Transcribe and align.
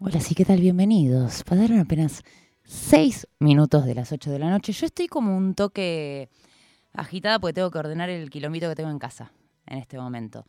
Hola, 0.00 0.20
sí, 0.20 0.36
¿qué 0.36 0.44
tal? 0.44 0.60
Bienvenidos. 0.60 1.42
Pasaron 1.42 1.80
apenas 1.80 2.22
seis 2.62 3.26
minutos 3.40 3.84
de 3.84 3.96
las 3.96 4.12
ocho 4.12 4.30
de 4.30 4.38
la 4.38 4.48
noche. 4.48 4.70
Yo 4.70 4.86
estoy 4.86 5.08
como 5.08 5.36
un 5.36 5.56
toque 5.56 6.30
agitada 6.92 7.40
porque 7.40 7.54
tengo 7.54 7.72
que 7.72 7.78
ordenar 7.78 8.08
el 8.08 8.30
kilómetro 8.30 8.68
que 8.68 8.76
tengo 8.76 8.90
en 8.90 9.00
casa 9.00 9.32
en 9.66 9.78
este 9.78 9.98
momento. 9.98 10.46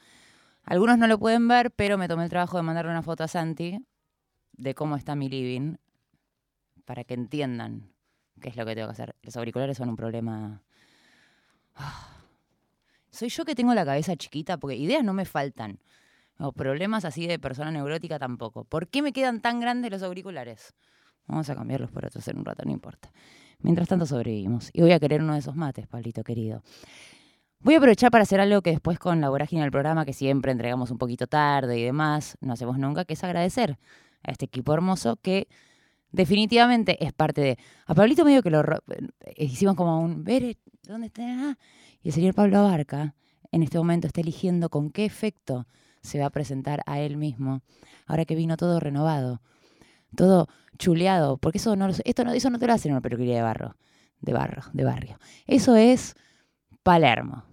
Algunos 0.65 0.99
no 0.99 1.07
lo 1.07 1.17
pueden 1.17 1.47
ver, 1.47 1.71
pero 1.71 1.97
me 1.97 2.07
tomé 2.07 2.25
el 2.25 2.29
trabajo 2.29 2.57
de 2.57 2.63
mandarle 2.63 2.91
una 2.91 3.01
foto 3.01 3.23
a 3.23 3.27
Santi 3.27 3.83
de 4.53 4.75
cómo 4.75 4.95
está 4.95 5.15
mi 5.15 5.29
living 5.29 5.77
para 6.85 7.03
que 7.03 7.15
entiendan 7.15 7.91
qué 8.39 8.49
es 8.49 8.55
lo 8.55 8.67
que 8.67 8.75
tengo 8.75 8.89
que 8.89 8.93
hacer. 8.93 9.15
Los 9.23 9.35
auriculares 9.35 9.77
son 9.77 9.89
un 9.89 9.95
problema. 9.95 10.61
Ah. 11.73 12.19
Soy 13.09 13.29
yo 13.29 13.45
que 13.45 13.55
tengo 13.55 13.73
la 13.73 13.83
cabeza 13.83 14.15
chiquita 14.15 14.57
porque 14.57 14.75
ideas 14.75 15.03
no 15.03 15.13
me 15.15 15.25
faltan. 15.25 15.79
O 16.39 16.53
problemas 16.53 17.05
así 17.05 17.27
de 17.27 17.37
persona 17.37 17.69
neurótica 17.69 18.17
tampoco. 18.17 18.63
¿Por 18.63 18.87
qué 18.87 19.01
me 19.01 19.11
quedan 19.11 19.41
tan 19.41 19.59
grandes 19.59 19.91
los 19.91 20.03
auriculares? 20.03 20.73
Vamos 21.27 21.49
a 21.49 21.55
cambiarlos 21.55 21.91
por 21.91 22.05
otros 22.05 22.27
en 22.27 22.37
un 22.37 22.45
rato, 22.45 22.63
no 22.65 22.71
importa. 22.71 23.11
Mientras 23.59 23.89
tanto 23.89 24.05
sobrevivimos. 24.05 24.69
Y 24.73 24.81
voy 24.81 24.93
a 24.93 24.99
querer 24.99 25.21
uno 25.21 25.33
de 25.33 25.39
esos 25.39 25.55
mates, 25.55 25.85
Pablito 25.87 26.23
querido. 26.23 26.63
Voy 27.59 27.73
a 27.73 27.77
aprovechar 27.77 28.09
para 28.09 28.23
hacer 28.23 28.39
algo 28.39 28.61
que 28.61 28.71
después 28.71 28.97
con 28.99 29.19
la 29.19 29.29
vorágine 29.29 29.61
del 29.61 29.71
programa, 29.71 30.05
que 30.05 30.13
siempre 30.13 30.53
entregamos 30.53 30.91
un 30.91 30.97
poquito 30.97 31.27
tarde 31.27 31.77
y 31.77 31.83
demás, 31.83 32.37
no 32.39 32.53
hacemos 32.53 32.79
nunca, 32.79 33.03
que 33.03 33.15
es 33.15 33.23
agradecer 33.25 33.77
a 34.23 34.31
este 34.31 34.45
equipo 34.45 34.73
hermoso 34.73 35.17
que 35.17 35.49
definitivamente 36.11 37.03
es 37.05 37.11
parte 37.11 37.41
de... 37.41 37.57
A 37.85 37.93
Pablito 37.93 38.23
medio 38.23 38.41
que 38.41 38.49
lo 38.49 38.61
eh, 38.61 39.09
hicimos 39.35 39.75
como 39.75 39.99
un... 39.99 40.23
Ver, 40.23 40.57
¿dónde 40.83 41.07
está? 41.07 41.57
Y 42.01 42.07
el 42.07 42.13
señor 42.13 42.33
Pablo 42.33 42.59
Abarca 42.59 43.13
en 43.51 43.61
este 43.61 43.77
momento 43.77 44.07
está 44.07 44.21
eligiendo 44.21 44.69
con 44.69 44.89
qué 44.89 45.03
efecto 45.03 45.67
se 46.01 46.19
va 46.19 46.27
a 46.27 46.31
presentar 46.31 46.81
a 46.85 46.99
él 46.99 47.17
mismo, 47.17 47.61
ahora 48.05 48.25
que 48.25 48.35
vino 48.35 48.57
todo 48.57 48.79
renovado, 48.79 49.41
todo 50.15 50.47
chuleado, 50.77 51.37
porque 51.37 51.57
eso 51.57 51.75
no, 51.75 51.89
esto 51.89 52.23
no, 52.23 52.31
eso 52.31 52.49
no 52.49 52.59
te 52.59 52.67
lo 52.67 52.73
hacen 52.73 52.89
en 52.89 52.95
una 52.95 53.01
peluquería 53.01 53.35
de 53.35 53.41
barro, 53.41 53.75
de 54.21 54.33
barro, 54.33 54.63
de 54.73 54.83
barrio. 54.83 55.19
Eso 55.45 55.75
es 55.75 56.15
Palermo. 56.83 57.43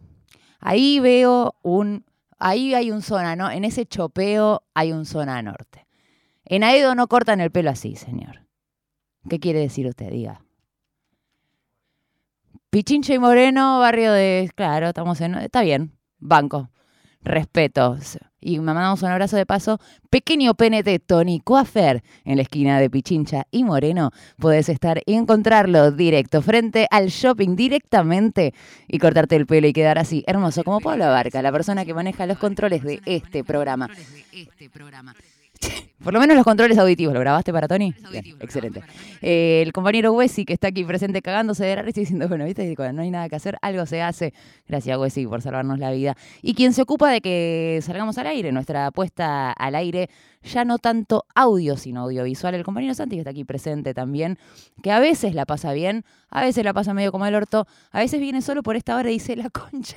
Ahí 0.61 1.00
veo 1.00 1.55
un, 1.62 2.05
ahí 2.38 2.75
hay 2.75 2.91
un 2.91 3.03
zona, 3.03 3.36
¿no? 3.36 3.50
En 3.50 3.64
ese 3.64 3.86
chopeo 3.86 4.62
hay 4.75 4.92
un 4.92 5.05
zona 5.05 5.42
norte. 5.42 5.86
En 6.44 6.62
Aedo 6.62 6.94
no 6.94 7.08
cortan 7.08 7.41
el 7.41 7.50
pelo 7.50 7.70
así, 7.70 7.97
señor. 7.97 8.47
¿Qué 9.28 9.41
quiere 9.41 9.58
decir 9.58 9.86
usted? 9.86 10.10
Diga. 10.10 10.42
Pichincha 12.70 13.14
y 13.14 13.19
Moreno, 13.19 13.81
barrio 13.81 14.12
de. 14.12 14.48
Claro, 14.55 14.88
estamos 14.88 15.20
en. 15.20 15.34
Está 15.34 15.62
bien, 15.62 15.98
banco 16.19 16.70
respeto. 17.27 17.97
Y 18.47 18.61
mandamos 18.61 19.02
un 19.02 19.08
abrazo 19.08 19.36
de 19.36 19.44
paso. 19.44 19.80
Pequeño 20.08 20.55
PNT 20.55 21.00
Tony 21.05 21.41
Coafer 21.41 22.05
en 22.25 22.36
la 22.36 22.42
esquina 22.42 22.78
de 22.78 22.88
Pichincha 22.88 23.48
y 23.50 23.64
Moreno. 23.64 24.12
Puedes 24.38 24.69
estar 24.69 25.03
y 25.05 25.14
encontrarlo 25.14 25.91
directo 25.91 26.41
frente 26.42 26.86
al 26.92 27.08
shopping 27.08 27.56
directamente 27.56 28.55
y 28.86 29.00
cortarte 29.00 29.34
el 29.34 29.47
pelo 29.47 29.66
y 29.66 29.72
quedar 29.72 29.98
así 29.98 30.22
hermoso 30.28 30.62
como 30.62 30.78
Pablo 30.78 31.06
Abarca, 31.06 31.42
la 31.42 31.50
persona 31.50 31.84
que 31.84 31.92
maneja 31.92 32.25
los 32.25 32.38
controles 32.38 32.84
de 32.84 33.00
este 33.05 33.42
programa. 33.42 33.91
Por 36.03 36.12
lo 36.12 36.21
menos 36.21 36.37
los 36.37 36.45
controles 36.45 36.79
auditivos. 36.79 37.15
¿Lo 37.15 37.21
grabaste 37.21 37.53
para 37.53 37.67
Tony? 37.67 37.95
excelente. 38.41 38.83
Eh, 39.23 39.62
el 39.65 39.73
compañero 39.73 40.12
Wessi, 40.12 40.45
que 40.45 40.53
está 40.53 40.69
aquí 40.69 40.85
presente 40.85 41.23
cagándose 41.23 41.65
de 41.65 41.75
la 41.75 41.83
risa 41.83 42.01
y 42.01 42.03
diciendo, 42.03 42.29
bueno, 42.29 42.45
viste, 42.45 42.77
cuando 42.77 42.93
no 42.93 43.03
hay 43.03 43.11
nada 43.11 43.29
que 43.29 43.37
hacer, 43.37 43.59
algo 43.62 43.87
se 43.87 44.03
hace. 44.03 44.33
Gracias, 44.69 44.97
Wessi, 44.99 45.27
por 45.27 45.43
salvarnos 45.43 45.79
la 45.79 45.91
vida. 45.91 46.17
Y 46.43 46.55
quien 46.55 46.73
se 46.75 46.83
ocupa 46.83 47.11
de 47.11 47.21
que 47.21 47.81
salgamos 47.83 48.19
al 48.19 48.29
aire, 48.29 48.53
nuestra 48.53 48.87
apuesta 48.87 49.51
al 49.53 49.75
aire, 49.75 50.09
ya 50.43 50.65
no 50.65 50.79
tanto 50.79 51.25
audio, 51.34 51.77
sino 51.77 52.03
audiovisual. 52.03 52.55
El 52.55 52.62
compañero 52.62 52.95
Santi, 52.95 53.17
que 53.17 53.21
está 53.21 53.31
aquí 53.31 53.45
presente 53.45 53.95
también, 53.95 54.39
que 54.83 54.93
a 54.93 55.01
veces 55.01 55.34
la 55.34 55.45
pasa 55.45 55.73
bien, 55.73 56.05
a 56.31 56.43
veces 56.43 56.65
la 56.65 56.73
pasa 56.73 56.95
medio 56.95 57.11
como 57.11 57.27
el 57.27 57.34
orto, 57.34 57.67
a 57.91 57.99
veces 57.99 58.21
viene 58.21 58.43
solo 58.43 58.62
por 58.62 58.77
esta 58.77 58.97
hora 58.97 59.11
y 59.11 59.15
dice, 59.15 59.34
la 59.34 59.51
concha, 59.51 59.97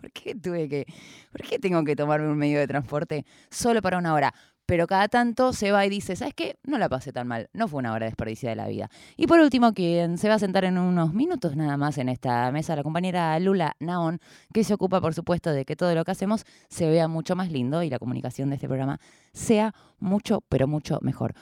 ¿por 0.00 0.12
qué 0.12 0.34
tuve 0.34 0.68
que, 0.68 0.86
por 1.32 1.42
qué 1.42 1.58
tengo 1.58 1.82
que 1.84 1.96
tomarme 1.96 2.28
un 2.28 2.38
medio 2.38 2.60
de 2.60 2.66
transporte 2.68 3.24
solo 3.50 3.82
para 3.82 3.98
una 3.98 4.14
hora? 4.14 4.34
Pero 4.68 4.86
cada 4.86 5.08
tanto 5.08 5.54
se 5.54 5.72
va 5.72 5.86
y 5.86 5.88
dice, 5.88 6.14
¿sabes 6.14 6.34
qué? 6.34 6.58
No 6.62 6.76
la 6.76 6.90
pasé 6.90 7.10
tan 7.10 7.26
mal, 7.26 7.48
no 7.54 7.68
fue 7.68 7.78
una 7.78 7.94
hora 7.94 8.04
desperdiciada 8.04 8.50
de 8.50 8.56
la 8.56 8.68
vida. 8.68 8.90
Y 9.16 9.26
por 9.26 9.40
último, 9.40 9.72
quien 9.72 10.18
se 10.18 10.28
va 10.28 10.34
a 10.34 10.38
sentar 10.38 10.66
en 10.66 10.76
unos 10.76 11.14
minutos 11.14 11.56
nada 11.56 11.78
más 11.78 11.96
en 11.96 12.10
esta 12.10 12.52
mesa, 12.52 12.76
la 12.76 12.82
compañera 12.82 13.38
Lula 13.40 13.76
Naon, 13.80 14.20
que 14.52 14.64
se 14.64 14.74
ocupa, 14.74 15.00
por 15.00 15.14
supuesto, 15.14 15.52
de 15.52 15.64
que 15.64 15.74
todo 15.74 15.94
lo 15.94 16.04
que 16.04 16.10
hacemos 16.10 16.44
se 16.68 16.86
vea 16.86 17.08
mucho 17.08 17.34
más 17.34 17.50
lindo 17.50 17.82
y 17.82 17.88
la 17.88 17.98
comunicación 17.98 18.50
de 18.50 18.56
este 18.56 18.68
programa 18.68 19.00
sea 19.32 19.74
mucho, 20.00 20.42
pero 20.50 20.68
mucho 20.68 20.98
mejor. 21.00 21.32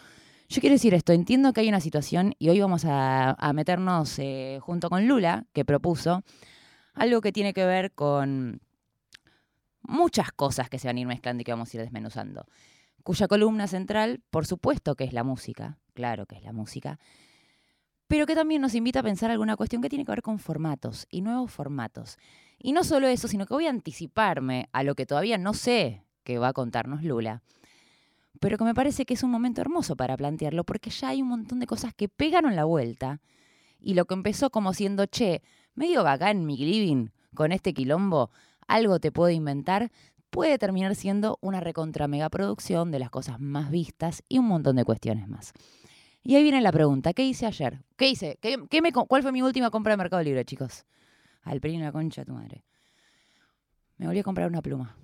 Yo 0.49 0.61
quiero 0.61 0.75
decir 0.75 0.95
esto, 0.95 1.13
entiendo 1.13 1.53
que 1.53 1.63
hay 1.63 1.69
una 1.69 1.81
situación 1.81 2.33
y 2.39 2.51
hoy 2.51 2.61
vamos 2.61 2.85
a, 2.87 3.37
meternos 3.55 4.21
eh, 4.21 4.61
junto 4.63 4.89
con 4.89 5.09
Lula, 5.09 5.47
que 5.53 5.65
propuso 5.65 6.23
algo 6.95 7.21
que 7.21 7.33
tiene 7.33 7.53
que 7.53 7.67
ver 7.67 7.91
con 7.91 8.61
muchas 9.83 10.31
cosas 10.31 10.71
que 10.71 10.79
se 10.79 10.87
van 10.87 10.99
a 10.99 11.01
ir 11.01 11.07
mezclando 11.09 11.41
y 11.41 11.45
que 11.45 11.51
vamos 11.51 11.75
a 11.75 11.77
ir 11.77 11.83
desmenuzando 11.83 12.47
cuya 13.07 13.29
columna 13.29 13.69
central, 13.69 14.21
por 14.31 14.47
supuesto 14.47 14.97
que 14.97 15.05
es 15.05 15.13
la 15.13 15.23
música, 15.23 15.79
claro 15.95 16.27
que 16.27 16.35
es 16.35 16.43
la 16.43 16.53
música, 16.53 16.99
pero 18.09 18.27
que 18.27 18.35
también 18.35 18.61
nos 18.61 18.75
invita 18.75 18.99
a 18.99 19.03
pensar 19.05 19.31
alguna 19.31 19.55
cuestión 19.55 19.81
que 19.81 19.89
tiene 19.89 20.05
que 20.05 20.11
ver 20.11 20.23
con 20.23 20.41
formatos 20.41 21.07
y 21.09 21.21
nuevos 21.21 21.53
formatos. 21.53 22.19
Y 22.59 22.73
no 22.73 22.83
solo 22.83 23.07
eso, 23.07 23.29
sino 23.29 23.47
que 23.47 23.55
voy 23.55 23.69
a 23.69 23.71
anticiparme 23.71 24.69
a 24.73 24.83
lo 24.83 24.97
que 24.97 25.07
todavía 25.07 25.39
no 25.39 25.55
sé 25.55 26.03
que 26.25 26.39
va 26.39 26.49
a 26.49 26.53
contarnos 26.53 27.05
Lula, 27.05 27.45
pero 28.41 28.59
que 28.59 28.65
me 28.65 28.75
parece 28.75 29.07
que 29.07 29.15
es 29.15 29.23
un 29.23 29.31
momento 29.31 29.61
hermoso 29.61 29.95
para 29.95 30.17
plantearlo, 30.17 30.65
porque 30.65 30.91
ya 30.91 31.11
hay 31.11 31.23
un 31.23 31.29
montón 31.29 31.61
de 31.61 31.69
cosas 31.69 31.95
que 31.95 32.09
pegaron 32.09 32.57
la 32.57 32.65
vuelta, 32.65 33.21
y 33.79 33.95
lo 33.95 34.07
que 34.07 34.15
empezó 34.15 34.51
como 34.51 34.75
siendo, 34.75 35.07
che, 35.07 35.43
medio 35.77 36.03
bacán 36.03 36.45
mi 36.45 36.57
living 36.57 37.11
con 37.37 37.53
este 37.53 37.73
quilombo, 37.73 38.33
algo 38.67 38.99
te 38.99 39.13
puedo 39.13 39.31
inventar, 39.31 39.93
puede 40.37 40.59
terminar 40.59 40.95
siendo 40.95 41.39
una 41.41 41.61
recontra 41.61 42.09
mega 42.09 42.29
producción 42.29 42.91
de 42.91 42.99
las 42.99 43.09
cosas 43.09 43.41
más 43.41 43.71
vistas 43.71 44.23
y 44.29 44.37
un 44.37 44.45
montón 44.45 44.77
de 44.77 44.85
cuestiones 44.85 45.29
más. 45.29 45.55
Y 46.23 46.37
ahí 46.37 46.43
viene 46.43 46.61
la 46.61 46.73
pregunta, 46.73 47.15
¿qué 47.15 47.25
hice 47.25 47.47
ayer? 47.47 47.83
¿Qué 47.97 48.11
hice? 48.11 48.39
¿Qué, 48.43 48.83
me, 48.83 48.93
¿Cuál 48.93 49.23
fue 49.23 49.33
mi 49.33 49.41
última 49.41 49.71
compra 49.71 49.95
de 49.95 49.97
Mercado 49.97 50.23
Libre, 50.23 50.45
chicos? 50.45 50.85
Al 51.41 51.63
pelín 51.63 51.81
la 51.81 51.91
concha 51.91 52.23
tu 52.27 52.35
madre. 52.35 52.67
Me 53.97 54.05
volví 54.05 54.19
a 54.19 54.23
comprar 54.23 54.47
una 54.47 54.61
pluma. 54.61 54.95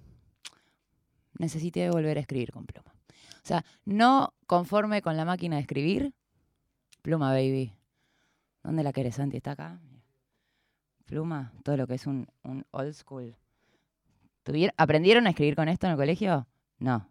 Necesité 1.39 1.89
volver 1.89 2.19
a 2.19 2.21
escribir 2.21 2.53
con 2.53 2.67
pluma. 2.67 2.93
O 2.93 3.47
sea, 3.47 3.65
no 3.87 4.35
conforme 4.47 5.01
con 5.01 5.17
la 5.17 5.25
máquina 5.25 5.57
de 5.57 5.63
escribir, 5.63 6.13
pluma, 7.01 7.33
baby. 7.33 7.73
¿Dónde 8.63 8.83
la 8.83 8.93
querés, 8.93 9.15
Santi? 9.15 9.39
¿Está 9.39 9.53
acá? 9.53 9.81
Pluma, 11.07 11.55
todo 11.65 11.79
lo 11.79 11.87
que 11.87 11.95
es 11.95 12.07
un 12.07 12.29
old 12.71 12.93
school 12.93 13.35
¿Aprendieron 14.77 15.27
a 15.27 15.31
escribir 15.31 15.57
con 15.57 15.69
esto 15.69 15.87
en 15.87 15.93
el 15.93 15.99
colegio? 15.99 16.47
No. 16.79 17.09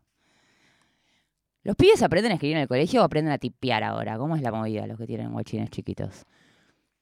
¿Los 1.64 1.76
pibes 1.76 2.02
aprenden 2.02 2.32
a 2.32 2.36
escribir 2.36 2.58
en 2.58 2.64
el 2.64 2.68
colegio 2.68 3.02
o 3.02 3.04
aprenden 3.04 3.34
a 3.34 3.38
tipear 3.38 3.84
ahora? 3.84 4.18
¿Cómo 4.18 4.36
es 4.36 4.42
la 4.42 4.52
movida 4.52 4.88
los 4.88 4.98
que 4.98 5.06
tienen 5.06 5.32
guachines 5.32 5.70
chiquitos? 5.70 6.26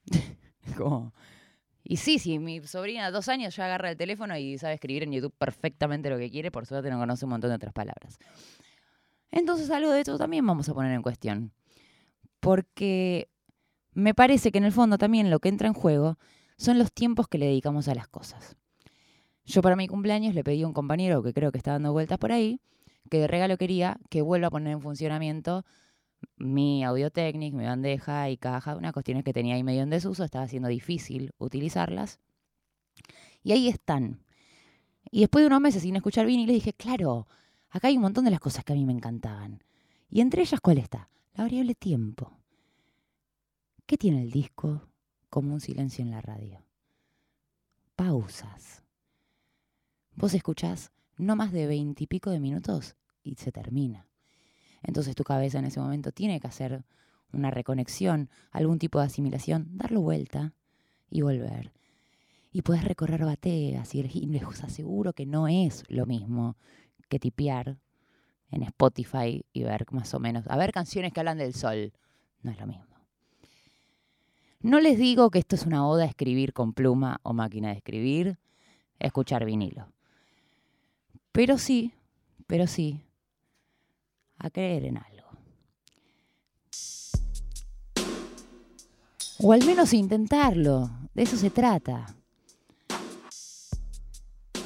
¿Cómo? 0.78 1.14
Y 1.84 1.98
sí, 1.98 2.20
sí, 2.20 2.40
mi 2.40 2.62
sobrina 2.68 3.06
de 3.06 3.12
dos 3.12 3.30
años 3.30 3.56
ya 3.56 3.66
agarra 3.66 3.90
el 3.90 3.98
teléfono 3.98 4.38
y 4.38 4.58
sabe 4.58 4.76
escribir 4.76 5.04
en 5.04 5.14
YouTube 5.14 5.34
perfectamente 5.38 6.10
lo 6.10 6.18
que 6.18 6.30
quiere, 6.30 6.52
por 6.52 6.66
suerte 6.66 6.90
no 6.90 7.00
conoce 7.00 7.26
un 7.26 7.32
montón 7.32 7.50
de 7.50 7.56
otras 7.56 7.74
palabras. 7.74 8.20
Entonces 9.32 9.72
algo 9.72 9.92
de 9.92 10.02
esto 10.02 10.18
también 10.18 10.46
vamos 10.46 10.68
a 10.70 10.74
poner 10.74 10.92
en 10.94 11.02
cuestión. 11.02 11.54
Porque 12.40 13.30
me 13.94 14.14
parece 14.14 14.52
que 14.52 14.58
en 14.58 14.66
el 14.66 14.72
fondo 14.72 14.98
también 14.98 15.30
lo 15.30 15.40
que 15.40 15.50
entra 15.50 15.68
en 15.68 15.74
juego 15.74 16.18
son 16.58 16.78
los 16.78 16.92
tiempos 16.92 17.28
que 17.28 17.38
le 17.38 17.48
dedicamos 17.48 17.88
a 17.88 17.96
las 17.96 18.08
cosas. 18.08 18.58
Yo 19.50 19.64
para 19.64 19.76
mi 19.76 19.88
cumpleaños 19.88 20.36
le 20.36 20.44
pedí 20.44 20.62
a 20.62 20.68
un 20.68 20.74
compañero 20.74 21.24
que 21.24 21.34
creo 21.34 21.52
que 21.52 21.58
está 21.58 21.72
dando 21.72 21.92
vueltas 21.92 22.20
por 22.20 22.32
ahí, 22.32 22.62
que 23.10 23.18
de 23.18 23.28
regalo 23.28 23.58
quería 23.58 24.00
que 24.12 24.22
vuelva 24.22 24.46
a 24.46 24.52
poner 24.52 24.74
en 24.74 24.80
funcionamiento 24.80 25.66
mi 26.38 26.84
Audiotechnic, 26.84 27.56
mi 27.56 27.66
bandeja 27.66 28.30
y 28.30 28.38
caja, 28.38 28.76
unas 28.76 28.94
cuestiones 28.94 29.24
que 29.24 29.34
tenía 29.34 29.56
ahí 29.56 29.64
medio 29.64 29.82
en 29.82 29.90
desuso, 29.90 30.24
estaba 30.24 30.48
siendo 30.48 30.70
difícil 30.70 31.32
utilizarlas. 31.40 32.20
Y 33.42 33.54
ahí 33.54 33.70
están. 33.70 34.24
Y 35.10 35.22
después 35.22 35.42
de 35.42 35.48
unos 35.48 35.62
meses 35.62 35.82
sin 35.82 35.96
escuchar 35.96 36.28
le 36.28 36.54
dije, 36.54 36.74
claro, 36.74 37.28
acá 37.72 37.88
hay 37.88 37.96
un 37.96 38.04
montón 38.04 38.26
de 38.26 38.32
las 38.32 38.40
cosas 38.40 38.64
que 38.64 38.74
a 38.74 38.76
mí 38.76 38.86
me 38.86 38.94
encantaban. 38.94 39.64
Y 40.12 40.22
entre 40.22 40.44
ellas, 40.44 40.62
¿cuál 40.62 40.78
está? 40.78 41.10
La 41.34 41.46
variable 41.46 41.74
tiempo. 41.74 42.38
¿Qué 43.88 43.98
tiene 43.98 44.22
el 44.22 44.30
disco 44.30 44.88
como 45.28 45.56
un 45.56 45.60
silencio 45.60 46.04
en 46.04 46.12
la 46.12 46.22
radio? 46.22 46.64
Pausas. 47.96 48.84
Vos 50.20 50.34
escuchás 50.34 50.92
no 51.18 51.38
más 51.38 51.54
de 51.54 51.66
veintipico 51.66 52.30
de 52.30 52.42
minutos 52.42 52.98
y 53.24 53.36
se 53.36 53.54
termina. 53.54 54.06
Entonces 54.84 55.16
tu 55.16 55.24
cabeza 55.24 55.60
en 55.60 55.66
ese 55.66 55.80
momento 55.80 56.12
tiene 56.12 56.42
que 56.42 56.48
hacer 56.48 56.84
una 57.32 57.52
reconexión, 57.52 58.30
algún 58.52 58.80
tipo 58.80 59.00
de 59.00 59.06
asimilación, 59.06 59.78
darlo 59.78 60.02
vuelta 60.02 60.52
y 61.10 61.22
volver. 61.22 61.72
Y 62.52 62.64
puedes 62.64 62.84
recorrer 62.84 63.24
bateas 63.24 63.96
y 63.96 64.04
les 64.04 64.44
aseguro 64.62 65.14
que 65.14 65.26
no 65.26 65.48
es 65.48 65.86
lo 65.88 66.06
mismo 66.06 66.58
que 67.08 67.18
tipear 67.18 67.78
en 68.52 68.64
Spotify 68.64 69.46
y 69.54 69.64
ver 69.64 69.86
más 69.92 70.14
o 70.14 70.20
menos, 70.20 70.46
a 70.50 70.58
ver 70.58 70.74
canciones 70.74 71.14
que 71.14 71.22
hablan 71.22 71.38
del 71.38 71.54
sol. 71.54 71.94
No 72.42 72.52
es 72.52 72.60
lo 72.60 72.68
mismo. 72.68 72.98
No 74.60 74.82
les 74.82 74.98
digo 74.98 75.30
que 75.30 75.40
esto 75.40 75.56
es 75.56 75.66
una 75.66 75.88
oda 75.88 76.04
a 76.04 76.08
escribir 76.08 76.52
con 76.52 76.74
pluma 76.74 77.22
o 77.24 77.32
máquina 77.32 77.70
de 77.70 77.76
escribir, 77.76 78.38
escuchar 79.00 79.46
vinilo. 79.46 79.88
Pero 81.40 81.58
sí, 81.58 81.94
pero 82.48 82.68
sí, 82.68 83.00
a 84.40 84.50
creer 84.50 84.84
en 84.84 84.98
algo. 84.98 85.30
O 89.42 89.54
al 89.54 89.64
menos 89.64 89.94
intentarlo, 89.94 90.92
de 91.14 91.24
eso 91.24 91.38
se 91.38 91.50
trata. 91.50 92.14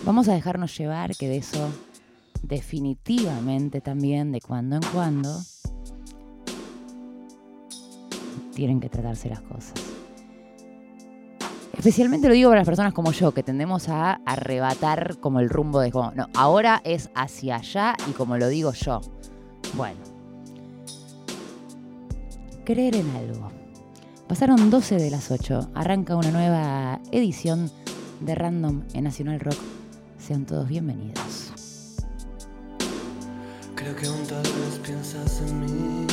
Vamos 0.04 0.28
a 0.28 0.34
dejarnos 0.34 0.75
llevar 0.75 1.16
que 1.16 1.28
de 1.28 1.38
eso 1.38 1.72
definitivamente 2.42 3.80
también, 3.80 4.31
de 4.31 4.42
cuando 4.42 4.78
en 4.78 4.84
cuando, 4.92 5.30
tienen 8.56 8.80
que 8.80 8.90
tratarse 8.90 9.30
las 9.30 9.42
cosas. 9.42 9.82
Especialmente 11.83 12.30
lo 12.30 12.33
digo 12.33 12.50
para 12.50 12.62
las 12.62 12.65
personas 12.65 12.94
como 12.94 13.12
yo, 13.12 13.33
que 13.33 13.44
tendemos 13.44 13.89
a 13.89 14.13
arrebatar 14.25 15.18
como 15.19 15.41
el 15.41 15.50
rumbo 15.50 15.81
de 15.81 15.91
como, 15.91 16.12
no, 16.12 16.30
ahora 16.33 16.80
es 16.85 17.09
hacia 17.13 17.57
allá 17.57 17.94
y 18.09 18.13
como 18.13 18.38
lo 18.38 18.47
digo 18.47 18.71
yo. 18.71 19.01
Bueno, 19.75 20.00
creer 22.63 22.95
en 22.95 23.09
algo. 23.18 23.51
Pasaron 24.30 24.69
12 24.69 24.95
de 24.95 25.12
las 25.12 25.30
8, 25.30 25.71
arranca 25.75 26.15
una 26.15 26.31
nueva 26.31 27.01
edición 27.12 27.69
de 28.21 28.33
Random 28.33 28.83
en 28.94 29.03
Nacional 29.03 29.41
Rock. 29.41 29.59
Sean 30.18 30.45
todos 30.45 30.69
bienvenidos. 30.69 31.51
Creo 33.75 33.94
que 33.94 34.07
aún 34.07 34.25
tal 34.25 34.41
vez 34.41 34.80
piensas 34.81 35.41
en 35.41 35.59
mí. 35.59 36.07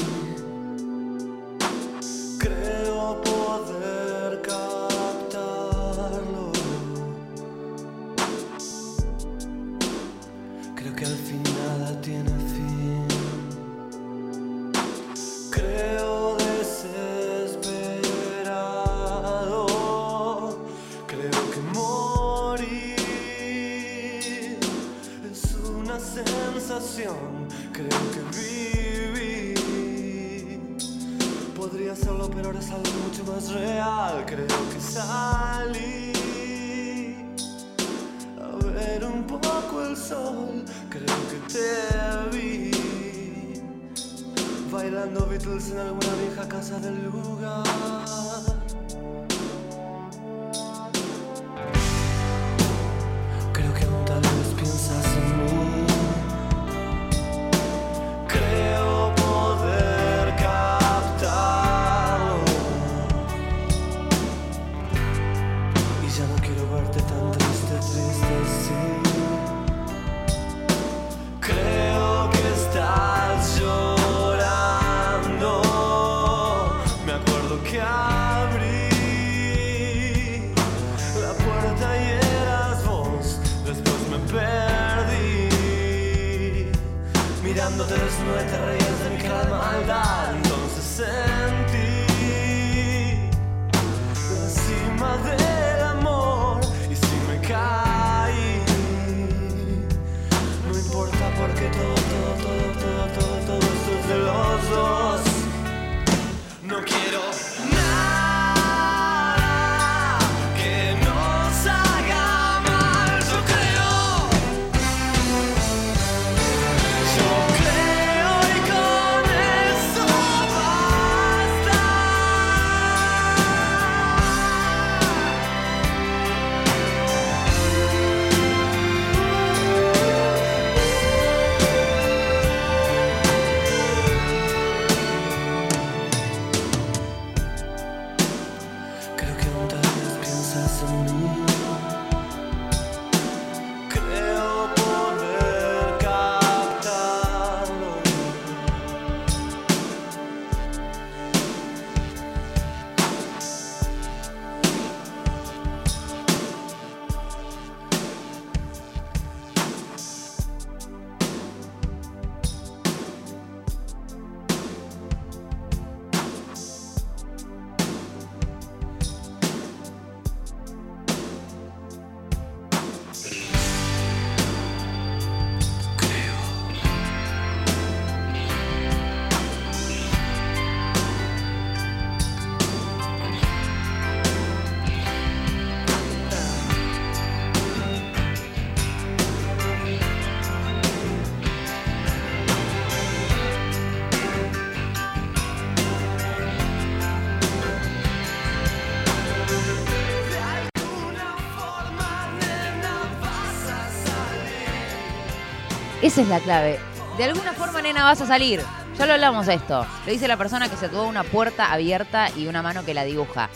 Esa 206.10 206.22
es 206.22 206.29
la 206.29 206.40
clave. 206.40 206.76
De 207.19 207.22
alguna 207.22 207.52
forma, 207.52 207.81
nena, 207.81 208.02
vas 208.02 208.20
a 208.20 208.26
salir. 208.26 208.60
Ya 208.98 209.06
lo 209.06 209.12
hablamos 209.12 209.46
de 209.46 209.55
esto. 209.55 209.86
Lo 210.05 210.10
dice 210.10 210.26
la 210.26 210.36
persona 210.36 210.69
que 210.69 210.74
se 210.74 210.88
tuvo 210.88 211.06
una 211.06 211.22
puerta 211.22 211.72
abierta 211.72 212.31
y 212.36 212.48
una 212.48 212.62
mano 212.62 212.84
que 212.84 212.94
la 212.94 213.05
dibuja. 213.05 213.48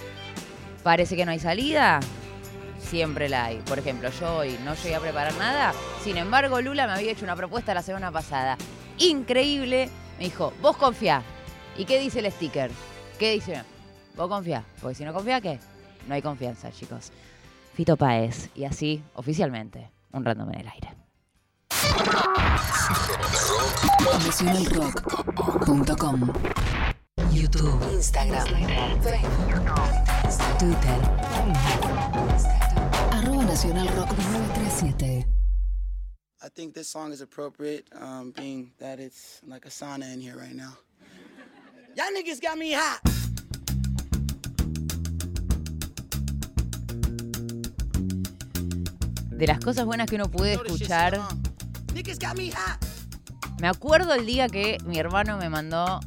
Parece 0.85 1.17
que 1.17 1.25
no 1.25 1.33
hay 1.33 1.41
salida. 1.41 1.99
Siempre 2.79 3.29
la 3.29 3.47
hay. 3.47 3.57
Por 3.57 3.81
ejemplo, 3.81 4.09
yo 4.09 4.37
hoy 4.37 4.57
no 4.65 4.77
llegué 4.77 4.95
a 4.95 5.01
preparar 5.01 5.35
nada. 5.35 5.75
Sin 6.05 6.17
embargo, 6.17 6.61
Lula 6.61 6.87
me 6.87 6.93
había 6.93 7.11
hecho 7.11 7.25
una 7.25 7.35
propuesta 7.35 7.75
la 7.75 7.83
semana 7.83 8.13
pasada. 8.13 8.57
Increíble. 8.99 9.91
Me 10.19 10.27
dijo, 10.27 10.53
vos 10.63 10.77
confía. 10.77 11.23
¿Y 11.77 11.87
qué 11.87 11.99
dice 11.99 12.21
el 12.21 12.31
sticker? 12.31 12.71
¿Qué 13.19 13.33
dice? 13.33 13.65
Vos 14.15 14.29
confía. 14.29 14.63
Porque 14.81 14.95
si 14.95 15.05
no 15.05 15.13
confía, 15.13 15.41
¿qué? 15.41 15.59
No 16.07 16.15
hay 16.15 16.23
confianza, 16.23 16.71
chicos. 16.71 17.11
Fito 17.75 17.97
Paez. 17.97 18.49
Y 18.55 18.65
así, 18.65 19.03
oficialmente, 19.15 19.91
un 20.13 20.25
random 20.25 20.53
en 20.53 20.61
el 20.61 20.69
aire. 20.69 21.04
Nacionalrock.com 24.25 26.19
YouTube, 27.31 27.81
Instagram, 27.95 28.47
Facebook, 30.23 30.59
Twitter. 30.59 31.01
Arroba 33.13 33.45
Nacional 33.45 33.87
Rock 33.97 34.11
937. 34.19 35.25
I 36.43 36.49
think 36.55 36.75
this 36.75 36.89
song 36.89 37.13
is 37.13 37.21
appropriate, 37.21 37.89
um, 38.01 38.33
being 38.37 38.73
that 38.79 39.01
it's 39.01 39.41
like 39.47 39.65
a 39.67 39.71
sauna 39.71 40.13
in 40.13 40.21
here 40.21 40.37
right 40.37 40.55
now. 40.55 40.77
Y'all 41.97 42.07
niggas 42.17 42.41
got 42.41 42.59
me 42.59 42.73
hot. 42.73 43.01
De 49.31 49.47
las 49.47 49.59
cosas 49.59 49.85
buenas 49.85 50.09
que 50.09 50.17
uno 50.17 50.31
puede 50.31 50.55
escuchar, 50.55 51.21
me 53.61 53.69
acuerdo 53.69 54.15
el 54.15 54.27
día 54.27 54.49
que 54.49 54.79
mi 54.85 54.99
hermano 54.99 55.39
me 55.39 55.49
mandó. 55.49 56.01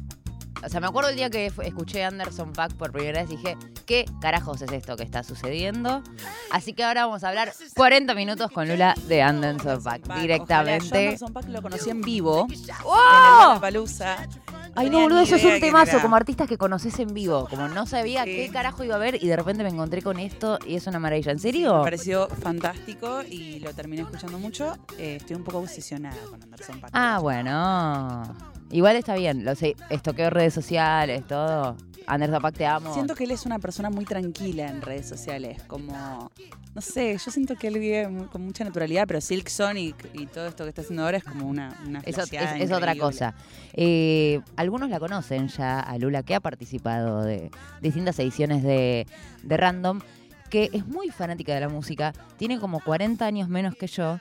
O 0.64 0.68
sea, 0.68 0.80
me 0.80 0.88
acuerdo 0.88 1.10
el 1.10 1.16
día 1.16 1.30
que 1.30 1.46
escuché 1.46 2.02
Anderson 2.02 2.52
Pack 2.52 2.74
por 2.74 2.90
primera 2.90 3.20
vez 3.22 3.30
y 3.30 3.36
dije, 3.36 3.56
¿qué 3.86 4.06
carajos 4.20 4.60
es 4.60 4.72
esto 4.72 4.96
que 4.96 5.04
está 5.04 5.22
sucediendo? 5.22 6.02
Así 6.50 6.72
que 6.72 6.82
ahora 6.82 7.06
vamos 7.06 7.22
a 7.22 7.28
hablar 7.28 7.52
40 7.76 8.12
minutos 8.14 8.50
con 8.50 8.68
Lula 8.68 8.94
de 9.06 9.22
Anderson 9.22 9.82
Pack 9.82 10.02
Pac. 10.02 10.04
Ojalá, 10.04 10.16
yo 10.16 10.22
directamente. 10.22 11.04
Anderson 11.06 11.32
Paak 11.32 11.48
lo 11.48 11.62
conocí 11.62 11.90
en 11.90 12.00
vivo 12.00 12.48
¡Oh! 12.84 13.52
en 13.54 13.60
Palusa. 13.60 14.28
Ay, 14.78 14.90
no, 14.90 15.00
boludo, 15.00 15.20
eso 15.20 15.36
es 15.36 15.44
un 15.44 15.60
temazo 15.60 16.00
como 16.00 16.16
artistas 16.16 16.48
que 16.48 16.56
conoces 16.58 16.98
en 16.98 17.12
vivo. 17.14 17.46
Como 17.48 17.68
no 17.68 17.86
sabía 17.86 18.24
Sí. 18.24 18.30
qué 18.36 18.48
carajo 18.52 18.84
iba 18.84 18.94
a 18.94 18.98
ver 18.98 19.22
y 19.22 19.26
de 19.26 19.36
repente 19.36 19.62
me 19.62 19.68
encontré 19.70 20.02
con 20.02 20.18
esto 20.18 20.58
y 20.66 20.76
es 20.76 20.86
una 20.86 20.98
maravilla. 20.98 21.32
¿En 21.32 21.36
Me 21.36 21.42
serio? 21.42 21.82
pareció 21.82 22.28
fantástico 22.28 23.22
y 23.28 23.58
lo 23.60 23.72
terminé 23.74 24.02
escuchando 24.02 24.38
mucho. 24.38 24.76
Eh, 24.98 25.16
estoy 25.20 25.36
un 25.36 25.44
poco 25.44 25.58
obsesionada 25.58 26.16
con 26.30 26.42
Anderson 26.42 26.80
Paak. 26.80 26.90
Ah, 26.94 27.18
bueno. 27.20 28.22
Igual 28.70 28.96
está 28.96 29.14
bien. 29.14 29.44
Lo 29.44 29.54
sé, 29.54 29.76
estoqueo 29.90 30.30
redes 30.30 30.54
sociales, 30.54 31.26
todo. 31.26 31.76
Anderson 32.08 32.40
Pack, 32.40 32.56
te 32.56 32.66
amo. 32.66 32.92
Siento 32.94 33.14
que 33.14 33.24
él 33.24 33.30
es 33.30 33.44
una 33.44 33.58
persona 33.58 33.90
muy 33.90 34.04
tranquila 34.04 34.68
en 34.68 34.80
redes 34.80 35.06
sociales, 35.06 35.62
como, 35.64 36.30
no 36.74 36.80
sé, 36.80 37.16
yo 37.22 37.30
siento 37.30 37.54
que 37.54 37.68
él 37.68 37.78
vive 37.78 38.08
con 38.32 38.44
mucha 38.44 38.64
naturalidad, 38.64 39.06
pero 39.06 39.20
Silk 39.20 39.48
Sonic 39.48 40.08
y 40.14 40.26
todo 40.26 40.46
esto 40.46 40.64
que 40.64 40.70
está 40.70 40.80
haciendo 40.80 41.04
ahora 41.04 41.18
es 41.18 41.24
como 41.24 41.46
una, 41.46 41.78
una 41.86 42.00
Es, 42.00 42.16
otra 42.72 42.96
cosa. 42.96 43.34
Eh, 43.74 44.40
algunos 44.56 44.88
la 44.88 44.98
conocen 44.98 45.48
ya 45.48 45.80
a 45.80 45.98
Lula, 45.98 46.22
que 46.22 46.34
ha 46.34 46.40
participado 46.40 47.22
de 47.22 47.50
distintas 47.82 48.18
ediciones 48.18 48.62
de, 48.62 49.06
de 49.42 49.56
Random, 49.58 50.00
que 50.48 50.70
es 50.72 50.86
muy 50.86 51.10
fanática 51.10 51.54
de 51.54 51.60
la 51.60 51.68
música, 51.68 52.14
tiene 52.38 52.58
como 52.58 52.80
40 52.80 53.24
años 53.24 53.48
menos 53.50 53.74
que 53.74 53.86
yo. 53.86 54.18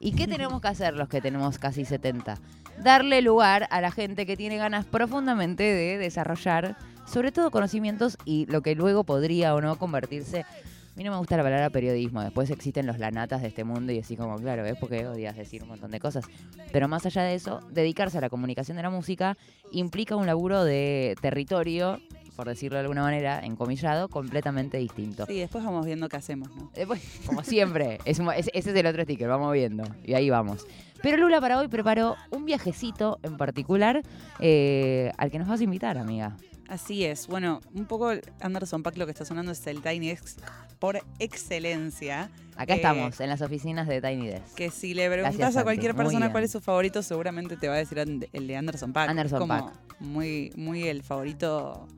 ¿Y 0.00 0.12
qué 0.12 0.28
tenemos 0.28 0.60
que 0.60 0.68
hacer 0.68 0.94
los 0.94 1.08
que 1.08 1.20
tenemos 1.20 1.58
casi 1.58 1.84
70? 1.84 2.38
Darle 2.82 3.22
lugar 3.22 3.66
a 3.70 3.80
la 3.80 3.90
gente 3.90 4.24
que 4.26 4.36
tiene 4.36 4.56
ganas 4.56 4.84
profundamente 4.86 5.62
de 5.64 5.98
desarrollar, 5.98 6.76
sobre 7.06 7.32
todo 7.32 7.50
conocimientos 7.50 8.16
y 8.24 8.46
lo 8.46 8.60
que 8.62 8.74
luego 8.74 9.04
podría 9.04 9.54
o 9.54 9.60
no 9.60 9.76
convertirse. 9.78 10.40
A 10.42 10.96
mí 10.98 11.04
no 11.04 11.12
me 11.12 11.18
gusta 11.18 11.36
la 11.36 11.42
palabra 11.44 11.70
periodismo, 11.70 12.22
después 12.22 12.50
existen 12.50 12.86
los 12.86 12.98
lanatas 12.98 13.40
de 13.42 13.48
este 13.48 13.62
mundo 13.62 13.92
y 13.92 14.00
así 14.00 14.16
como, 14.16 14.36
claro, 14.36 14.64
¿ves? 14.64 14.74
Porque 14.80 15.06
odias 15.06 15.36
decir 15.36 15.62
un 15.62 15.68
montón 15.68 15.90
de 15.92 16.00
cosas. 16.00 16.24
Pero 16.72 16.88
más 16.88 17.06
allá 17.06 17.22
de 17.22 17.34
eso, 17.34 17.60
dedicarse 17.70 18.18
a 18.18 18.20
la 18.20 18.28
comunicación 18.28 18.76
de 18.76 18.82
la 18.82 18.90
música 18.90 19.36
implica 19.70 20.16
un 20.16 20.26
laburo 20.26 20.64
de 20.64 21.14
territorio, 21.20 22.00
por 22.34 22.48
decirlo 22.48 22.76
de 22.78 22.82
alguna 22.82 23.02
manera, 23.02 23.40
encomillado, 23.44 24.08
completamente 24.08 24.78
distinto. 24.78 25.24
Sí, 25.26 25.38
después 25.38 25.64
vamos 25.64 25.86
viendo 25.86 26.08
qué 26.08 26.16
hacemos, 26.16 26.48
¿no? 26.56 26.70
Después, 26.74 27.00
como 27.26 27.44
siempre, 27.44 27.98
es 28.04 28.18
un- 28.18 28.32
es- 28.32 28.50
ese 28.52 28.70
es 28.70 28.76
el 28.76 28.86
otro 28.86 29.02
sticker, 29.04 29.28
vamos 29.28 29.52
viendo. 29.52 29.84
Y 30.04 30.14
ahí 30.14 30.30
vamos. 30.30 30.66
Pero 31.02 31.16
Lula 31.16 31.40
para 31.40 31.58
hoy 31.58 31.68
preparó 31.68 32.16
un 32.30 32.44
viajecito 32.44 33.18
en 33.22 33.36
particular 33.36 34.02
eh, 34.40 35.12
al 35.16 35.30
que 35.30 35.38
nos 35.38 35.48
vas 35.48 35.60
a 35.60 35.64
invitar, 35.64 35.98
amiga. 35.98 36.36
Así 36.68 37.04
es. 37.04 37.26
Bueno, 37.28 37.60
un 37.72 37.86
poco 37.86 38.10
Anderson 38.40 38.82
Paak 38.82 38.98
lo 38.98 39.06
que 39.06 39.12
está 39.12 39.24
sonando 39.24 39.52
es 39.52 39.66
el 39.66 39.80
Tiny 39.80 40.08
Desk 40.08 40.38
por 40.78 41.00
excelencia. 41.18 42.30
Acá 42.56 42.74
Eh, 42.74 42.76
estamos, 42.76 43.18
en 43.20 43.30
las 43.30 43.40
oficinas 43.40 43.88
de 43.88 44.02
Tiny 44.02 44.26
Desk. 44.26 44.54
Que 44.54 44.70
si 44.70 44.92
le 44.92 45.08
preguntas 45.08 45.36
Gracias, 45.38 45.56
a 45.56 45.62
cualquier 45.62 45.92
Santi. 45.92 46.02
Persona 46.04 46.30
cuál 46.30 46.44
es 46.44 46.50
su 46.50 46.60
favorito, 46.60 47.02
seguramente 47.02 47.56
te 47.56 47.68
va 47.68 47.74
a 47.74 47.78
decir 47.78 47.98
el 47.98 48.46
de 48.46 48.56
Anderson 48.56 48.92
Paak. 48.92 49.08
Anderson 49.08 49.38
como 49.38 49.54
Paak. 49.54 49.74
Muy, 50.00 50.52
muy 50.56 50.86
el 50.86 51.02
favorito 51.02 51.88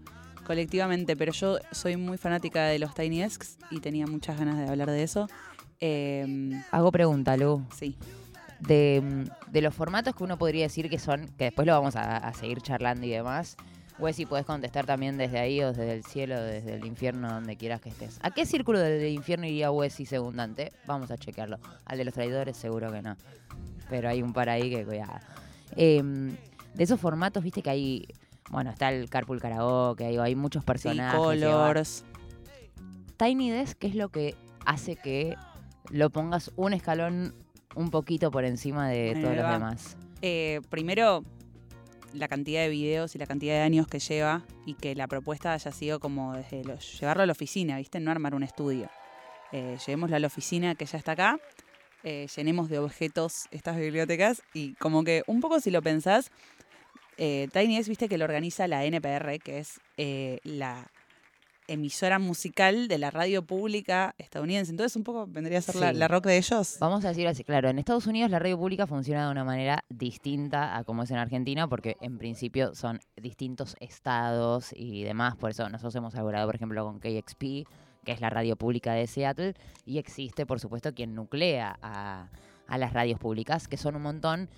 colectivamente. 0.46 1.16
Pero 1.16 1.32
yo 1.32 1.58
soy 1.72 1.96
muy 1.96 2.16
fanática 2.16 2.66
de 2.66 2.78
los 2.78 2.94
Tiny 2.94 3.22
Desks 3.22 3.58
y 3.70 3.80
tenía 3.80 4.06
muchas 4.06 4.38
ganas 4.38 4.56
de 4.56 4.68
hablar 4.68 4.90
de 4.90 5.02
eso. 5.02 5.28
Eh, 5.80 6.62
Hago 6.70 6.92
pregunta, 6.92 7.36
Lu. 7.36 7.64
sí. 7.76 7.96
De, 8.60 9.02
mm, 9.02 9.50
de 9.52 9.62
los 9.62 9.74
formatos 9.74 10.14
que 10.14 10.24
uno 10.24 10.38
podría 10.38 10.64
decir 10.64 10.88
que 10.88 10.98
son, 10.98 11.28
que 11.38 11.44
después 11.44 11.66
lo 11.66 11.72
vamos 11.72 11.96
a, 11.96 12.16
a 12.16 12.32
seguir 12.34 12.60
charlando 12.60 13.06
y 13.06 13.10
demás. 13.10 13.56
Si 14.12 14.26
puedes 14.26 14.46
contestar 14.46 14.86
también 14.86 15.18
desde 15.18 15.38
ahí 15.38 15.62
o 15.62 15.68
desde 15.68 15.92
el 15.92 16.04
cielo, 16.04 16.40
desde 16.42 16.74
el 16.74 16.86
infierno, 16.86 17.32
donde 17.32 17.56
quieras 17.56 17.80
que 17.80 17.90
estés. 17.90 18.18
¿A 18.22 18.30
qué 18.30 18.46
círculo 18.46 18.78
del 18.78 19.06
infierno 19.12 19.46
iría 19.46 19.70
Wesi 19.70 20.06
segundante? 20.06 20.72
Vamos 20.86 21.10
a 21.10 21.18
chequearlo. 21.18 21.58
Al 21.84 21.98
de 21.98 22.04
los 22.04 22.14
traidores 22.14 22.56
seguro 22.56 22.90
que 22.90 23.02
no. 23.02 23.16
Pero 23.88 24.08
hay 24.08 24.22
un 24.22 24.32
par 24.32 24.48
ahí 24.48 24.70
que 24.70 24.84
cuidado. 24.84 25.20
Em, 25.76 26.34
de 26.74 26.84
esos 26.84 26.98
formatos, 26.98 27.44
viste 27.44 27.62
que 27.62 27.70
hay, 27.70 28.08
bueno, 28.50 28.70
está 28.70 28.90
el 28.90 29.10
Carpool 29.10 29.40
Karaoke, 29.40 30.06
hay, 30.06 30.16
hay 30.16 30.34
muchos 30.34 30.64
personajes. 30.64 31.20
Colors. 31.20 32.04
Tiny 33.16 33.50
Desk, 33.50 33.78
¿qué 33.78 33.86
es 33.86 33.94
lo 33.94 34.08
que 34.08 34.34
hace 34.64 34.96
que 34.96 35.36
lo 35.90 36.10
pongas 36.10 36.50
un 36.56 36.72
escalón 36.72 37.34
un 37.74 37.90
poquito 37.90 38.30
por 38.30 38.44
encima 38.44 38.88
de 38.88 39.14
todos 39.20 39.36
los 39.36 39.52
demás? 39.52 39.96
Eh, 40.22 40.60
primero, 40.68 41.24
la 42.12 42.28
cantidad 42.28 42.62
de 42.62 42.68
videos 42.68 43.14
y 43.14 43.18
la 43.18 43.26
cantidad 43.26 43.54
de 43.54 43.60
años 43.60 43.86
que 43.86 43.98
lleva 43.98 44.42
y 44.66 44.74
que 44.74 44.94
la 44.94 45.06
propuesta 45.06 45.52
haya 45.52 45.72
sido 45.72 46.00
como 46.00 46.34
desde 46.34 46.62
llevarlo 46.62 47.22
a 47.22 47.26
la 47.26 47.32
oficina, 47.32 47.78
¿viste? 47.78 48.00
No 48.00 48.10
armar 48.10 48.34
un 48.34 48.42
estudio. 48.42 48.88
Eh, 49.52 49.76
llevémoslo 49.84 50.16
a 50.16 50.18
la 50.18 50.26
oficina 50.26 50.74
que 50.74 50.86
ya 50.86 50.98
está 50.98 51.12
acá, 51.12 51.38
eh, 52.04 52.26
llenemos 52.34 52.68
de 52.68 52.78
objetos 52.78 53.46
estas 53.50 53.76
bibliotecas 53.76 54.42
y 54.54 54.74
como 54.74 55.02
que 55.04 55.22
un 55.26 55.40
poco 55.40 55.60
si 55.60 55.70
lo 55.70 55.82
pensás, 55.82 56.30
eh, 57.16 57.48
Tiny 57.52 57.76
Desk, 57.76 57.88
viste 57.88 58.08
que 58.08 58.16
lo 58.16 58.24
organiza 58.24 58.68
la 58.68 58.84
NPR, 58.84 59.38
que 59.40 59.58
es 59.58 59.80
la 60.44 60.90
emisora 61.72 62.18
musical 62.18 62.88
de 62.88 62.98
la 62.98 63.10
radio 63.10 63.42
pública 63.42 64.14
estadounidense. 64.18 64.70
Entonces 64.72 64.96
un 64.96 65.04
poco 65.04 65.26
vendría 65.26 65.58
a 65.58 65.62
ser 65.62 65.76
la, 65.76 65.92
Sí. 65.92 65.98
la 65.98 66.08
rock 66.08 66.26
de 66.26 66.36
ellos. 66.38 66.76
Vamos 66.80 67.04
a 67.04 67.08
decir 67.08 67.26
así, 67.28 67.44
claro, 67.44 67.68
en 67.68 67.78
Estados 67.78 68.06
Unidos 68.06 68.30
la 68.30 68.38
radio 68.38 68.58
pública 68.58 68.86
funciona 68.86 69.26
de 69.26 69.30
una 69.32 69.44
manera 69.44 69.84
distinta 69.88 70.76
a 70.76 70.84
como 70.84 71.04
es 71.04 71.10
en 71.10 71.18
Argentina, 71.18 71.68
porque 71.68 71.96
en 72.00 72.18
principio 72.18 72.74
son 72.74 73.00
distintos 73.16 73.76
estados 73.80 74.70
y 74.74 75.04
demás, 75.04 75.36
por 75.36 75.50
eso 75.50 75.68
nosotros 75.68 75.94
hemos 75.96 76.12
colaborado, 76.12 76.46
por 76.46 76.56
ejemplo, 76.56 76.84
con 76.84 76.98
KXP, 76.98 77.66
que 78.04 78.12
es 78.12 78.20
la 78.20 78.30
radio 78.30 78.56
pública 78.56 78.92
de 78.94 79.06
Seattle, 79.06 79.54
y 79.84 79.98
existe, 79.98 80.46
por 80.46 80.58
supuesto, 80.58 80.94
quien 80.94 81.14
nuclea 81.14 81.78
a, 81.82 82.28
a 82.66 82.78
las 82.78 82.92
radios 82.92 83.18
públicas, 83.18 83.68
que 83.68 83.76
son 83.76 83.94
un 83.96 84.02
montón, 84.02 84.48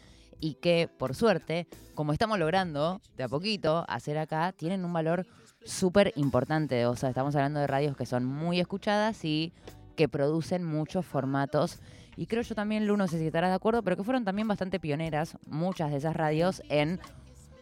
y 0.40 0.54
que, 0.54 0.88
por 0.98 1.14
suerte, 1.14 1.66
como 1.94 2.12
estamos 2.12 2.38
logrando 2.38 3.00
de 3.16 3.24
a 3.24 3.28
poquito 3.28 3.84
hacer 3.88 4.18
acá, 4.18 4.52
tienen 4.52 4.84
un 4.84 4.92
valor 4.92 5.26
súper 5.64 6.12
importante. 6.16 6.86
O 6.86 6.96
sea, 6.96 7.08
estamos 7.08 7.34
hablando 7.36 7.60
de 7.60 7.66
radios 7.66 7.96
que 7.96 8.06
son 8.06 8.24
muy 8.24 8.60
escuchadas 8.60 9.24
y 9.24 9.52
que 9.96 10.08
producen 10.08 10.64
muchos 10.64 11.04
formatos. 11.06 11.80
Y 12.16 12.26
creo 12.26 12.42
yo 12.42 12.54
también, 12.54 12.86
Lu, 12.86 12.96
no 12.96 13.08
sé 13.08 13.18
si 13.18 13.26
estarás 13.26 13.50
de 13.50 13.56
acuerdo, 13.56 13.82
pero 13.82 13.96
que 13.96 14.04
fueron 14.04 14.24
también 14.24 14.48
bastante 14.48 14.78
pioneras, 14.78 15.38
muchas 15.46 15.90
de 15.90 15.96
esas 15.98 16.14
radios, 16.14 16.62
en 16.68 17.00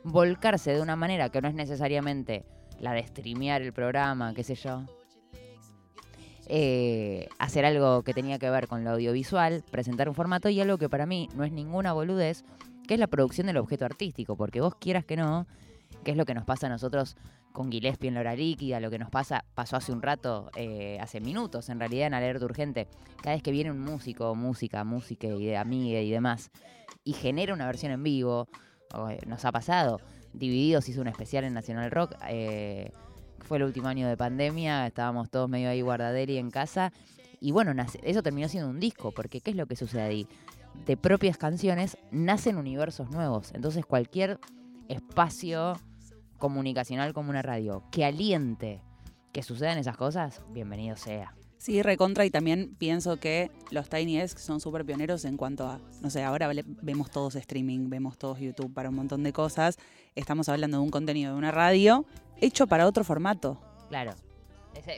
volcarse 0.03 0.73
de 0.73 0.81
una 0.81 0.97
manera 0.97 1.29
que 1.29 1.41
no 1.41 1.49
es 1.49 1.55
necesariamente 1.55 2.45
la 2.81 2.93
de 2.93 3.07
streamear 3.07 3.63
el 3.63 3.73
programa, 3.73 4.33
qué 4.35 4.43
sé 4.43 4.55
yo. 4.55 4.85
eh, 6.53 7.29
hacer 7.39 7.65
algo 7.65 8.03
que 8.03 8.13
tenía 8.13 8.39
que 8.41 8.51
ver 8.51 8.67
con 8.67 8.83
lo 8.83 8.91
audiovisual, 8.91 9.63
presentar 9.71 10.09
un 10.09 10.17
formato 10.17 10.49
y 10.49 10.61
algo 10.61 10.79
que 10.79 10.89
para 10.89 11.07
mí 11.07 11.29
no 11.37 11.45
es 11.45 11.53
ninguna 11.53 11.93
boludez, 11.93 12.45
que 12.89 12.95
es 12.95 13.01
la 13.01 13.07
producción 13.07 13.47
del 13.47 13.59
objeto 13.59 13.85
artístico, 13.85 14.37
porque 14.37 14.61
vos 14.61 14.75
quieras 14.75 15.05
que 15.05 15.17
no, 15.17 15.47
que 16.03 16.11
es 16.11 16.17
lo 16.17 16.25
que 16.25 16.35
nos 16.35 16.45
pasa 16.45 16.67
a 16.67 16.71
nosotros 16.71 17.17
con 17.53 17.71
Gillespie 17.71 18.09
en 18.09 18.15
la 18.15 18.21
hora 18.21 18.37
líquida, 18.37 18.81
lo 18.81 18.91
que 18.91 18.99
nos 18.99 19.11
pasa, 19.11 19.45
pasó 19.55 19.77
hace 19.77 19.93
un 19.93 20.03
rato, 20.03 20.51
eh, 20.57 20.99
hace 21.01 21.21
minutos 21.21 21.69
en 21.69 21.79
realidad 21.81 22.07
en 22.07 22.15
Alerta 22.15 22.45
Urgente, 22.45 22.87
cada 23.23 23.35
vez 23.35 23.43
que 23.43 23.51
viene 23.51 23.71
un 23.71 23.81
músico, 23.81 24.35
música, 24.35 24.85
música 24.85 25.27
y 25.27 25.47
de 25.47 25.57
amiga 25.57 26.01
y 26.01 26.11
demás, 26.11 26.51
y 27.05 27.13
genera 27.13 27.53
una 27.55 27.67
versión 27.67 27.93
en 27.93 28.03
vivo, 28.03 28.49
eh, 29.11 29.19
nos 29.27 29.45
ha 29.45 29.53
pasado, 29.53 30.01
Divididos 30.33 30.89
hizo 30.89 31.01
un 31.01 31.09
especial 31.09 31.43
en 31.43 31.55
Nacional 31.55 31.91
Rock, 31.91 32.15
eh, 32.29 32.93
fue 33.41 33.57
el 33.57 33.65
último 33.65 33.89
año 33.89 34.07
de 34.07 34.17
pandemia, 34.17 34.87
estábamos 34.87 35.29
todos 35.29 35.49
medio 35.49 35.69
ahí 35.71 35.81
guardaderi 35.83 36.39
en 36.39 36.51
casa, 36.51 36.93
y 37.41 37.51
bueno, 37.51 37.75
nace- 37.75 37.99
eso 38.05 38.23
terminó 38.23 38.49
siendo 38.49 38.71
un 38.71 38.79
disco, 38.79 39.11
porque 39.13 39.41
¿qué 39.41 39.51
es 39.51 39.57
lo 39.57 39.67
que 39.67 39.75
sucede 39.75 40.03
ahí? 40.03 40.29
De 40.87 40.97
propias 40.97 41.37
canciones 41.37 41.99
nacen 42.13 42.57
universos 42.59 43.11
nuevos, 43.11 43.51
entonces 43.55 43.85
cualquier 43.85 44.39
espacio 44.89 45.73
comunicacional 46.41 47.13
como 47.13 47.31
una 47.31 47.43
radio 47.43 47.85
que 47.93 48.05
aliente 48.05 48.81
que 49.33 49.45
sucedan 49.45 49.79
esas 49.79 49.97
cosas, 49.97 50.43
bienvenido 50.53 50.97
sea. 50.97 51.33
Sí, 51.59 51.83
recontra, 51.83 52.25
y 52.25 52.31
también 52.31 52.75
pienso 52.79 53.19
que 53.19 53.51
los 53.71 53.89
Tiny 53.91 54.17
Desk 54.17 54.39
son 54.39 54.61
súper 54.61 54.85
pioneros 54.87 55.25
en 55.27 55.37
cuanto 55.37 55.69
a, 55.69 55.79
no 56.01 56.09
sé, 56.11 56.25
ahora 56.25 56.51
vemos 56.83 57.11
todos 57.11 57.37
streaming, 57.37 57.91
vemos 57.91 58.17
todos 58.19 58.41
YouTube 58.41 58.73
para 58.73 58.89
un 58.89 58.95
montón 58.97 59.23
de 59.23 59.33
cosas. 59.33 59.77
Estamos 60.17 60.49
hablando 60.49 60.79
de 60.79 60.83
un 60.83 60.91
contenido 60.91 61.33
de 61.33 61.39
una 61.39 61.51
radio 61.53 62.07
hecho 62.41 62.67
para 62.67 62.87
otro 62.87 63.05
formato. 63.05 63.61
Claro. 63.91 64.15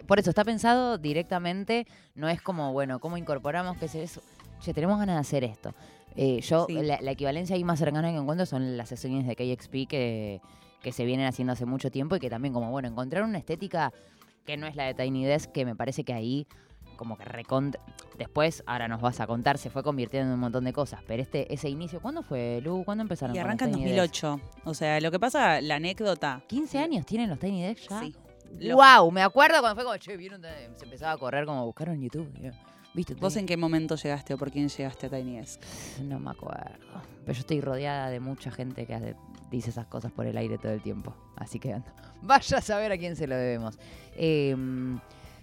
Por 0.06 0.20
eso 0.20 0.30
está 0.30 0.44
pensado 0.44 0.98
directamente, 0.98 1.86
no 2.14 2.28
es 2.28 2.40
como, 2.40 2.72
bueno, 2.72 3.00
¿cómo 3.00 3.16
incorporamos 3.16 3.76
que 3.78 3.88
se 3.88 4.04
eso? 4.04 4.22
Che, 4.60 4.72
tenemos 4.72 4.98
ganas 5.00 5.16
de 5.16 5.20
hacer 5.20 5.44
esto. 5.44 5.74
Eh, 6.14 6.40
yo, 6.42 6.66
Sí. 6.68 6.74
la, 6.74 7.00
la 7.00 7.10
equivalencia 7.10 7.56
ahí 7.56 7.64
más 7.64 7.80
cercana 7.80 8.12
que 8.12 8.18
encuentro 8.18 8.46
son 8.46 8.76
las 8.76 8.88
sesiones 8.88 9.26
de 9.26 9.34
KXP 9.34 9.88
que, 9.88 10.40
que 10.82 10.92
se 10.92 11.04
vienen 11.04 11.26
haciendo 11.26 11.52
hace 11.52 11.64
mucho 11.66 11.90
tiempo 11.90 12.16
y 12.16 12.20
que 12.20 12.28
también 12.30 12.52
como, 12.54 12.70
bueno, 12.70 12.88
encontrar 12.88 13.22
una 13.24 13.38
estética 13.38 13.92
que 14.44 14.56
no 14.56 14.66
es 14.66 14.74
la 14.76 14.84
de 14.84 14.94
Tiny 14.94 15.24
Desk, 15.24 15.52
que 15.52 15.64
me 15.64 15.76
parece 15.76 16.04
que 16.04 16.12
ahí 16.12 16.46
como 16.96 17.16
que 17.16 17.24
recont... 17.24 17.76
Después, 18.18 18.62
ahora 18.66 18.86
nos 18.88 19.00
vas 19.00 19.18
a 19.20 19.26
contar, 19.26 19.58
se 19.58 19.70
fue 19.70 19.82
convirtiendo 19.82 20.28
en 20.28 20.34
un 20.34 20.40
montón 20.40 20.64
de 20.64 20.72
cosas, 20.72 21.00
pero 21.06 21.22
este 21.22 21.52
ese 21.52 21.68
inicio, 21.68 22.00
¿cuándo 22.00 22.22
fue, 22.22 22.60
Lu? 22.62 22.84
¿Cuándo 22.84 23.02
empezaron 23.02 23.34
Y 23.34 23.38
arranca 23.38 23.64
en 23.64 23.72
Tiny 23.72 23.84
Desk? 23.84 23.96
2008. 23.96 24.40
O 24.64 24.74
sea, 24.74 25.00
lo 25.00 25.10
que 25.10 25.18
pasa, 25.18 25.60
la 25.60 25.76
anécdota. 25.76 26.42
15 26.48 26.78
años 26.78 27.06
tienen 27.06 27.30
los 27.30 27.38
Tiny 27.38 27.62
Desk 27.62 27.88
ya. 27.88 28.00
Sí. 28.00 28.14
Lo- 28.60 28.76
Wow, 28.76 29.10
me 29.10 29.22
acuerdo 29.22 29.60
cuando 29.60 29.74
fue 29.76 29.84
como, 29.84 29.96
che, 29.96 30.16
vieron, 30.16 30.42
se 30.76 30.84
empezaba 30.84 31.12
a 31.12 31.16
correr 31.18 31.46
como 31.46 31.64
buscaron 31.64 31.94
en 31.94 32.02
YouTube. 32.02 32.28
¿Viste? 32.94 33.14
¿Vos 33.14 33.36
en 33.36 33.46
qué 33.46 33.56
momento 33.56 33.96
llegaste 33.96 34.34
o 34.34 34.38
por 34.38 34.50
quién 34.50 34.68
llegaste 34.68 35.06
a 35.06 35.10
Tiny 35.10 35.38
Desk? 35.38 35.60
No 36.02 36.18
me 36.18 36.30
acuerdo. 36.30 36.72
Pero 37.24 37.32
yo 37.32 37.40
estoy 37.40 37.60
rodeada 37.62 38.10
de 38.10 38.20
mucha 38.20 38.50
gente 38.50 38.84
que 38.86 38.94
hace- 38.94 39.16
dice 39.50 39.70
esas 39.70 39.86
cosas 39.86 40.12
por 40.12 40.26
el 40.26 40.36
aire 40.36 40.58
todo 40.58 40.72
el 40.72 40.82
tiempo. 40.82 41.14
Así 41.36 41.58
que 41.58 41.80
vaya 42.22 42.58
a 42.58 42.60
saber 42.60 42.92
a 42.92 42.98
quién 42.98 43.16
se 43.16 43.26
lo 43.26 43.34
debemos. 43.34 43.78
Eh, 44.14 44.54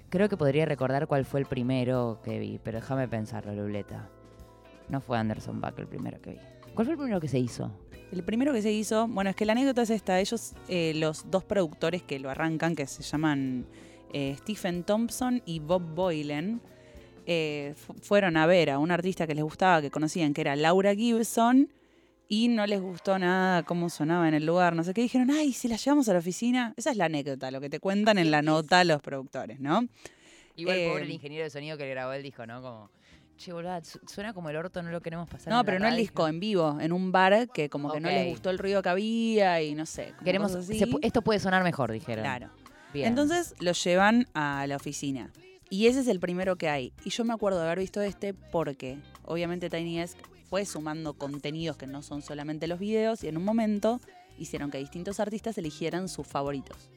creo 0.10 0.30
que 0.30 0.38
podría 0.38 0.66
recordar 0.66 1.08
cuál 1.08 1.26
fue 1.26 1.40
el 1.40 1.48
primero 1.48 2.20
que 2.24 2.38
vi, 2.38 2.60
pero 2.64 2.80
déjame 2.80 3.08
pensarlo, 3.08 3.54
Luleta. 3.56 4.08
No 4.88 5.02
fue 5.02 5.18
Anderson 5.18 5.60
Buck 5.60 5.78
el 5.80 5.88
primero 5.88 6.22
que 6.22 6.32
vi. 6.32 6.38
¿Cuál 6.76 6.86
fue 6.86 6.94
el 6.94 6.98
primero 7.00 7.20
que 7.20 7.28
se 7.28 7.40
hizo? 7.40 7.72
El 8.12 8.24
primero 8.24 8.54
que 8.54 8.62
se 8.62 8.72
hizo, 8.72 9.08
bueno, 9.08 9.30
es 9.32 9.36
que 9.36 9.46
la 9.46 9.54
anécdota 9.54 9.82
es 9.84 9.90
esta. 9.90 10.20
Ellos, 10.20 10.54
eh, 10.68 10.94
los 10.96 11.30
dos 11.32 11.44
productores 11.44 12.04
que 12.04 12.20
lo 12.20 12.30
arrancan, 12.30 12.76
que 12.76 12.86
se 12.88 13.02
llaman 13.04 13.66
eh, 14.14 14.36
Stephen 14.40 14.84
Thompson 14.84 15.42
y 15.46 15.60
Bob 15.60 15.82
Boylan, 15.96 16.62
eh, 17.32 17.76
fu- 17.78 17.94
fueron 18.02 18.38
a 18.38 18.48
ver 18.48 18.72
a 18.72 18.80
un 18.80 18.90
artista 18.90 19.28
que 19.28 19.36
les 19.36 19.44
gustaba, 19.44 19.82
que 19.82 19.92
conocían, 19.92 20.34
que 20.34 20.42
era 20.42 20.56
Laura 20.56 20.96
Gibson, 20.96 21.70
y 22.28 22.48
no 22.48 22.66
les 22.66 22.82
gustó 22.82 23.18
nada 23.20 23.62
cómo 23.64 23.90
sonaba 23.90 24.28
en 24.28 24.34
el 24.34 24.46
lugar, 24.48 24.76
no 24.76 24.84
sé 24.84 24.94
qué. 24.96 25.02
Dijeron, 25.02 25.30
ay, 25.32 25.54
si 25.54 25.68
la 25.68 25.76
llevamos 25.78 26.10
a 26.10 26.14
la 26.14 26.20
oficina. 26.20 26.74
Esa 26.76 26.90
es 26.92 26.98
la 26.98 27.06
anécdota, 27.06 27.52
lo 27.52 27.62
que 27.62 27.70
te 27.70 27.80
cuentan 27.80 28.18
en 28.18 28.32
la 28.32 28.42
nota 28.42 28.84
los 28.84 29.02
productores, 29.02 29.60
¿no? 29.60 29.88
Igual 30.56 30.78
Eh, 30.78 30.88
pobre 30.90 31.04
el 31.06 31.12
ingeniero 31.12 31.44
de 31.44 31.50
sonido 31.52 31.78
que 31.78 31.84
le 31.86 31.92
grabó 31.92 32.14
él 32.14 32.22
dijo, 32.24 32.46
¿no? 32.48 32.62
Como, 32.62 32.90
che, 33.38 33.54
boludo, 33.54 33.80
su- 33.84 34.00
suena 34.08 34.34
como 34.34 34.50
el 34.50 34.56
orto, 34.58 34.82
no 34.84 34.90
lo 34.92 35.02
queremos 35.02 35.30
pasar. 35.30 35.50
No, 35.54 35.60
en 35.60 35.60
la 35.60 35.66
pero 35.66 35.80
no 35.80 35.86
el 35.86 35.92
radio". 35.94 36.02
disco, 36.02 36.28
en 36.28 36.40
vivo, 36.40 36.78
en 36.82 36.92
un 36.92 37.12
bar 37.12 37.48
que 37.54 37.70
como 37.70 37.92
que 37.92 38.00
no 38.00 38.10
les 38.10 38.28
gustó 38.30 38.50
el 38.50 38.58
ruido 38.58 38.82
que 38.82 38.90
había 38.90 39.62
y 39.62 39.74
no 39.76 39.86
sé. 39.86 40.14
Queremos, 40.24 40.52
se 40.52 40.58
así. 40.60 40.98
esto 41.02 41.22
puede 41.22 41.40
sonar 41.40 41.64
mejor, 41.64 41.92
dijeron. 41.92 42.24
Claro. 42.24 42.50
Bien. 42.94 43.08
Entonces 43.08 43.56
lo 43.60 43.72
llevan 43.72 44.28
a 44.34 44.66
la 44.68 44.76
oficina. 44.76 45.32
Y 45.70 45.88
ese 45.88 46.00
es 46.00 46.08
el 46.08 46.20
primero 46.20 46.58
que 46.58 46.70
hay. 46.70 46.94
Y 47.06 47.12
yo 47.12 47.24
me 47.26 47.34
acuerdo 47.34 47.60
de 47.60 47.66
haber 47.66 47.80
visto 47.80 48.02
este 48.02 48.34
porque, 48.34 48.98
obviamente, 49.24 49.70
Tiny 49.70 50.00
Desk 50.00 50.18
fue 50.50 50.66
sumando 50.66 51.14
contenidos 51.14 51.78
que 51.78 51.86
no 51.86 52.02
son 52.02 52.22
solamente 52.22 52.68
los 52.68 52.80
videos 52.80 53.24
y 53.24 53.28
en 53.28 53.38
un 53.38 53.44
momento 53.44 54.00
hicieron 54.40 54.72
que 54.72 54.80
distintos 54.80 55.20
artistas 55.20 55.58
eligieran 55.58 56.10
sus 56.10 56.26
favoritos. 56.26 56.90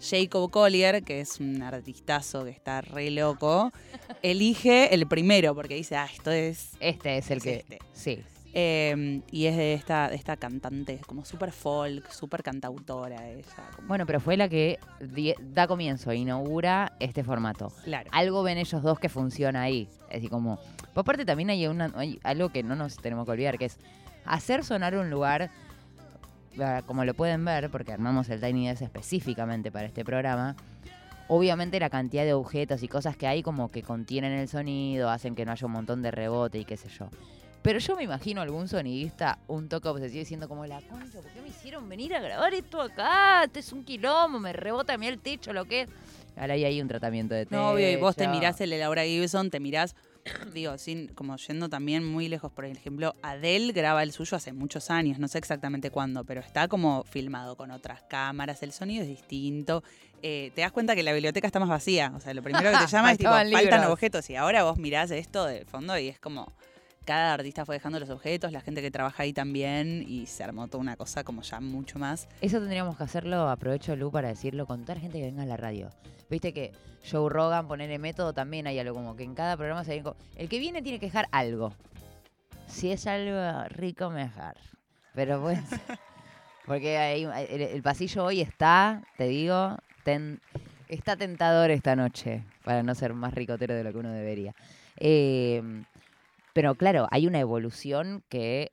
Jacob 0.00 0.50
Collier, 0.50 1.04
que 1.04 1.20
es 1.20 1.38
un 1.40 1.62
artistazo 1.62 2.44
que 2.44 2.50
está 2.50 2.80
re 2.80 3.10
loco, 3.10 3.70
elige 4.22 4.94
el 4.94 5.06
primero 5.06 5.54
porque 5.54 5.74
dice, 5.74 5.96
ah, 5.96 6.08
esto 6.12 6.30
es... 6.30 6.70
este 6.80 7.18
es 7.18 7.30
el 7.30 7.38
es 7.38 7.44
que. 7.44 7.54
este. 7.56 7.78
Sí. 7.92 8.22
Eh, 8.52 9.20
y 9.30 9.46
es 9.46 9.56
de 9.56 9.74
esta, 9.74 10.08
de 10.08 10.16
esta 10.16 10.36
cantante, 10.36 10.98
como 11.06 11.24
súper 11.24 11.52
folk, 11.52 12.10
súper 12.10 12.42
cantautora 12.42 13.28
ella. 13.28 13.44
como- 13.76 13.88
Bueno, 13.88 14.06
pero 14.06 14.18
fue 14.20 14.36
la 14.36 14.48
que 14.48 14.78
da 15.40 15.66
comienzo, 15.68 16.12
inaugura 16.12 16.92
este 16.98 17.22
formato. 17.22 17.68
claro. 17.84 18.10
Algo 18.12 18.42
ven 18.42 18.58
ellos 18.58 18.82
dos 18.82 18.98
que 18.98 19.08
funciona 19.08 19.62
ahí. 19.62 19.88
Es 20.08 20.14
decir, 20.16 20.30
como. 20.30 20.58
Por 20.94 21.04
parte 21.04 21.24
también 21.24 21.50
hay, 21.50 21.66
una, 21.68 21.92
hay 21.94 22.18
algo 22.24 22.48
que 22.48 22.64
no 22.64 22.74
nos 22.74 22.96
tenemos 22.96 23.24
que 23.24 23.30
olvidar, 23.32 23.56
que 23.58 23.66
es 23.66 23.78
hacer 24.24 24.64
sonar 24.64 24.96
un 24.96 25.10
lugar. 25.10 25.50
Como 26.86 27.04
lo 27.04 27.14
pueden 27.14 27.44
ver, 27.44 27.70
porque 27.70 27.92
armamos 27.92 28.28
el 28.28 28.40
Tiny 28.40 28.68
Desk 28.68 28.82
específicamente 28.82 29.70
para 29.70 29.86
este 29.86 30.04
programa. 30.04 30.56
Obviamente 31.28 31.78
la 31.78 31.88
cantidad 31.90 32.24
de 32.24 32.34
objetos 32.34 32.82
y 32.82 32.88
cosas 32.88 33.16
que 33.16 33.28
hay 33.28 33.42
como 33.44 33.68
que 33.70 33.82
contienen 33.84 34.32
el 34.32 34.48
sonido, 34.48 35.08
hacen 35.10 35.36
que 35.36 35.44
no 35.46 35.52
haya 35.52 35.64
un 35.66 35.72
montón 35.72 36.02
de 36.02 36.10
rebote 36.10 36.58
y 36.58 36.64
qué 36.64 36.76
sé 36.76 36.88
yo. 36.88 37.08
Pero 37.62 37.78
yo 37.78 37.94
me 37.94 38.04
imagino 38.04 38.40
algún 38.40 38.68
sonidista 38.68 39.38
un 39.46 39.68
toque 39.68 39.88
obsesivo 39.88 40.20
diciendo 40.20 40.48
como 40.48 40.64
la 40.64 40.80
concha, 40.80 41.20
¿por 41.20 41.30
qué 41.30 41.42
me 41.42 41.48
hicieron 41.48 41.88
venir 41.88 42.14
a 42.14 42.20
grabar 42.20 42.54
esto 42.54 42.80
acá? 42.80 43.44
Este 43.44 43.60
es 43.60 43.72
un 43.72 43.84
quilombo, 43.84 44.38
me 44.38 44.52
rebota 44.52 44.94
a 44.94 44.98
mí 44.98 45.06
el 45.06 45.18
techo, 45.18 45.52
lo 45.52 45.66
que 45.66 45.82
es. 45.82 45.88
Ahora 46.36 46.54
ahí 46.54 46.64
hay 46.64 46.80
un 46.80 46.88
tratamiento 46.88 47.34
de 47.34 47.44
techo. 47.44 47.60
No, 47.60 47.70
obvio, 47.70 47.90
y 47.90 47.96
vos 47.96 48.16
te 48.16 48.28
mirás 48.28 48.60
el 48.62 48.70
de 48.70 48.78
Laura 48.78 49.04
Gibson, 49.04 49.50
te 49.50 49.60
mirás, 49.60 49.94
digo, 50.54 50.78
sin, 50.78 51.08
como 51.08 51.36
yendo 51.36 51.68
también 51.68 52.02
muy 52.02 52.28
lejos, 52.28 52.50
por 52.50 52.64
ejemplo, 52.64 53.14
Adele 53.20 53.74
graba 53.74 54.02
el 54.02 54.12
suyo 54.12 54.38
hace 54.38 54.54
muchos 54.54 54.90
años, 54.90 55.18
no 55.18 55.28
sé 55.28 55.36
exactamente 55.36 55.90
cuándo, 55.90 56.24
pero 56.24 56.40
está 56.40 56.66
como 56.66 57.04
filmado 57.04 57.56
con 57.56 57.70
otras 57.72 58.02
cámaras, 58.08 58.62
el 58.62 58.72
sonido 58.72 59.02
es 59.02 59.08
distinto. 59.08 59.82
Eh, 60.22 60.50
te 60.54 60.62
das 60.62 60.72
cuenta 60.72 60.94
que 60.94 61.02
la 61.02 61.12
biblioteca 61.12 61.46
está 61.46 61.60
más 61.60 61.68
vacía, 61.68 62.12
o 62.16 62.20
sea, 62.20 62.32
lo 62.32 62.42
primero 62.42 62.70
que 62.70 62.76
te 62.78 62.86
llama 62.90 63.12
es 63.12 63.18
tipo, 63.18 63.30
faltan 63.30 63.50
libros. 63.50 63.86
objetos, 63.86 64.30
y 64.30 64.36
ahora 64.36 64.62
vos 64.62 64.78
mirás 64.78 65.10
esto 65.10 65.44
de 65.44 65.66
fondo 65.66 65.98
y 65.98 66.08
es 66.08 66.18
como, 66.18 66.52
cada 67.10 67.34
artista 67.34 67.64
fue 67.66 67.74
dejando 67.74 67.98
los 67.98 68.08
objetos, 68.10 68.52
la 68.52 68.60
gente 68.60 68.80
que 68.82 68.90
trabaja 68.92 69.24
ahí 69.24 69.32
también, 69.32 70.04
y 70.06 70.26
se 70.26 70.44
armó 70.44 70.68
toda 70.68 70.80
una 70.80 70.96
cosa 70.96 71.24
como 71.24 71.42
ya 71.42 71.58
mucho 71.60 71.98
más. 71.98 72.28
Eso 72.40 72.60
tendríamos 72.60 72.96
que 72.96 73.02
hacerlo, 73.02 73.48
aprovecho 73.48 73.96
Lu 73.96 74.12
para 74.12 74.28
decirlo, 74.28 74.64
con 74.66 74.82
toda 74.82 74.94
la 74.94 75.00
gente 75.00 75.18
que 75.18 75.24
venga 75.24 75.42
a 75.42 75.46
la 75.46 75.56
radio. 75.56 75.90
Viste 76.30 76.52
que 76.52 76.70
Joe 77.10 77.28
Rogan, 77.28 77.66
poner 77.66 77.90
el 77.90 77.98
método, 77.98 78.32
también 78.32 78.68
hay 78.68 78.78
algo 78.78 78.94
como 78.94 79.16
que 79.16 79.24
en 79.24 79.34
cada 79.34 79.56
programa 79.56 79.82
se 79.82 79.90
viene 79.92 80.04
co- 80.04 80.16
El 80.36 80.48
que 80.48 80.60
viene 80.60 80.82
tiene 80.82 81.00
que 81.00 81.06
dejar 81.06 81.26
algo. 81.32 81.72
Si 82.68 82.92
es 82.92 83.06
algo 83.08 83.64
rico, 83.70 84.10
mejor. 84.10 84.54
Pero 85.14 85.40
pues. 85.42 85.58
Porque 86.66 86.96
hay- 86.98 87.24
el, 87.24 87.62
el 87.62 87.82
pasillo 87.82 88.24
hoy 88.24 88.40
está, 88.40 89.02
te 89.16 89.24
digo, 89.26 89.76
ten- 90.04 90.40
está 90.88 91.16
tentador 91.16 91.70
esta 91.72 91.96
noche, 91.96 92.44
para 92.62 92.84
no 92.84 92.94
ser 92.94 93.14
más 93.14 93.34
ricotero 93.34 93.74
de 93.74 93.82
lo 93.82 93.90
que 93.92 93.98
uno 93.98 94.10
debería. 94.12 94.54
Eh, 94.96 95.82
pero 96.52 96.74
claro, 96.74 97.06
hay 97.10 97.26
una 97.26 97.40
evolución 97.40 98.22
que 98.28 98.70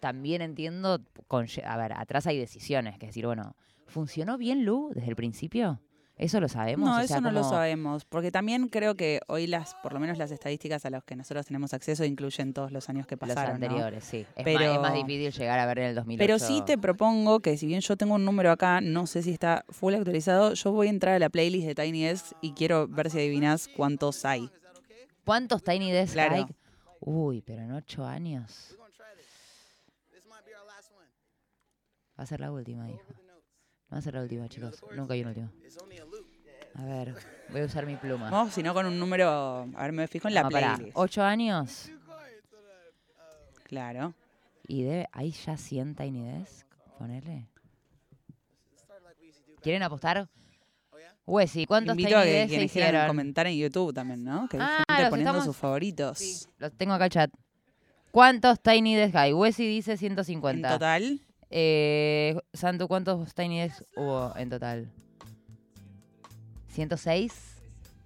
también 0.00 0.42
entiendo. 0.42 1.00
conlle- 1.28 1.64
a 1.66 1.76
ver, 1.76 1.92
atrás 1.92 2.26
hay 2.26 2.38
decisiones, 2.38 2.98
que 2.98 3.06
es 3.06 3.10
decir, 3.10 3.26
bueno, 3.26 3.54
¿funcionó 3.86 4.38
bien 4.38 4.64
Lu 4.64 4.90
desde 4.94 5.08
el 5.10 5.16
principio? 5.16 5.80
¿Eso 6.16 6.40
lo 6.40 6.48
sabemos? 6.48 6.88
No, 6.88 6.96
O 6.96 7.00
eso 7.00 7.20
no 7.20 7.30
lo 7.30 7.44
sabemos, 7.44 8.04
porque 8.04 8.32
también 8.32 8.68
creo 8.68 8.96
que 8.96 9.20
hoy 9.28 9.46
las, 9.46 9.76
por 9.84 9.92
lo 9.92 10.00
menos 10.00 10.18
las 10.18 10.32
estadísticas 10.32 10.84
a 10.84 10.90
las 10.90 11.04
que 11.04 11.14
nosotros 11.14 11.46
tenemos 11.46 11.74
acceso 11.74 12.04
incluyen 12.04 12.52
todos 12.54 12.72
los 12.72 12.88
años 12.88 13.06
que 13.06 13.14
Los 13.14 13.20
pasaron. 13.28 13.60
¿no? 13.60 13.66
anteriores, 13.66 14.02
sí. 14.02 14.26
Es, 14.34 14.44
Pero- 14.44 14.58
más, 14.58 14.74
es 14.74 14.80
más 14.80 14.94
difícil 14.94 15.30
llegar 15.30 15.60
a 15.60 15.66
ver 15.66 15.78
en 15.78 15.84
el 15.86 15.94
2008. 15.94 16.18
Pero 16.18 16.38
sí 16.40 16.60
te 16.66 16.76
propongo 16.76 17.38
que 17.38 17.56
si 17.56 17.66
bien 17.66 17.80
yo 17.82 17.96
tengo 17.96 18.16
un 18.16 18.24
número 18.24 18.50
acá, 18.50 18.80
no 18.80 19.06
sé 19.06 19.22
si 19.22 19.30
está 19.30 19.64
full 19.68 19.94
actualizado, 19.94 20.54
yo 20.54 20.72
voy 20.72 20.88
a 20.88 20.90
entrar 20.90 21.14
a 21.14 21.18
la 21.20 21.28
playlist 21.28 21.68
de 21.68 21.74
Tiny 21.76 22.02
Desk 22.06 22.32
y 22.40 22.52
quiero 22.52 22.88
ver 22.88 23.10
si 23.10 23.18
adivinas 23.18 23.68
cuántos 23.68 24.24
hay. 24.24 24.50
¿Cuántos 25.24 25.62
Tiny 25.62 25.92
Desk 25.92 26.14
Claro. 26.14 26.34
hay? 26.34 26.46
Uy, 27.00 27.42
pero 27.42 27.62
en 27.62 27.72
ocho 27.72 28.04
años. 28.04 28.76
Va 32.18 32.24
a 32.24 32.26
ser 32.26 32.40
la 32.40 32.50
última, 32.50 32.90
hijo. 32.90 33.00
Va 33.92 33.98
a 33.98 34.02
ser 34.02 34.14
la 34.14 34.22
última, 34.22 34.48
chicos. 34.48 34.82
Nunca 34.94 35.14
hay 35.14 35.20
una 35.20 35.30
última. 35.30 35.52
A 36.74 36.84
ver, 36.84 37.14
voy 37.48 37.60
a 37.60 37.64
usar 37.64 37.86
mi 37.86 37.96
pluma. 37.96 38.30
No, 38.30 38.50
sino 38.50 38.74
con 38.74 38.86
un 38.86 38.98
número, 38.98 39.28
a 39.28 39.82
ver, 39.82 39.92
me 39.92 40.06
fijo 40.06 40.28
en 40.28 40.34
la 40.34 40.42
No, 40.42 40.48
playlist. 40.48 40.92
¿Ocho 40.94 41.22
años? 41.22 41.90
Claro. 43.64 44.14
¿Y 44.66 44.82
debe, 44.82 45.08
hay 45.12 45.30
ya 45.30 45.56
100 45.56 45.94
Tiny 45.94 46.24
Desk? 46.24 46.66
Ponele. 46.98 47.48
¿Quieren 49.62 49.82
apostar? 49.82 50.28
Wesi, 51.28 51.66
¿cuántos 51.66 51.92
Invito 51.96 52.16
a 52.16 52.22
Tiny 52.22 52.32
que 52.34 52.46
quienes 52.48 52.72
quieran 52.72 53.06
comentar 53.06 53.46
en 53.46 53.56
YouTube 53.56 53.92
también, 53.92 54.24
¿no? 54.24 54.48
Que 54.48 54.56
Ah, 54.58 54.82
gente 54.88 55.10
poniendo 55.10 55.30
estamos- 55.32 55.44
sus 55.44 55.56
favoritos. 55.56 56.18
Sí, 56.18 56.46
los 56.58 56.72
tengo 56.72 56.94
acá 56.94 57.04
al 57.04 57.10
chat. 57.10 57.30
¿Cuántos 58.10 58.60
Tiny 58.60 58.96
Desk 58.96 59.14
hay? 59.14 59.32
Wesi 59.34 59.66
dice 59.66 59.92
En 59.92 59.98
150. 59.98 60.70
total, 60.70 61.20
Eh, 61.50 62.36
Santo, 62.52 62.88
¿cuántos 62.88 63.34
Tiny 63.34 63.60
Desk 63.60 63.82
hubo 63.96 64.34
en 64.36 64.50
total? 64.50 64.90
¿106? 66.74 67.32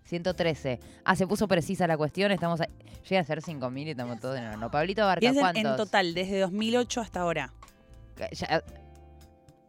113. 0.05 0.79
Ah, 1.05 1.17
se 1.17 1.27
puso 1.27 1.49
precisa 1.49 1.87
la 1.87 1.97
cuestión. 1.97 2.31
Estamos 2.33 2.61
a- 2.61 2.69
Llega 3.09 3.21
a 3.21 3.25
ser 3.25 3.43
5.000 3.43 3.89
y 3.89 3.91
estamos 3.91 4.21
todos 4.21 4.39
en 4.39 4.49
no. 4.61 4.71
Pablito 4.71 5.05
Barca, 5.05 5.33
¿cuántos? 5.35 5.65
en 5.65 5.77
total, 5.77 6.15
desde 6.15 6.39
2008 6.39 7.01
hasta 7.01 7.21
ahora. 7.21 7.53
Ya- 8.33 8.63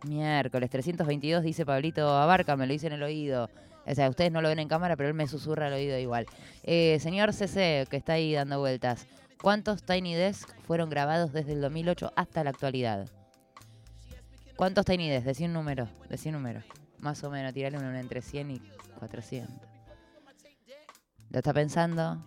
Miércoles 0.03 0.69
322 0.69 1.43
dice 1.43 1.65
Pablito 1.65 2.09
Abarca, 2.09 2.55
me 2.55 2.67
lo 2.67 2.73
dice 2.73 2.87
en 2.87 2.93
el 2.93 3.03
oído. 3.03 3.49
O 3.85 3.95
sea, 3.95 4.09
ustedes 4.09 4.31
no 4.31 4.41
lo 4.41 4.49
ven 4.49 4.59
en 4.59 4.67
cámara, 4.67 4.95
pero 4.95 5.09
él 5.09 5.15
me 5.15 5.27
susurra 5.27 5.67
al 5.67 5.73
oído 5.73 5.97
igual. 5.97 6.25
Eh, 6.63 6.97
señor 6.99 7.33
CC, 7.33 7.85
que 7.89 7.97
está 7.97 8.13
ahí 8.13 8.33
dando 8.33 8.59
vueltas, 8.59 9.07
¿cuántos 9.41 9.83
Tiny 9.83 10.15
Desk 10.15 10.49
fueron 10.63 10.89
grabados 10.89 11.33
desde 11.33 11.53
el 11.53 11.61
2008 11.61 12.13
hasta 12.15 12.43
la 12.43 12.51
actualidad? 12.51 13.09
¿Cuántos 14.55 14.85
Tiny 14.85 15.09
Desk? 15.09 15.25
Decí 15.25 15.45
un 15.45 15.53
número, 15.53 15.87
decí 16.09 16.29
un 16.29 16.35
número. 16.35 16.61
Más 16.99 17.23
o 17.23 17.29
menos, 17.29 17.53
tirarle 17.53 17.77
uno 17.77 17.93
entre 17.97 18.21
100 18.21 18.51
y 18.51 18.61
400. 18.99 19.53
¿Lo 21.29 21.39
está 21.39 21.53
pensando? 21.53 22.23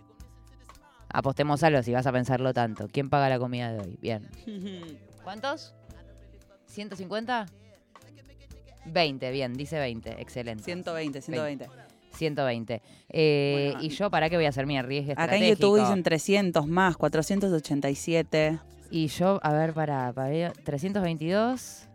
Apostemos 1.09 1.62
algo 1.62 1.83
si 1.83 1.93
vas 1.93 2.07
a 2.07 2.12
pensarlo 2.12 2.53
tanto. 2.53 2.89
¿Quién 2.89 3.09
paga 3.09 3.29
la 3.29 3.39
comida 3.39 3.73
de 3.73 3.81
hoy? 3.81 3.99
Bien. 4.03 4.29
¿Cuántos? 5.25 5.75
¿150? 6.75 7.47
20, 8.92 9.31
bien, 9.31 9.55
dice 9.55 9.79
20, 9.79 10.20
excelente. 10.20 10.64
120, 10.64 11.20
120. 11.20 11.68
120. 12.16 12.83
Eh, 13.11 13.70
Bueno, 13.72 13.83
y 13.85 13.88
yo, 13.90 14.11
¿para 14.11 14.31
qué 14.31 14.37
voy 14.37 14.46
a 14.46 14.49
hacer 14.49 14.66
mi 14.66 14.79
arriesgue 14.79 15.12
Acá 15.12 15.37
en? 15.37 15.44
YouTube 15.44 15.81
dicen 15.81 16.03
300 16.03 16.66
más, 16.66 16.96
487. 16.96 18.59
Y 18.90 19.09
yo, 19.09 19.40
a 19.42 19.53
ver, 19.53 19.75
para, 19.75 20.12
para 20.12 20.29
ver, 20.29 20.53
322. 20.64 21.88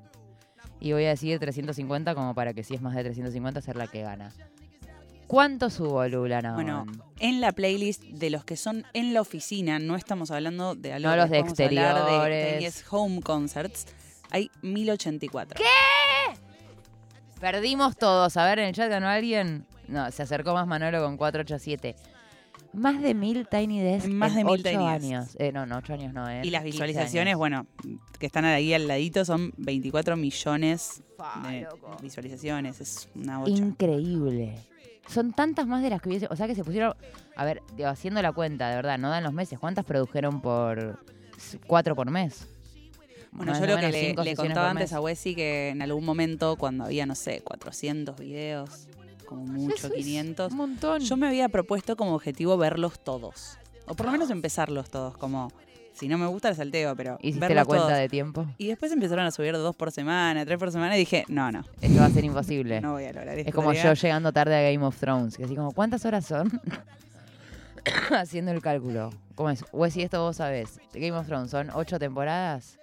Y 0.80 0.94
voy 0.94 1.06
a 1.06 1.10
decir 1.10 1.40
350 1.40 2.16
como 2.16 2.34
para 2.34 2.54
que 2.54 2.64
si 2.64 2.74
es 2.76 2.82
más 2.82 2.96
de 2.96 3.04
350 3.04 3.62
ser 3.62 3.76
la 3.76 3.88
que 3.88 4.02
gana. 4.02 4.32
¿Cuánto 5.28 5.70
subo, 5.70 6.06
Lula? 6.08 6.42
No. 6.42 6.56
Bueno, 6.56 6.86
en 7.20 7.40
la 7.40 7.54
playlist 7.54 8.04
de 8.04 8.30
los 8.30 8.44
que 8.44 8.58
son 8.58 8.84
en 8.94 9.14
la 9.14 9.22
oficina, 9.22 9.80
no 9.80 9.96
estamos 9.96 10.30
hablando 10.30 10.76
de 10.76 10.92
algo 10.92 11.08
No 11.10 11.16
los 11.16 11.30
de 11.30 11.38
hablar 11.38 11.48
de 11.48 11.52
exteriores. 11.52 12.54
Tinies 12.58 12.86
Home 12.90 13.22
Concerts. 13.22 13.86
Hay 14.32 14.52
1084. 14.62 15.58
¿Qué? 15.58 15.64
Perdimos 17.42 17.98
todos. 17.98 18.38
A 18.38 18.46
ver, 18.46 18.60
en 18.60 18.68
el 18.68 18.74
chat 18.76 18.90
ganó 18.90 19.08
alguien. 19.08 19.66
No, 19.88 20.10
se 20.12 20.24
acercó 20.24 20.54
más 20.54 20.68
Manolo 20.68 21.04
con 21.04 21.18
487. 21.18 21.96
Más 22.74 23.02
de 23.02 23.14
mil 23.14 23.48
Tiny 23.50 23.82
Desk 23.82 24.08
Más 24.08 24.32
en 24.32 24.38
de 24.38 24.44
mil 24.46 24.54
ocho 24.54 24.64
Tiny 24.64 24.88
años. 24.88 25.36
Eh, 25.40 25.52
no, 25.52 25.66
no, 25.66 25.78
8 25.78 25.94
años 25.94 26.14
no, 26.14 26.30
¿eh? 26.30 26.42
Y 26.44 26.52
las 26.52 26.62
15 26.64 26.72
visualizaciones, 26.72 27.36
bueno, 27.36 27.66
que 28.20 28.28
están 28.28 28.46
ahí 28.46 28.74
al 28.74 28.88
ladito, 28.88 29.26
son 29.26 29.52
24 29.58 30.16
millones 30.16 31.04
de 31.50 31.62
loco. 31.62 31.98
visualizaciones. 32.02 32.80
Es 32.80 33.10
una 33.16 33.40
bocha. 33.40 33.52
Increíble. 33.52 34.56
Son 35.08 35.34
tantas 35.34 35.68
más 35.68 35.82
de 35.82 35.90
las 35.90 36.02
que 36.02 36.10
hubiese. 36.10 36.28
O 36.30 36.36
sea 36.36 36.48
que 36.48 36.56
se 36.56 36.64
pusieron. 36.64 36.94
A 37.36 37.44
ver, 37.44 37.62
digo, 37.76 37.90
haciendo 37.90 38.22
la 38.22 38.32
cuenta, 38.32 38.70
de 38.70 38.76
verdad, 38.76 38.98
no 39.00 39.10
dan 39.10 39.24
los 39.24 39.34
meses. 39.34 39.60
¿Cuántas 39.60 39.84
produjeron 39.84 40.42
por. 40.42 41.04
cuatro 41.68 41.96
por 41.96 42.10
mes? 42.12 42.48
Bueno, 43.32 43.58
yo 43.58 43.66
lo 43.66 43.78
que 43.78 44.16
le, 44.24 44.36
contaba 44.36 44.70
antes 44.70 44.94
a 44.94 45.00
Wessy 45.00 45.36
que 45.36 45.70
en 45.70 45.82
algún 45.82 46.04
momento, 46.04 46.58
cuando 46.58 46.84
había, 46.86 47.06
no 47.06 47.16
sé, 47.16 47.42
400 47.42 48.18
videos, 48.18 48.88
como 49.26 49.46
mucho, 49.46 49.76
Eso 49.76 49.88
es 49.88 49.94
500, 49.94 50.52
Un 50.52 50.58
montón. 50.58 51.02
yo 51.02 51.16
me 51.16 51.28
había 51.28 51.48
propuesto 51.48 51.96
como 51.96 52.14
objetivo 52.14 52.58
verlos 52.58 53.00
todos. 53.00 53.58
O 53.88 53.96
por 53.96 54.06
lo 54.06 54.12
menos 54.12 54.30
empezarlos 54.30 54.90
todos, 54.90 55.18
como 55.18 55.50
si 55.94 56.08
no 56.08 56.18
me 56.18 56.28
gusta 56.28 56.50
el 56.50 56.56
salteo, 56.56 56.96
pero 56.96 57.18
¿Hiciste 57.22 57.54
la 57.54 57.66
cuenta 57.66 57.88
todos. 57.88 58.00
de 58.00 58.10
tiempo? 58.10 58.46
Y 58.58 58.68
después 58.68 58.92
empezaron 58.92 59.26
a 59.26 59.32
subir 59.32 59.54
dos 59.54 59.76
por 59.76 59.92
semana, 59.92 60.46
tres 60.46 60.58
por 60.58 60.72
semana, 60.72 60.96
y 60.96 61.00
dije, 61.00 61.26
no, 61.28 61.52
no, 61.52 61.64
Esto 61.80 62.00
va 62.00 62.06
a 62.06 62.10
ser 62.10 62.26
imposible. 62.26 62.82
no 62.82 62.94
voy 62.94 63.06
a 63.06 63.14
lograr 63.14 63.38
esto. 63.38 63.50
es 63.50 63.56
como 63.56 63.74
yo 63.74 63.94
llegando 63.94 64.32
tarde 64.34 64.56
a 64.56 64.72
Game 64.72 64.86
of 64.86 64.98
Thrones. 64.98 65.38
Que 65.38 65.46
así 65.46 65.56
como, 65.56 65.72
¿cuántas 65.72 66.06
horas 66.06 66.26
son? 66.26 66.62
Haciendo 68.12 68.52
el 68.52 68.62
cálculo. 68.62 69.12
¿Cómo 69.36 69.50
es? 69.50 69.64
O 69.72 69.88
si 69.90 70.02
esto 70.02 70.22
vos 70.22 70.38
sabés. 70.38 70.80
Game 70.94 71.14
of 71.14 71.26
Thrones 71.28 71.50
son 71.52 71.70
ocho 71.74 71.98
temporadas. 72.00 72.81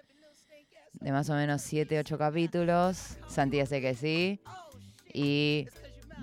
De 1.00 1.12
más 1.12 1.28
o 1.30 1.34
menos 1.34 1.62
siete, 1.62 1.98
ocho 1.98 2.18
capítulos. 2.18 3.16
Santi 3.28 3.60
dice 3.60 3.80
que 3.80 3.94
sí. 3.94 4.40
Y 5.12 5.66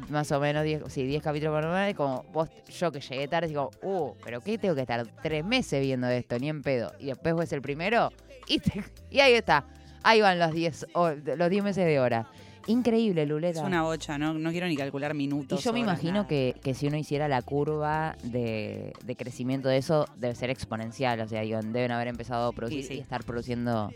más 0.10 0.32
o 0.32 0.40
menos 0.40 0.64
10, 0.64 0.84
sí, 0.90 1.04
10 1.06 1.24
capítulos 1.24 1.54
por 1.54 1.64
semana. 1.64 1.90
Y 1.90 1.94
como 1.94 2.24
vos, 2.34 2.50
yo 2.78 2.92
que 2.92 3.00
llegué 3.00 3.28
tarde, 3.28 3.48
digo, 3.48 3.72
uh, 3.82 4.12
pero 4.24 4.42
¿qué 4.42 4.58
tengo 4.58 4.76
que 4.76 4.82
estar 4.82 5.06
tres 5.24 5.46
meses 5.46 5.82
viendo 5.82 6.08
esto? 6.08 6.38
Ni 6.38 6.50
en 6.50 6.62
pedo. 6.62 6.92
Y 7.00 7.06
después 7.08 7.36
ves 7.36 7.54
el 7.54 7.62
primero 7.62 8.12
y, 8.48 8.60
te- 8.60 8.84
y 9.10 9.20
ahí 9.22 9.34
está. 9.34 9.66
Ahí 10.04 10.22
van 10.22 10.38
los 10.38 10.52
10 10.52 10.88
ho- 10.94 11.12
los 11.38 11.50
10 11.50 11.64
meses 11.64 11.86
de 11.86 12.00
hora. 12.00 12.28
Increíble, 12.68 13.26
Luleta. 13.28 13.60
Es 13.60 13.66
una 13.66 13.84
bocha, 13.84 14.18
no, 14.18 14.34
no 14.34 14.50
quiero 14.52 14.68
ni 14.68 14.76
calcular 14.76 15.12
Y 15.12 15.18
minutos. 15.18 15.64
yo 15.64 15.72
me 15.72 15.80
imagino 15.80 16.28
que, 16.28 16.56
que 16.64 16.74
si 16.74 16.88
uno 16.88 16.98
hiciera 16.98 17.28
la 17.28 17.42
curva 17.44 18.16
de, 18.24 18.92
de 19.04 19.16
crecimiento 19.16 19.70
de 19.70 19.78
eso, 19.78 20.06
debe 20.18 20.34
ser 20.36 20.50
exponencial. 20.50 21.20
O 21.22 21.28
sea, 21.28 21.42
digo, 21.42 21.60
deben 21.62 21.92
haber 21.92 22.08
empezado 22.08 22.48
a 22.50 22.52
producir 22.52 22.84
sí. 22.84 22.94
y 22.96 23.00
estar 23.00 23.24
produciendo 23.24 23.92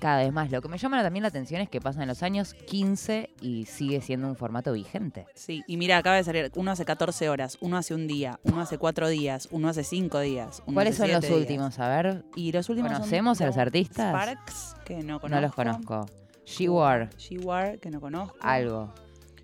cada 0.00 0.18
vez 0.18 0.32
más. 0.32 0.50
Lo 0.50 0.60
que 0.62 0.68
me 0.68 0.78
llama 0.78 1.02
también 1.02 1.22
la 1.22 1.28
atención 1.28 1.60
es 1.60 1.68
que 1.68 1.80
pasan 1.80 2.08
los 2.08 2.22
años 2.22 2.54
15 2.54 3.30
y 3.40 3.66
sigue 3.66 4.00
siendo 4.00 4.26
un 4.28 4.36
formato 4.36 4.72
vigente. 4.72 5.26
Sí, 5.34 5.62
y 5.66 5.76
mira, 5.76 5.98
acaba 5.98 6.16
de 6.16 6.24
salir, 6.24 6.50
uno 6.56 6.70
hace 6.72 6.84
14 6.84 7.28
horas, 7.28 7.58
uno 7.60 7.76
hace 7.76 7.94
un 7.94 8.06
día, 8.06 8.40
uno 8.44 8.60
hace 8.60 8.78
cuatro 8.78 9.08
días, 9.08 9.48
uno 9.52 9.68
hace 9.68 9.84
cinco 9.84 10.20
días. 10.20 10.62
uno 10.66 10.74
¿Cuáles 10.74 10.94
hace 11.00 11.02
son 11.12 11.12
los 11.12 11.22
días. 11.28 11.38
últimos? 11.40 11.78
A 11.78 11.88
ver, 11.88 12.24
Y 12.36 12.52
los 12.52 12.68
últimos 12.68 12.90
son 12.90 13.00
¿Conocemos 13.00 13.40
a 13.40 13.46
los 13.46 13.56
artistas? 13.58 14.08
Sparks, 14.14 14.76
que 14.84 14.96
no 15.02 15.20
conozco. 15.20 15.28
no 15.28 15.40
los 15.40 15.54
conozco. 15.54 16.06
She 16.44 16.68
War, 16.68 17.08
She 17.16 17.38
War, 17.38 17.78
que 17.78 17.90
no 17.90 18.00
conozco. 18.00 18.36
algo. 18.40 18.92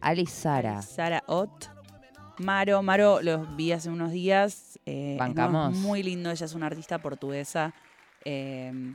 Alice 0.00 0.32
Sara. 0.32 0.82
Sara 0.82 1.22
Ott. 1.26 1.66
Maro, 2.38 2.82
Maro 2.82 3.20
los 3.20 3.56
vi 3.56 3.72
hace 3.72 3.90
unos 3.90 4.12
días. 4.12 4.78
eh, 4.86 5.12
es 5.14 5.18
Bancamos. 5.18 5.74
muy 5.76 6.02
lindo, 6.02 6.30
ella 6.30 6.46
es 6.46 6.54
una 6.54 6.66
artista 6.66 6.98
portuguesa 7.00 7.74
eh, 8.24 8.94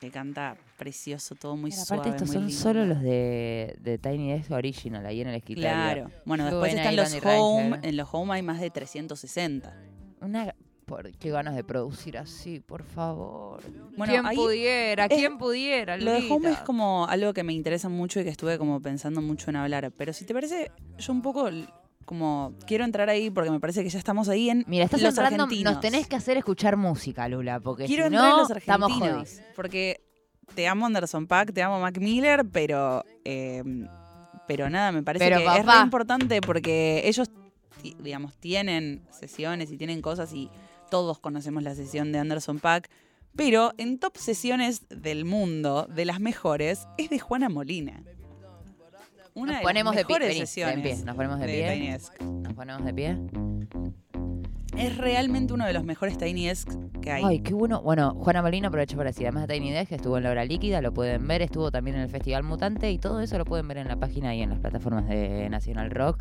que 0.00 0.10
canta 0.10 0.56
precioso, 0.82 1.34
todo 1.34 1.56
muy 1.56 1.70
Pero 1.70 1.84
suave. 1.84 2.00
aparte, 2.02 2.16
estos 2.16 2.28
muy 2.28 2.34
son 2.34 2.46
lindo. 2.46 2.62
solo 2.62 2.86
los 2.86 3.00
de, 3.02 3.76
de 3.80 3.98
Tiny 3.98 4.32
Desk 4.32 4.50
Original, 4.50 5.04
ahí 5.06 5.20
en 5.20 5.28
el 5.28 5.34
escritorio. 5.36 5.70
Claro. 5.70 6.10
Bueno, 6.24 6.44
después 6.46 6.72
en 6.72 6.78
están 6.78 6.96
los 6.96 7.12
Randy 7.12 7.28
Home. 7.40 7.70
Ranger. 7.70 7.88
En 7.88 7.96
los 7.96 8.08
Home 8.12 8.34
hay 8.34 8.42
más 8.42 8.60
de 8.60 8.70
360. 8.70 9.76
Una, 10.20 10.54
por, 10.86 11.10
qué 11.12 11.30
ganas 11.30 11.54
de 11.54 11.64
producir 11.64 12.18
así, 12.18 12.60
por 12.60 12.82
favor. 12.82 13.60
Bueno, 13.96 14.12
¿Quién 14.12 14.26
ahí 14.26 14.36
pudiera? 14.36 15.06
es- 15.06 15.16
¿Quién 15.16 15.38
pudiera? 15.38 15.96
Lo 15.96 16.10
de 16.12 16.30
Home 16.30 16.50
es 16.50 16.58
como 16.58 17.06
algo 17.06 17.32
que 17.32 17.42
me 17.44 17.52
interesa 17.52 17.88
mucho 17.88 18.20
y 18.20 18.24
que 18.24 18.30
estuve 18.30 18.58
como 18.58 18.80
pensando 18.82 19.20
mucho 19.22 19.50
en 19.50 19.56
hablar. 19.56 19.92
Pero 19.96 20.12
si 20.12 20.24
te 20.24 20.34
parece, 20.34 20.70
yo 20.98 21.12
un 21.12 21.22
poco 21.22 21.48
como 22.04 22.52
quiero 22.66 22.84
entrar 22.84 23.08
ahí 23.08 23.30
porque 23.30 23.50
me 23.50 23.60
parece 23.60 23.82
que 23.84 23.88
ya 23.88 23.98
estamos 23.98 24.28
ahí 24.28 24.50
en 24.50 24.64
Mira, 24.66 24.84
estás 24.84 25.00
los 25.00 25.10
entrando, 25.10 25.44
argentinos. 25.44 25.72
nos 25.74 25.80
tenés 25.80 26.08
que 26.08 26.16
hacer 26.16 26.36
escuchar 26.36 26.76
música, 26.76 27.28
Lula, 27.28 27.60
porque 27.60 27.86
Quiero 27.86 28.02
si 28.02 28.06
entrar 28.08 28.24
en 28.24 28.30
no, 28.30 28.38
los 28.38 28.50
estamos 28.50 28.90
argentinos. 28.90 29.28
jodidos. 29.30 29.42
Porque 29.54 30.00
te 30.54 30.68
amo 30.68 30.86
Anderson 30.86 31.26
Pack, 31.26 31.52
te 31.52 31.62
amo 31.62 31.80
Mac 31.80 31.98
Miller, 31.98 32.44
pero 32.50 33.04
eh, 33.24 33.62
pero 34.46 34.68
nada, 34.68 34.92
me 34.92 35.02
parece 35.02 35.24
Pero, 35.24 35.38
que 35.38 35.60
es 35.60 35.66
re 35.66 35.80
importante 35.82 36.40
porque 36.40 37.02
ellos, 37.04 37.30
digamos, 38.00 38.36
tienen 38.36 39.02
sesiones 39.10 39.70
y 39.70 39.76
tienen 39.76 40.02
cosas 40.02 40.32
y 40.32 40.50
todos 40.90 41.18
conocemos 41.18 41.62
la 41.62 41.74
sesión 41.74 42.12
de 42.12 42.18
Anderson 42.18 42.58
Pack. 42.58 42.90
Pero 43.34 43.72
en 43.78 43.98
top 43.98 44.18
sesiones 44.18 44.82
del 44.90 45.24
mundo, 45.24 45.86
de 45.88 46.04
las 46.04 46.20
mejores, 46.20 46.86
es 46.98 47.08
de 47.08 47.18
Juana 47.18 47.48
Molina. 47.48 48.02
Una 49.34 49.52
Nos 49.52 49.60
de 49.60 49.64
ponemos 49.64 49.94
las 49.94 50.02
de 50.02 50.06
pie, 50.06 50.18
vení, 50.18 50.40
sesiones. 50.40 50.76
en 50.76 50.82
pie, 50.82 50.96
nos 51.06 51.16
ponemos 51.16 51.40
de 51.40 51.46
pie. 51.46 51.98
Nos 52.20 52.52
ponemos 52.52 52.84
de 52.84 52.92
pie. 52.92 53.16
Es 54.76 54.96
realmente 54.96 55.52
uno 55.52 55.66
de 55.66 55.72
los 55.72 55.84
mejores 55.84 56.16
Tiny 56.16 56.46
Desk 56.46 56.68
que 57.00 57.10
hay. 57.10 57.22
Ay, 57.24 57.40
qué 57.40 57.52
bueno. 57.52 57.82
Bueno, 57.82 58.14
Juana 58.14 58.42
Molina 58.42 58.68
aprovecho 58.68 58.96
para 58.96 59.10
decir, 59.10 59.26
además 59.26 59.46
de 59.46 59.54
Tiny 59.54 59.70
Desk, 59.70 59.92
estuvo 59.92 60.16
en 60.16 60.24
La 60.24 60.30
Hora 60.30 60.44
Líquida, 60.44 60.80
lo 60.80 60.92
pueden 60.92 61.26
ver, 61.26 61.42
estuvo 61.42 61.70
también 61.70 61.96
en 61.96 62.02
el 62.02 62.08
Festival 62.08 62.42
Mutante 62.42 62.90
y 62.90 62.98
todo 62.98 63.20
eso 63.20 63.36
lo 63.38 63.44
pueden 63.44 63.68
ver 63.68 63.78
en 63.78 63.88
la 63.88 63.96
página 63.96 64.34
y 64.34 64.42
en 64.42 64.50
las 64.50 64.58
plataformas 64.58 65.06
de 65.08 65.48
Nacional 65.50 65.90
Rock. 65.90 66.18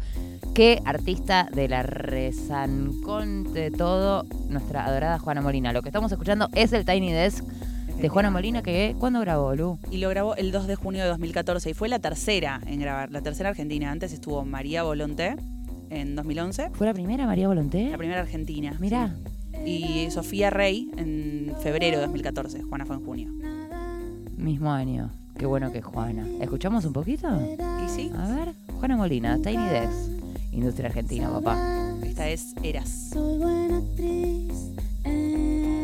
Qué 0.54 0.82
artista 0.86 1.48
de 1.54 1.68
la 1.68 1.84
rezancón 1.84 3.54
de 3.54 3.72
todo, 3.72 4.26
nuestra 4.50 4.86
adorada 4.86 5.18
Juana 5.18 5.42
Molina. 5.42 5.72
Lo 5.72 5.82
que 5.82 5.90
estamos 5.90 6.12
escuchando 6.12 6.50
es 6.54 6.74
el 6.74 6.86
Tiny 6.86 7.14
Desk 7.14 7.46
de 8.02 8.10
Juana 8.10 8.32
Molina 8.32 8.64
que 8.64 8.96
¿cuándo 9.00 9.20
grabó, 9.22 9.56
Lu? 9.56 9.80
Y 9.92 9.98
lo 9.98 10.10
grabó 10.10 10.36
el 10.36 10.52
2 10.52 10.68
de 10.68 10.76
junio 10.76 11.04
de 11.04 11.10
2014 11.10 11.70
y 11.70 11.74
fue 11.74 11.88
la 11.88 12.00
tercera 12.00 12.60
en 12.66 12.80
grabar, 12.80 13.12
la 13.12 13.22
tercera 13.22 13.50
argentina. 13.50 13.92
Antes 13.92 14.12
estuvo 14.12 14.44
María 14.44 14.84
Volonté 14.84 15.36
en 15.92 16.16
2011, 16.16 16.72
¿Fue 16.74 16.88
la 16.88 16.94
primera 16.94 17.26
María 17.28 17.48
Volonté? 17.48 17.90
la 17.92 17.98
primera 17.98 18.22
argentina. 18.22 18.76
Mirá. 18.80 19.16
sí. 19.64 20.06
Y 20.08 20.12
Sofía 20.12 20.50
Rey 20.50 20.90
en 20.98 21.54
febrero 21.62 21.98
de 21.98 22.04
2014. 22.04 22.64
Juana 22.64 22.86
fue 22.86 22.96
en 22.96 23.06
junio. 23.06 23.30
Mismo 24.38 24.72
año. 24.72 25.12
Qué 25.38 25.46
bueno 25.46 25.72
que 25.72 25.80
es 25.80 25.86
Juana. 25.86 26.26
¿Escuchamos 26.40 26.86
un 26.86 26.94
poquito? 26.94 27.28
Y 27.86 27.90
sí, 27.90 28.12
A 28.18 28.28
ver, 28.28 28.54
Juana 28.80 28.96
Molina, 28.98 29.38
Tiny 29.42 29.66
Desk. 29.68 30.22
Industria 30.52 30.88
Argentina, 30.88 31.30
papá. 31.30 31.94
esta 32.04 32.28
es 32.30 32.56
Eras. 32.64 33.10
Soy 33.14 33.38
buena 33.38 33.78
actriz, 33.78 34.72
el 35.06 35.81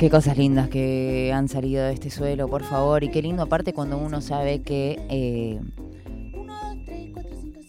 Qué 0.00 0.08
cosas 0.08 0.38
lindas 0.38 0.70
que 0.70 1.30
han 1.30 1.46
salido 1.46 1.84
de 1.84 1.92
este 1.92 2.08
suelo, 2.08 2.48
por 2.48 2.62
favor. 2.62 3.04
Y 3.04 3.10
qué 3.10 3.20
lindo 3.20 3.42
aparte 3.42 3.74
cuando 3.74 3.98
uno 3.98 4.22
sabe 4.22 4.62
que... 4.62 4.98
eh, 5.10 5.60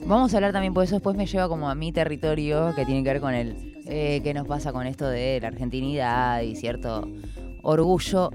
Vamos 0.05 0.33
a 0.33 0.37
hablar 0.37 0.53
también, 0.53 0.73
por 0.73 0.85
eso 0.85 0.95
después 0.95 1.17
me 1.17 1.25
lleva 1.25 1.49
como 1.49 1.69
a 1.69 1.75
mi 1.75 1.91
territorio, 1.91 2.73
que 2.73 2.85
tiene 2.85 3.03
que 3.03 3.09
ver 3.11 3.19
con 3.19 3.33
el... 3.33 3.83
eh, 3.85 4.21
¿Qué 4.23 4.33
nos 4.33 4.47
pasa 4.47 4.71
con 4.71 4.87
esto 4.87 5.09
de 5.09 5.39
la 5.41 5.49
argentinidad 5.49 6.41
y 6.43 6.55
cierto 6.55 7.05
orgullo? 7.63 8.31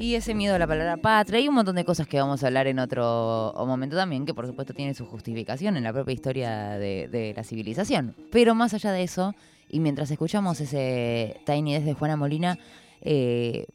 Y 0.00 0.14
ese 0.14 0.34
miedo 0.34 0.54
a 0.54 0.58
la 0.58 0.66
palabra 0.66 0.96
patria 0.96 1.40
y 1.40 1.48
un 1.48 1.56
montón 1.56 1.76
de 1.76 1.84
cosas 1.84 2.06
que 2.08 2.18
vamos 2.18 2.42
a 2.42 2.46
hablar 2.46 2.68
en 2.68 2.78
otro 2.78 3.52
momento 3.66 3.96
también, 3.96 4.24
que 4.24 4.32
por 4.32 4.46
supuesto 4.46 4.72
tiene 4.72 4.94
su 4.94 5.04
justificación 5.04 5.76
en 5.76 5.84
la 5.84 5.92
propia 5.92 6.14
historia 6.14 6.78
de 6.78 7.34
la 7.36 7.44
civilización. 7.44 8.16
Pero 8.32 8.54
más 8.54 8.72
allá 8.72 8.92
de 8.92 9.02
eso, 9.02 9.34
y 9.68 9.80
mientras 9.80 10.10
escuchamos 10.10 10.60
ese 10.60 11.40
Tiny 11.44 11.74
Desk 11.74 11.86
de 11.86 11.94
Juana 11.94 12.16
Molina, 12.16 12.58
eh, 13.00 13.66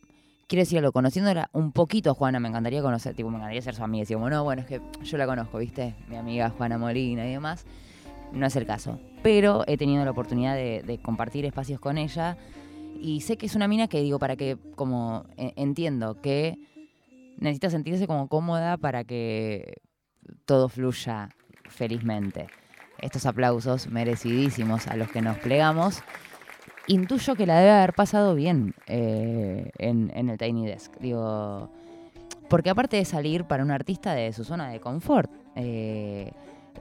quiero 0.48 0.62
decir 0.62 0.80
algo, 0.80 0.92
conociéndola 0.92 1.50
un 1.54 1.72
poquito 1.72 2.12
a 2.12 2.14
Juana, 2.14 2.40
me 2.40 2.50
encantaría 2.50 2.82
conocer, 2.82 3.16
tipo, 3.16 3.30
me 3.30 3.38
encantaría 3.38 3.62
ser 3.62 3.76
su 3.76 3.84
amiga. 3.84 4.06
Y 4.08 4.14
como, 4.14 4.30
no, 4.30 4.44
bueno, 4.44 4.62
es 4.62 4.68
que 4.68 4.82
yo 5.04 5.18
la 5.18 5.26
conozco, 5.26 5.58
¿viste? 5.58 5.96
Mi 6.08 6.16
amiga 6.16 6.50
Juana 6.50 6.78
Molina 6.78 7.28
y 7.28 7.32
demás. 7.32 7.66
No 8.32 8.46
es 8.46 8.56
el 8.56 8.66
caso. 8.66 9.00
Pero 9.22 9.64
he 9.68 9.78
tenido 9.78 10.04
la 10.04 10.12
oportunidad 10.12 10.56
de, 10.56 11.00
compartir 11.02 11.46
espacios 11.46 11.80
con 11.80 11.98
ella. 11.98 12.38
Y 13.00 13.22
sé 13.22 13.38
que 13.38 13.46
es 13.46 13.56
una 13.56 13.68
mina 13.68 13.88
que 13.88 14.02
digo, 14.02 14.20
para 14.20 14.36
que, 14.36 14.58
como 14.76 15.26
eh, 15.38 15.54
entiendo 15.56 16.22
que 16.22 16.58
necesita 17.38 17.70
sentirse 17.70 18.08
como 18.08 18.28
cómoda 18.28 18.78
para 18.78 19.04
que 19.04 19.82
todo 20.46 20.70
fluya 20.70 21.30
felizmente. 21.70 22.48
Estos 23.04 23.26
aplausos 23.26 23.88
merecidísimos 23.88 24.88
a 24.88 24.96
los 24.96 25.10
que 25.12 25.22
nos 25.22 25.38
plegamos. 25.38 26.02
Intuyo 26.88 27.36
que 27.36 27.46
la 27.46 27.60
debe 27.60 27.72
haber 27.72 27.92
pasado 27.92 28.34
bien 28.34 28.76
eh, 28.88 29.72
en, 29.78 30.30
el 30.30 30.38
Tiny 30.38 30.66
Desk. 30.66 30.96
Digo, 31.02 31.70
porque 32.48 32.70
aparte 32.70 32.96
de 32.96 33.04
salir 33.04 33.44
para 33.44 33.62
un 33.62 33.72
artista 33.72 34.14
de 34.14 34.32
su 34.32 34.46
zona 34.46 34.70
de 34.70 34.80
confort, 34.80 35.30
eh, 35.58 36.32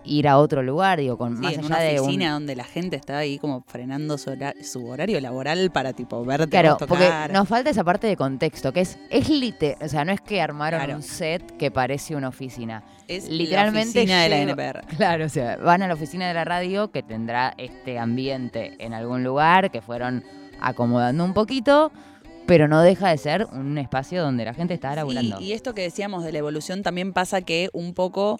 ir 0.04 0.26
a 0.28 0.38
otro 0.38 0.62
lugar, 0.62 0.98
digo, 0.98 1.16
con 1.18 1.36
Sí, 1.36 1.42
más 1.42 1.52
en 1.54 1.58
allá 1.60 1.66
una 1.68 1.78
de 1.80 2.00
un, 2.00 2.06
oficina 2.06 2.32
donde 2.32 2.56
la 2.56 2.64
gente 2.64 2.96
está 2.96 3.18
ahí 3.18 3.38
como 3.38 3.62
frenando 3.66 4.18
su, 4.18 4.30
hora- 4.30 4.54
su 4.62 4.86
horario 4.88 5.20
laboral 5.20 5.70
para 5.70 5.92
tipo 5.92 6.24
verte 6.24 6.48
Claro, 6.48 6.76
porque 6.78 7.08
nos 7.32 7.48
falta 7.48 7.70
esa 7.70 7.84
parte 7.84 8.06
de 8.06 8.16
contexto, 8.16 8.72
que 8.72 8.80
es, 8.80 8.98
es 9.10 9.28
lite, 9.28 9.76
o 9.80 9.88
sea, 9.88 10.04
no 10.04 10.12
es 10.12 10.20
que 10.20 10.40
armaron 10.40 10.80
Claro. 10.80 10.96
un 10.96 11.02
set 11.02 11.56
que 11.56 11.70
parece 11.70 12.16
una 12.16 12.28
oficina. 12.28 12.82
es 13.08 13.28
literalmente 13.28 13.98
la 13.98 14.02
oficina 14.02 14.22
de 14.22 14.28
la 14.28 14.38
NPR. 14.40 14.86
Claro, 14.96 15.24
o 15.26 15.28
sea, 15.28 15.56
van 15.58 15.82
a 15.82 15.88
la 15.88 15.94
oficina 15.94 16.26
de 16.28 16.34
la 16.34 16.44
radio 16.44 16.90
que 16.90 17.02
tendrá 17.02 17.54
este 17.58 17.98
ambiente 17.98 18.74
en 18.78 18.94
algún 18.94 19.22
lugar, 19.24 19.70
que 19.70 19.80
fueron 19.82 20.24
acomodando 20.60 21.24
un 21.24 21.34
poquito, 21.34 21.92
pero 22.46 22.66
no 22.68 22.82
deja 22.82 23.08
de 23.08 23.18
ser 23.18 23.46
un 23.52 23.78
espacio 23.78 24.22
donde 24.22 24.44
la 24.44 24.54
gente 24.54 24.74
está 24.74 24.94
laburando. 24.94 25.38
Sí, 25.38 25.44
y 25.44 25.52
esto 25.52 25.74
que 25.74 25.82
decíamos 25.82 26.24
de 26.24 26.32
la 26.32 26.38
evolución 26.38 26.82
también 26.82 27.12
pasa 27.12 27.40
que 27.42 27.68
un 27.72 27.94
poco, 27.94 28.38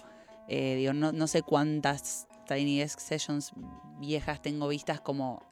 eh, 0.49 0.77
digo, 0.77 0.93
no, 0.93 1.13
no 1.13 1.27
sé 1.27 1.43
cuántas 1.43 2.27
Tiny 2.47 2.79
Desk 2.79 2.99
Sessions 3.01 3.53
viejas 3.99 4.43
tengo 4.43 4.69
vistas 4.69 5.01
como, 5.01 5.43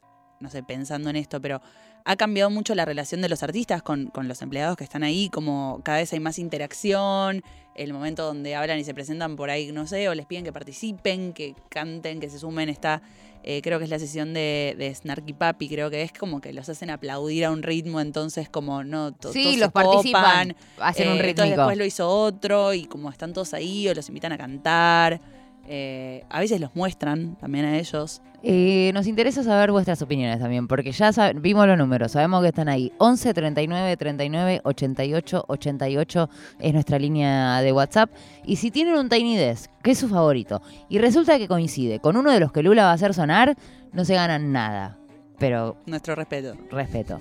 no 0.41 0.49
sé, 0.49 0.63
pensando 0.63 1.09
en 1.09 1.15
esto, 1.15 1.39
pero 1.41 1.61
ha 2.03 2.15
cambiado 2.15 2.49
mucho 2.49 2.73
la 2.73 2.83
relación 2.83 3.21
de 3.21 3.29
los 3.29 3.43
artistas 3.43 3.83
con, 3.83 4.07
con 4.07 4.27
los 4.27 4.41
empleados 4.41 4.75
que 4.75 4.83
están 4.83 5.03
ahí, 5.03 5.29
como 5.29 5.81
cada 5.83 5.99
vez 5.99 6.11
hay 6.13 6.19
más 6.19 6.39
interacción, 6.39 7.43
el 7.75 7.93
momento 7.93 8.25
donde 8.25 8.55
hablan 8.55 8.79
y 8.79 8.83
se 8.83 8.93
presentan 8.93 9.35
por 9.35 9.49
ahí, 9.49 9.71
no 9.71 9.85
sé, 9.87 10.09
o 10.09 10.15
les 10.15 10.25
piden 10.25 10.43
que 10.43 10.51
participen, 10.51 11.31
que 11.33 11.55
canten, 11.69 12.19
que 12.19 12.29
se 12.29 12.39
sumen, 12.39 12.69
está, 12.69 13.01
eh, 13.43 13.61
creo 13.61 13.77
que 13.77 13.85
es 13.85 13.89
la 13.91 13.99
sesión 13.99 14.33
de, 14.33 14.75
de 14.77 14.93
Snarky 14.93 15.33
Papi, 15.33 15.69
creo 15.69 15.89
que 15.91 16.01
es 16.01 16.11
como 16.11 16.41
que 16.41 16.53
los 16.53 16.67
hacen 16.69 16.89
aplaudir 16.89 17.45
a 17.45 17.51
un 17.51 17.61
ritmo, 17.63 18.01
entonces 18.01 18.49
como 18.49 18.83
no, 18.83 19.11
to- 19.13 19.31
sí, 19.31 19.43
todos 19.43 19.55
se 19.55 19.61
los 19.61 19.71
participan, 19.71 20.53
copan, 20.53 20.87
hacen 20.87 21.07
un 21.07 21.13
eh, 21.19 21.29
entonces 21.29 21.35
rítmico. 21.51 21.61
después 21.61 21.77
lo 21.77 21.85
hizo 21.85 22.09
otro 22.09 22.73
y 22.73 22.85
como 22.85 23.09
están 23.11 23.31
todos 23.33 23.53
ahí 23.53 23.87
o 23.87 23.93
los 23.93 24.07
invitan 24.09 24.31
a 24.31 24.37
cantar. 24.39 25.21
eh, 25.67 26.23
a 26.29 26.39
veces 26.39 26.59
los 26.59 26.75
muestran 26.75 27.35
también 27.35 27.65
a 27.65 27.77
ellos. 27.77 28.21
Eh, 28.43 28.89
nos 28.95 29.05
interesa 29.05 29.43
saber 29.43 29.71
vuestras 29.71 30.01
opiniones 30.01 30.39
también, 30.39 30.67
porque 30.67 30.91
ya 30.91 31.11
vimos 31.35 31.67
los 31.67 31.77
números, 31.77 32.11
sabemos 32.13 32.41
que 32.41 32.47
están 32.47 32.69
ahí. 32.69 32.91
11 32.97 33.33
39 33.35 33.97
39 33.97 34.61
88 34.63 35.45
88 35.47 36.29
es 36.59 36.73
nuestra 36.73 36.97
línea 36.97 37.61
de 37.61 37.71
WhatsApp. 37.71 38.09
Y 38.43 38.55
si 38.55 38.71
tienen 38.71 38.95
un 38.95 39.09
Tiny 39.09 39.37
Desk, 39.37 39.69
que 39.83 39.91
es 39.91 39.99
su 39.99 40.09
favorito, 40.09 40.61
y 40.89 40.97
resulta 40.97 41.37
que 41.37 41.47
coincide 41.47 41.99
con 41.99 42.17
uno 42.17 42.31
de 42.31 42.39
los 42.39 42.51
que 42.51 42.63
Lula 42.63 42.85
va 42.85 42.91
a 42.91 42.93
hacer 42.93 43.13
sonar, 43.13 43.55
no 43.93 44.05
se 44.05 44.15
ganan 44.15 44.51
nada. 44.51 44.97
Pero 45.37 45.77
Nuestro 45.85 46.15
respeto. 46.15 46.55
respeto. 46.71 47.19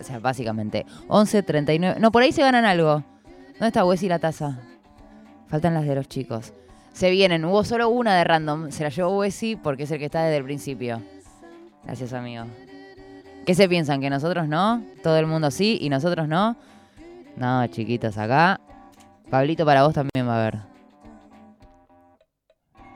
O 0.00 0.04
sea, 0.04 0.18
básicamente. 0.20 0.86
11 1.08 1.42
39. 1.42 2.00
No, 2.00 2.10
por 2.12 2.22
ahí 2.22 2.32
se 2.32 2.42
ganan 2.42 2.64
algo. 2.64 3.04
¿Dónde 3.52 3.66
está 3.68 3.84
Wes 3.84 4.02
y 4.04 4.08
la 4.08 4.18
taza? 4.20 4.60
Faltan 5.48 5.74
las 5.74 5.84
de 5.84 5.94
los 5.96 6.08
chicos. 6.08 6.52
Se 6.98 7.10
vienen. 7.10 7.44
Hubo 7.44 7.62
solo 7.62 7.90
una 7.90 8.16
de 8.16 8.24
random. 8.24 8.72
Se 8.72 8.82
la 8.82 8.88
llevó 8.88 9.18
Wesy 9.18 9.54
porque 9.54 9.84
es 9.84 9.90
el 9.92 10.00
que 10.00 10.06
está 10.06 10.24
desde 10.24 10.38
el 10.38 10.42
principio. 10.42 11.00
Gracias, 11.84 12.12
amigo. 12.12 12.44
¿Qué 13.46 13.54
se 13.54 13.68
piensan? 13.68 14.00
¿Que 14.00 14.10
nosotros 14.10 14.48
no? 14.48 14.82
¿Todo 15.00 15.16
el 15.16 15.28
mundo 15.28 15.52
sí 15.52 15.78
y 15.80 15.90
nosotros 15.90 16.26
no? 16.26 16.56
No, 17.36 17.64
chiquitos, 17.68 18.18
acá. 18.18 18.58
Pablito 19.30 19.64
para 19.64 19.84
vos 19.84 19.94
también 19.94 20.26
va 20.26 20.34
a 20.34 20.40
haber. 20.40 20.58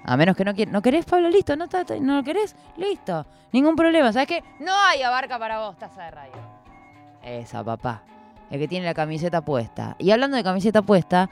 A 0.03 0.17
menos 0.17 0.37
que 0.37 0.45
no 0.45 0.53
quieras. 0.53 0.73
¿No 0.73 0.83
querés, 0.83 1.05
Pablo? 1.05 1.31
Listo. 1.31 1.55
¿No, 1.55 1.69
¿No 2.01 2.17
lo 2.17 2.25
querés? 2.25 2.57
Listo. 2.77 3.25
Ningún 3.53 3.77
problema. 3.77 4.13
¿Sabes 4.13 4.27
qué? 4.27 4.43
No 4.59 4.73
hay 4.85 5.03
abarca 5.03 5.39
para 5.39 5.61
vos, 5.61 5.79
taza 5.79 6.07
de 6.07 6.11
radio. 6.11 6.43
Esa, 7.23 7.63
papá. 7.63 8.03
El 8.51 8.59
que 8.59 8.67
tiene 8.67 8.85
la 8.85 8.95
camiseta 8.95 9.43
puesta. 9.43 9.95
Y 10.01 10.11
hablando 10.11 10.37
de 10.37 10.43
camiseta 10.43 10.83
puesta, 10.83 11.31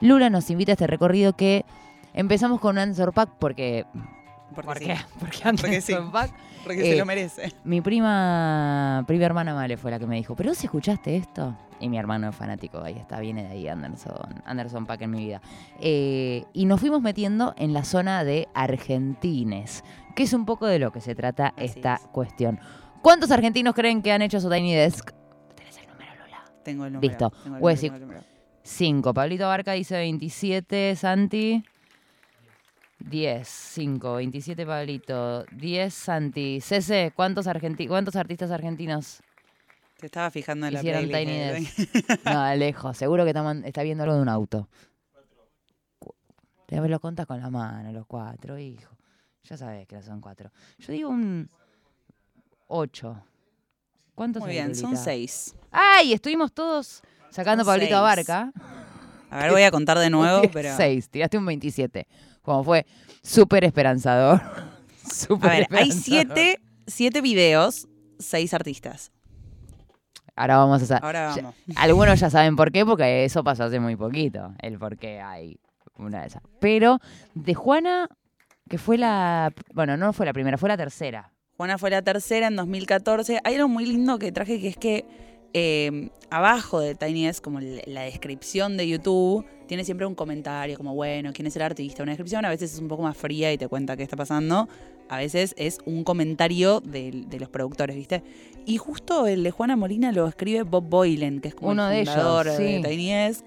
Lula 0.00 0.30
nos 0.30 0.48
invita 0.50 0.70
a 0.70 0.74
este 0.74 0.86
recorrido 0.86 1.32
que 1.32 1.64
empezamos 2.14 2.60
con 2.60 2.78
answer 2.78 3.12
pack 3.12 3.30
porque. 3.38 3.86
Porque 4.54 4.66
¿Por 4.66 4.78
sí, 4.78 4.84
qué? 4.84 4.96
Porque 5.18 5.38
Porque 5.60 5.80
sí. 5.80 5.94
pack. 6.12 6.30
Porque 6.62 6.82
Eh, 6.82 6.92
se 6.92 6.96
lo 6.98 7.06
merece. 7.06 7.52
Mi 7.64 7.80
prima, 7.80 9.02
prima 9.06 9.24
hermana 9.24 9.54
Male 9.54 9.76
fue 9.76 9.90
la 9.90 9.98
que 9.98 10.06
me 10.06 10.16
dijo, 10.16 10.36
¿pero 10.36 10.50
vos 10.50 10.62
escuchaste 10.62 11.16
esto? 11.16 11.56
Y 11.80 11.88
mi 11.88 11.98
hermano 11.98 12.28
es 12.28 12.36
fanático, 12.36 12.80
ahí 12.80 12.96
está, 12.96 13.18
viene 13.18 13.42
de 13.42 13.48
ahí 13.48 13.66
Anderson, 13.66 14.42
Anderson 14.44 14.86
Pack 14.86 15.02
en 15.02 15.10
mi 15.10 15.24
vida. 15.24 15.40
Eh, 15.80 16.44
y 16.52 16.66
nos 16.66 16.78
fuimos 16.80 17.02
metiendo 17.02 17.54
en 17.56 17.72
la 17.72 17.82
zona 17.82 18.22
de 18.22 18.46
argentines, 18.54 19.82
que 20.14 20.22
es 20.22 20.32
un 20.32 20.44
poco 20.44 20.66
de 20.66 20.78
lo 20.78 20.92
que 20.92 21.00
se 21.00 21.14
trata 21.14 21.48
Así 21.56 21.64
esta 21.64 21.94
es. 21.94 22.02
cuestión. 22.12 22.60
¿Cuántos 23.00 23.30
argentinos 23.32 23.74
creen 23.74 24.02
que 24.02 24.12
han 24.12 24.22
hecho 24.22 24.40
su 24.40 24.48
Tiny 24.48 24.74
Desk? 24.74 25.10
¿Tenés 25.56 25.78
el 25.78 25.86
número, 25.88 26.12
Lula? 26.24 26.44
Tengo 26.62 26.84
el 26.86 26.92
número. 26.92 27.08
Listo. 27.10 27.30
tengo 27.42 27.56
el 27.56 27.60
Voy 27.62 27.72
a 27.72 27.74
número, 27.74 27.80
decir- 27.80 27.90
tengo 27.90 27.96
el 27.96 28.08
número. 28.08 28.24
5. 28.64 29.14
Pablito 29.14 29.46
Barca 29.48 29.72
dice 29.72 29.96
27, 29.96 30.94
Santi. 30.94 31.64
10, 33.04 33.46
5, 33.48 34.14
27 34.14 34.66
Pablito, 34.66 35.44
10 35.52 35.92
Santi. 35.94 36.60
Cece, 36.60 37.12
¿cuántos, 37.14 37.46
argenti 37.46 37.86
¿cuántos 37.86 38.16
artistas 38.16 38.50
argentinos 38.50 39.22
Te 39.98 40.06
estaba 40.06 40.30
fijando 40.30 40.66
en 40.66 40.74
la 40.74 40.78
hicieron 40.80 41.08
playlist. 41.08 41.76
Tiny 41.76 41.86
de- 41.86 42.00
Desk? 42.14 42.24
No, 42.24 42.54
lejos. 42.56 42.96
Seguro 42.96 43.24
que 43.24 43.30
está, 43.64 43.82
viendo 43.82 44.04
algo 44.04 44.16
de 44.16 44.22
un 44.22 44.28
auto. 44.28 44.68
Te 46.66 46.80
lo 46.88 47.00
contas 47.00 47.26
con 47.26 47.38
la 47.40 47.50
mano, 47.50 47.92
los 47.92 48.06
cuatro, 48.06 48.58
hijo. 48.58 48.96
Ya 49.44 49.56
sabes 49.56 49.86
que 49.86 49.96
no 49.96 50.02
son 50.02 50.20
cuatro. 50.20 50.50
Yo 50.78 50.92
digo 50.92 51.10
un 51.10 51.48
8. 52.68 53.24
¿Cuántos 54.14 54.42
Muy 54.42 54.52
bien, 54.52 54.74
son 54.74 54.96
seis. 54.96 55.54
¡Ay! 55.70 56.12
Estuvimos 56.12 56.52
todos 56.52 57.02
sacando 57.30 57.62
a 57.62 57.64
Son 57.64 57.72
Pablito 57.72 57.88
seis. 57.90 57.98
Abarca. 57.98 58.52
A 59.30 59.36
ver, 59.38 59.50
voy 59.50 59.62
a 59.62 59.70
contar 59.70 59.98
de 59.98 60.10
nuevo, 60.10 60.42
pero... 60.52 60.74
6, 60.76 61.08
tiraste 61.10 61.38
un 61.38 61.46
27. 61.46 62.06
Como 62.42 62.64
fue 62.64 62.86
súper 63.22 63.64
esperanzador. 63.64 64.40
A 65.04 65.10
Súper 65.14 65.68
ver, 65.68 65.78
hay 65.80 65.90
siete, 65.90 66.60
siete 66.86 67.20
videos, 67.20 67.88
seis 68.18 68.54
artistas. 68.54 69.10
Ahora 70.36 70.56
vamos 70.58 70.90
a. 70.90 70.96
Ahora 70.98 71.34
Ya- 71.34 71.42
vamos. 71.42 71.54
Algunos 71.76 72.20
ya 72.20 72.30
saben 72.30 72.56
por 72.56 72.70
qué, 72.72 72.86
porque 72.86 73.24
eso 73.24 73.42
pasó 73.44 73.64
hace 73.64 73.80
muy 73.80 73.96
poquito. 73.96 74.54
El 74.60 74.78
por 74.78 74.96
qué 74.96 75.20
hay 75.20 75.58
una 75.98 76.20
de 76.22 76.28
esas. 76.28 76.42
Pero 76.60 77.00
de 77.34 77.54
Juana, 77.54 78.08
que 78.68 78.78
fue 78.78 78.96
la. 78.96 79.52
Bueno, 79.74 79.96
no 79.96 80.12
fue 80.12 80.24
la 80.24 80.32
primera, 80.32 80.56
fue 80.56 80.68
la 80.68 80.76
tercera. 80.76 81.32
Juana 81.56 81.78
fue 81.78 81.90
la 81.90 82.02
tercera 82.02 82.46
en 82.46 82.56
2014. 82.56 83.40
Hay 83.44 83.54
algo 83.56 83.68
muy 83.68 83.84
lindo 83.86 84.18
que 84.18 84.32
traje 84.32 84.60
que 84.60 84.68
es 84.68 84.76
que 84.76 85.04
eh, 85.54 86.10
abajo 86.30 86.80
de 86.80 86.94
Tiny 86.94 87.26
Desk, 87.26 87.42
como 87.42 87.60
la 87.60 88.02
descripción 88.02 88.76
de 88.76 88.88
YouTube, 88.88 89.44
tiene 89.66 89.84
siempre 89.84 90.06
un 90.06 90.14
comentario 90.14 90.76
como, 90.76 90.94
bueno, 90.94 91.32
quién 91.32 91.46
es 91.46 91.56
el 91.56 91.62
artista. 91.62 92.02
Una 92.02 92.12
descripción 92.12 92.44
a 92.44 92.50
veces 92.50 92.74
es 92.74 92.80
un 92.80 92.88
poco 92.88 93.02
más 93.02 93.16
fría 93.16 93.52
y 93.52 93.58
te 93.58 93.68
cuenta 93.68 93.96
qué 93.96 94.02
está 94.02 94.16
pasando. 94.16 94.68
A 95.08 95.18
veces 95.18 95.54
es 95.58 95.78
un 95.84 96.04
comentario 96.04 96.80
de, 96.80 97.24
de 97.26 97.40
los 97.40 97.48
productores, 97.48 97.96
¿viste? 97.96 98.22
Y 98.64 98.78
justo 98.78 99.26
el 99.26 99.42
de 99.42 99.50
Juana 99.50 99.76
Molina 99.76 100.12
lo 100.12 100.26
escribe 100.26 100.62
Bob 100.62 100.88
Boylan, 100.88 101.40
que 101.40 101.48
es 101.48 101.54
como 101.54 101.70
Uno 101.70 101.86
de 101.88 101.96
el 101.96 102.02
ellos, 102.02 102.14
fundador 102.14 102.48
sí. 102.56 102.62
de 102.62 102.80
Tiny 102.88 103.12
Desk. 103.12 103.46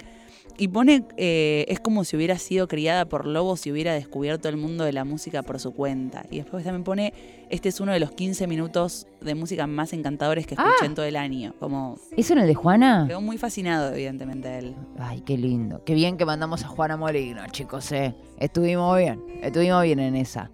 Y 0.57 0.69
pone, 0.69 1.03
eh, 1.17 1.65
es 1.67 1.81
como 1.81 2.05
si 2.05 2.15
hubiera 2.15 2.37
sido 2.37 2.69
criada 2.69 3.03
por 3.05 3.27
lobos 3.27 3.67
y 3.67 3.71
hubiera 3.73 3.93
descubierto 3.93 4.47
el 4.47 4.55
mundo 4.55 4.85
de 4.85 4.93
la 4.93 5.03
música 5.03 5.43
por 5.43 5.59
su 5.59 5.73
cuenta. 5.73 6.25
Y 6.31 6.37
después 6.37 6.63
también 6.63 6.85
pone, 6.85 7.13
este 7.49 7.67
es 7.67 7.81
uno 7.81 7.91
de 7.91 7.99
los 7.99 8.11
15 8.11 8.47
minutos 8.47 9.05
de 9.19 9.35
música 9.35 9.67
más 9.67 9.91
encantadores 9.91 10.47
que 10.47 10.53
escuché 10.55 10.71
Ah. 10.81 10.85
en 10.85 10.95
todo 10.95 11.03
el 11.05 11.17
año. 11.17 11.53
Como, 11.59 11.97
¿Eso 12.15 12.33
en 12.33 12.39
el 12.39 12.47
de 12.47 12.53
Juana? 12.55 13.03
quedó 13.05 13.19
muy 13.19 13.37
fascinado, 13.37 13.93
evidentemente, 13.93 14.57
él. 14.57 14.75
Ay, 14.97 15.21
qué 15.25 15.37
lindo. 15.37 15.83
Qué 15.83 15.93
bien 15.93 16.15
que 16.15 16.23
mandamos 16.25 16.63
a 16.63 16.67
Juana 16.69 16.95
Molino, 16.95 17.41
chicos, 17.51 17.91
eh. 17.91 18.15
Estuvimos 18.39 18.97
bien, 18.97 19.21
estuvimos 19.41 19.83
bien 19.83 19.99
en 19.99 20.15
esa. 20.15 20.51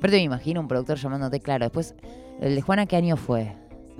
Pero 0.00 0.12
te 0.12 0.16
me 0.18 0.22
imagino 0.22 0.60
un 0.60 0.68
productor 0.68 0.96
llamándote, 0.96 1.40
claro. 1.40 1.64
Después, 1.64 1.96
¿el 2.40 2.54
de 2.54 2.62
Juana 2.62 2.86
qué 2.86 2.94
año 2.96 3.16
fue? 3.16 3.52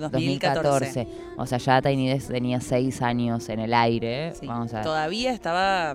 2014. 0.09 1.07
O 1.37 1.47
sea, 1.47 1.59
ya 1.59 1.83
Tiny 1.83 2.09
Desk 2.09 2.29
tenía 2.31 2.61
seis 2.61 3.03
años 3.03 3.49
en 3.49 3.61
el 3.61 3.75
aire. 3.75 4.33
Sí. 4.35 4.47
Vamos 4.47 4.73
a 4.73 4.77
ver. 4.79 4.85
Todavía 4.85 5.33
estaba 5.33 5.95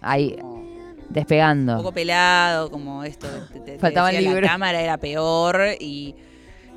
Ahí, 0.00 0.36
como 0.40 0.54
un 0.54 1.04
despegando. 1.08 1.76
poco 1.78 1.92
pelado, 1.92 2.70
como 2.70 3.04
esto. 3.04 3.26
te- 3.52 3.60
te- 3.60 3.72
te 3.72 3.78
Faltaba 3.78 4.10
el 4.10 4.22
libro. 4.24 4.40
La 4.42 4.48
cámara 4.48 4.80
era 4.80 4.98
peor 4.98 5.60
y, 5.80 6.14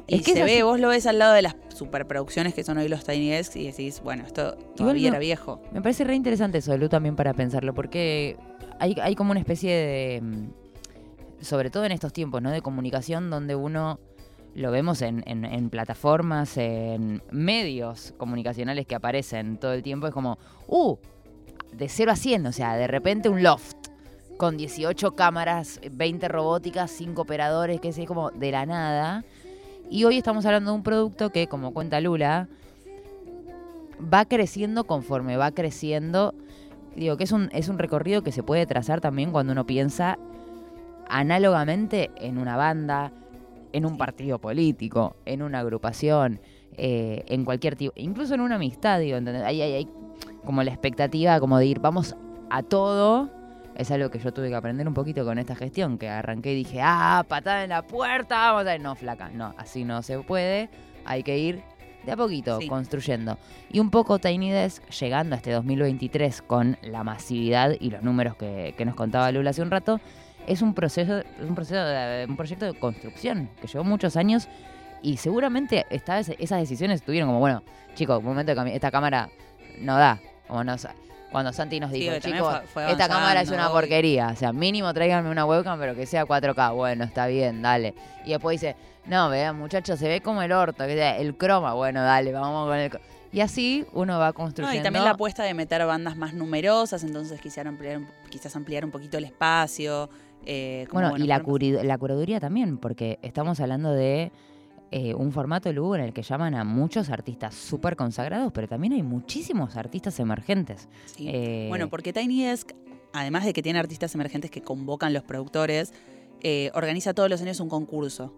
y 0.07 0.15
Es 0.15 0.21
que 0.21 0.33
se 0.33 0.43
ve, 0.43 0.53
así. 0.55 0.61
vos 0.61 0.79
lo 0.79 0.89
ves 0.89 1.05
al 1.07 1.19
lado 1.19 1.33
de 1.33 1.41
las 1.41 1.55
superproducciones 1.69 2.53
que 2.53 2.63
son 2.63 2.77
hoy 2.77 2.87
los 2.87 3.03
Tiny 3.03 3.29
Desk 3.29 3.55
y 3.57 3.65
decís, 3.67 4.01
bueno, 4.03 4.23
esto 4.25 4.53
todavía 4.75 5.09
no- 5.09 5.15
era 5.15 5.19
viejo. 5.19 5.61
Me 5.71 5.81
parece 5.81 6.03
re 6.05 6.15
interesante 6.15 6.59
eso, 6.59 6.75
Lu, 6.77 6.87
también 6.89 7.15
para 7.15 7.33
pensarlo, 7.33 7.73
porque 7.73 8.37
hay, 8.79 8.95
hay 9.01 9.15
como 9.15 9.31
una 9.31 9.39
especie 9.41 9.73
de, 9.73 10.21
mm, 10.21 11.43
sobre 11.43 11.69
todo 11.69 11.85
en 11.85 11.91
estos 11.91 12.13
tiempos, 12.13 12.41
¿no? 12.41 12.49
De 12.51 12.61
comunicación 12.61 13.29
donde 13.29 13.55
uno 13.55 13.99
lo 14.57 14.71
vemos 14.71 15.03
en, 15.03 15.69
plataformas, 15.69 16.57
en 16.57 17.21
medios 17.29 18.15
comunicacionales 18.17 18.87
que 18.87 18.95
aparecen 18.95 19.57
todo 19.57 19.73
el 19.73 19.83
tiempo, 19.83 20.07
es 20.07 20.13
como, 20.13 20.39
uh, 20.67 20.97
de 21.73 21.87
0 21.87 22.11
a 22.11 22.15
100, 22.15 22.47
o 22.47 22.51
sea, 22.51 22.75
de 22.75 22.87
repente 22.87 23.29
un 23.29 23.43
loft 23.43 23.75
con 24.37 24.57
18 24.57 25.11
cámaras, 25.11 25.79
20 25.91 26.27
robóticas, 26.27 26.89
5 26.89 27.21
operadores, 27.21 27.79
que 27.79 27.89
es 27.89 27.99
como 28.07 28.31
de 28.31 28.51
la 28.51 28.65
nada. 28.65 29.23
Y 29.91 30.05
hoy 30.05 30.17
estamos 30.17 30.43
hablando 30.47 30.71
de 30.71 30.77
un 30.77 30.83
producto 30.83 31.29
que, 31.29 31.45
como 31.45 31.71
cuenta 31.71 32.01
Lula, 32.01 32.49
va 34.01 34.25
creciendo 34.25 34.85
conforme 34.85 35.37
va 35.37 35.51
creciendo. 35.51 36.33
Digo 36.95 37.15
que 37.15 37.25
es 37.25 37.31
un, 37.31 37.49
es 37.53 37.69
un 37.69 37.77
recorrido 37.77 38.23
que 38.23 38.31
se 38.31 38.41
puede 38.41 38.65
trazar 38.65 39.01
también 39.01 39.31
cuando 39.31 39.53
uno 39.53 39.67
piensa 39.67 40.17
análogamente 41.07 42.09
en 42.15 42.39
una 42.39 42.57
banda, 42.57 43.11
en 43.77 43.85
un 43.85 43.97
partido 43.97 44.39
político, 44.39 45.15
en 45.25 45.41
una 45.41 45.59
agrupación, 45.59 46.39
eh, 46.75 47.23
en 47.27 47.45
cualquier 47.45 47.75
tipo, 47.75 47.93
incluso 47.95 48.33
en 48.35 48.41
una 48.41 48.55
amistad, 48.55 48.99
digo, 48.99 49.17
¿entendés? 49.17 49.43
Hay, 49.43 49.61
hay, 49.61 49.73
hay 49.73 49.87
como 50.45 50.63
la 50.63 50.71
expectativa 50.71 51.39
como 51.39 51.57
de 51.57 51.65
ir, 51.65 51.79
vamos 51.79 52.15
a 52.49 52.63
todo. 52.63 53.29
Es 53.75 53.91
algo 53.91 54.09
que 54.09 54.17
yo 54.19 54.31
tuve 54.33 54.49
que 54.49 54.55
aprender 54.55 54.87
un 54.87 54.93
poquito 54.93 55.23
con 55.23 55.37
esta 55.37 55.55
gestión, 55.55 55.97
que 55.97 56.09
arranqué 56.09 56.53
y 56.53 56.55
dije, 56.55 56.79
ah, 56.81 57.23
patada 57.27 57.63
en 57.63 57.69
la 57.69 57.85
puerta, 57.85 58.51
vamos 58.51 58.65
a 58.67 58.75
ir. 58.75 58.81
No, 58.81 58.95
flaca, 58.95 59.29
no, 59.29 59.53
así 59.57 59.83
no 59.83 60.01
se 60.01 60.17
puede. 60.19 60.69
Hay 61.05 61.21
que 61.23 61.37
ir 61.37 61.61
de 62.05 62.11
a 62.13 62.17
poquito, 62.17 62.59
Sí. 62.59 62.67
construyendo. 62.67 63.37
Y 63.69 63.79
un 63.79 63.91
poco 63.91 64.17
Tiny 64.17 64.49
Desk, 64.49 64.83
llegando 64.89 65.35
a 65.35 65.37
este 65.37 65.51
2023 65.51 66.41
con 66.41 66.77
la 66.81 67.03
masividad 67.03 67.73
y 67.79 67.91
los 67.91 68.01
números 68.01 68.35
que, 68.35 68.73
que 68.77 68.85
nos 68.85 68.95
contaba 68.95 69.31
Lula 69.31 69.49
hace 69.51 69.61
un 69.61 69.69
rato, 69.69 69.99
es 70.47 70.61
un 70.61 70.73
proceso, 70.73 71.21
un 71.47 71.53
proceso 71.55 71.83
de- 71.83 72.25
un 72.27 72.35
proyecto 72.37 72.65
de 72.65 72.73
construcción 72.79 73.49
que 73.61 73.67
llevó 73.67 73.83
muchos 73.83 74.15
años 74.17 74.47
y 75.01 75.17
seguramente 75.17 75.85
esta 75.89 76.19
esas 76.19 76.59
decisiones 76.59 77.01
estuvieron 77.01 77.29
como, 77.29 77.39
bueno, 77.39 77.61
chicos, 77.95 78.19
un 78.19 78.25
momento 78.25 78.53
de 78.55 78.59
cami- 78.59 78.73
esta 78.73 78.89
cámara 78.91 79.29
no 79.79 79.97
da. 79.97 80.19
Como 80.47 80.63
nos, 80.63 80.87
cuando 81.31 81.51
Santi 81.51 81.79
nos 81.79 81.91
Sí, 81.91 81.99
dijo, 81.99 82.13
que 82.13 82.21
también 82.21 82.41
chicos, 82.43 82.61
esta 82.87 83.07
cámara 83.09 83.41
es 83.41 83.49
una 83.49 83.65
obvio". 83.69 83.81
porquería. 83.81 84.29
O 84.29 84.35
sea, 84.35 84.53
mínimo 84.53 84.93
tráiganme 84.93 85.29
una 85.29 85.45
webcam, 85.45 85.77
pero 85.77 85.93
que 85.93 86.05
sea 86.05 86.25
4K. 86.25 86.73
Bueno, 86.73 87.03
está 87.03 87.27
bien, 87.27 87.61
dale. 87.61 87.93
Y 88.25 88.29
después 88.31 88.59
dice, 88.59 88.75
no, 89.05 89.29
vean, 89.29 89.57
muchachos, 89.59 89.99
se 89.99 90.07
ve 90.07 90.21
como 90.21 90.41
el 90.41 90.51
orto, 90.53 90.85
que 90.87 90.95
sea, 90.95 91.17
el 91.17 91.35
croma. 91.35 91.73
Bueno, 91.73 92.01
dale, 92.01 92.31
vamos 92.31 92.67
con 92.69 92.77
el... 92.77 92.89
cro-". 92.91 93.01
Y 93.33 93.41
así 93.41 93.85
uno 93.91 94.17
va 94.17 94.27
No, 94.27 94.33
construyendo... 94.35 94.79
y 94.79 94.83
también 94.83 95.03
la 95.03 95.11
apuesta 95.11 95.43
de 95.43 95.53
meter 95.53 95.85
bandas 95.85 96.15
más 96.15 96.33
numerosas, 96.33 97.03
entonces 97.03 97.41
quisieron 97.41 97.73
ampliar, 97.73 97.99
quizás 98.29 98.55
ampliar 98.55 98.85
un 98.85 98.91
poquito 98.91 99.17
el 99.17 99.25
espacio. 99.25 100.09
Eh, 100.49 100.87
como, 100.89 101.01
Bueno, 101.09 101.17
y 101.23 101.27
la, 101.27 101.43
curi- 101.43 101.83
la 101.83 101.97
curaduría 101.97 102.39
también, 102.39 102.77
porque 102.77 103.19
estamos 103.21 103.59
hablando 103.59 103.91
de 103.91 104.31
eh, 104.91 105.13
un 105.13 105.31
formato 105.33 105.71
Lugo 105.73 105.95
en 105.97 106.01
el 106.03 106.13
que 106.13 106.21
llaman 106.23 106.55
a 106.55 106.63
muchos 106.63 107.09
artistas 107.09 107.53
súper 107.53 107.97
consagrados, 107.97 108.51
pero 108.53 108.67
también 108.69 108.93
hay 108.93 109.03
muchísimos 109.03 109.75
artistas 109.75 110.19
emergentes. 110.21 110.87
sí. 111.05 111.25
Eh, 111.27 111.65
Bueno, 111.67 111.89
porque 111.89 112.13
Tiny 112.13 112.45
Desk, 112.45 112.71
además 113.11 113.43
de 113.43 113.51
que 113.51 113.61
tiene 113.61 113.79
artistas 113.79 114.15
emergentes 114.15 114.49
que 114.49 114.61
convocan 114.61 115.11
los 115.13 115.23
productores, 115.23 115.93
eh, 116.41 116.71
organiza 116.73 117.13
todos 117.13 117.29
los 117.29 117.41
años 117.41 117.59
un 117.59 117.67
concurso. 117.67 118.33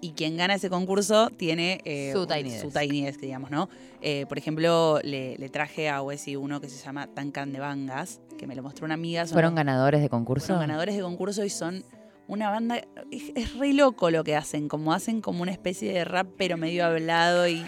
Y 0.00 0.12
quien 0.12 0.36
gana 0.36 0.54
ese 0.54 0.68
concurso 0.68 1.30
tiene 1.30 1.80
eh, 1.84 2.10
Su 2.12 2.26
Tiny 2.26 2.58
su 2.58 2.70
Tiny 2.70 3.04
Desk, 3.06 3.20
digamos, 3.20 3.50
¿no? 3.50 3.68
Eh, 4.02 4.26
por 4.28 4.36
ejemplo, 4.36 5.00
le, 5.02 5.36
le 5.38 5.48
traje 5.48 5.88
a 5.88 6.02
Wesi 6.02 6.36
uno 6.36 6.60
que 6.60 6.68
se 6.68 6.82
llama 6.84 7.06
Tancan 7.06 7.52
de 7.52 7.60
Bangas, 7.60 8.20
que 8.38 8.46
me 8.46 8.54
lo 8.54 8.62
mostró 8.62 8.84
una 8.84 8.94
amiga. 8.94 9.26
son 9.26 9.34
¿Fueron 9.34 9.54
ganadores 9.54 10.02
de 10.02 10.10
concurso? 10.10 10.46
fueron 10.48 10.60
ganadores 10.60 10.94
de 10.94 11.02
concurso 11.02 11.42
y 11.44 11.48
son 11.50 11.84
una 12.26 12.50
banda. 12.50 12.82
Es, 13.10 13.32
es 13.34 13.56
re 13.56 13.72
loco 13.72 14.10
lo 14.10 14.24
que 14.24 14.36
hacen, 14.36 14.68
como 14.68 14.92
hacen 14.92 15.22
como 15.22 15.40
una 15.42 15.52
especie 15.52 15.92
de 15.92 16.04
rap, 16.04 16.26
pero 16.36 16.58
medio 16.58 16.84
hablado 16.84 17.48
y, 17.48 17.64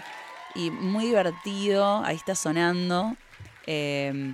y 0.53 0.69
muy 0.69 1.05
divertido. 1.05 2.03
Ahí 2.03 2.15
está 2.15 2.35
sonando. 2.35 3.15
Eh, 3.65 4.33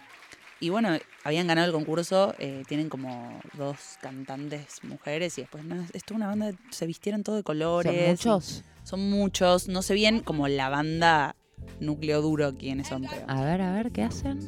y 0.59 0.69
bueno, 0.69 0.89
habían 1.23 1.47
ganado 1.47 1.67
el 1.67 1.73
concurso, 1.73 2.35
eh, 2.39 2.63
tienen 2.67 2.89
como 2.89 3.39
dos 3.57 3.77
cantantes 4.01 4.79
mujeres 4.83 5.37
y 5.37 5.41
después 5.41 5.63
no, 5.63 5.75
es 5.93 6.03
toda 6.03 6.17
una 6.17 6.27
banda, 6.27 6.47
de- 6.47 6.57
se 6.71 6.85
vistieron 6.85 7.23
todo 7.23 7.35
de 7.35 7.43
colores. 7.43 7.91
¿Son 7.93 8.09
muchos? 8.33 8.63
Son 8.83 9.09
muchos, 9.09 9.67
no 9.69 9.81
sé 9.81 9.93
bien 9.93 10.19
como 10.21 10.47
la 10.47 10.69
banda 10.69 11.35
núcleo 11.79 12.21
duro 12.21 12.55
quiénes 12.57 12.87
son, 12.87 13.03
pero. 13.09 13.25
A 13.27 13.41
ver, 13.43 13.61
a 13.61 13.71
ver, 13.73 13.91
¿qué 13.91 14.03
hacen? 14.03 14.39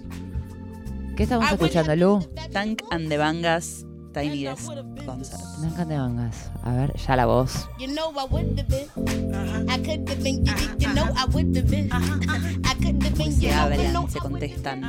¿Qué 1.16 1.24
estamos 1.24 1.50
escuchando, 1.52 1.96
Lu? 1.96 2.20
Tank 2.52 2.82
and 2.92 3.08
the 3.08 3.18
Bangas 3.18 3.86
Tiny 4.14 4.44
Desk 4.44 4.66
Concert. 5.06 5.42
Me 5.62 5.68
encanta 5.68 5.98
Bangas. 6.02 6.52
A 6.64 6.74
ver, 6.74 6.94
ya 6.98 7.16
la 7.16 7.26
voz. 7.26 7.70
You 7.80 7.88
know 7.88 8.12
I 8.12 8.26
would 8.30 8.60
have 8.60 8.68
been. 8.68 9.70
I 9.70 9.78
could 9.78 10.10
have 10.10 10.22
been. 10.22 10.46
You, 10.46 10.54
you 10.80 10.94
know 10.94 11.06
I 11.16 11.26
would 11.34 11.56
have 11.56 11.70
been. 11.70 11.90
I 11.94 12.76
could 12.76 13.02
have 13.02 13.16
been. 13.18 13.32
Se 13.32 13.50
hablan, 13.52 14.10
se 14.12 14.20
contestan. 14.20 14.82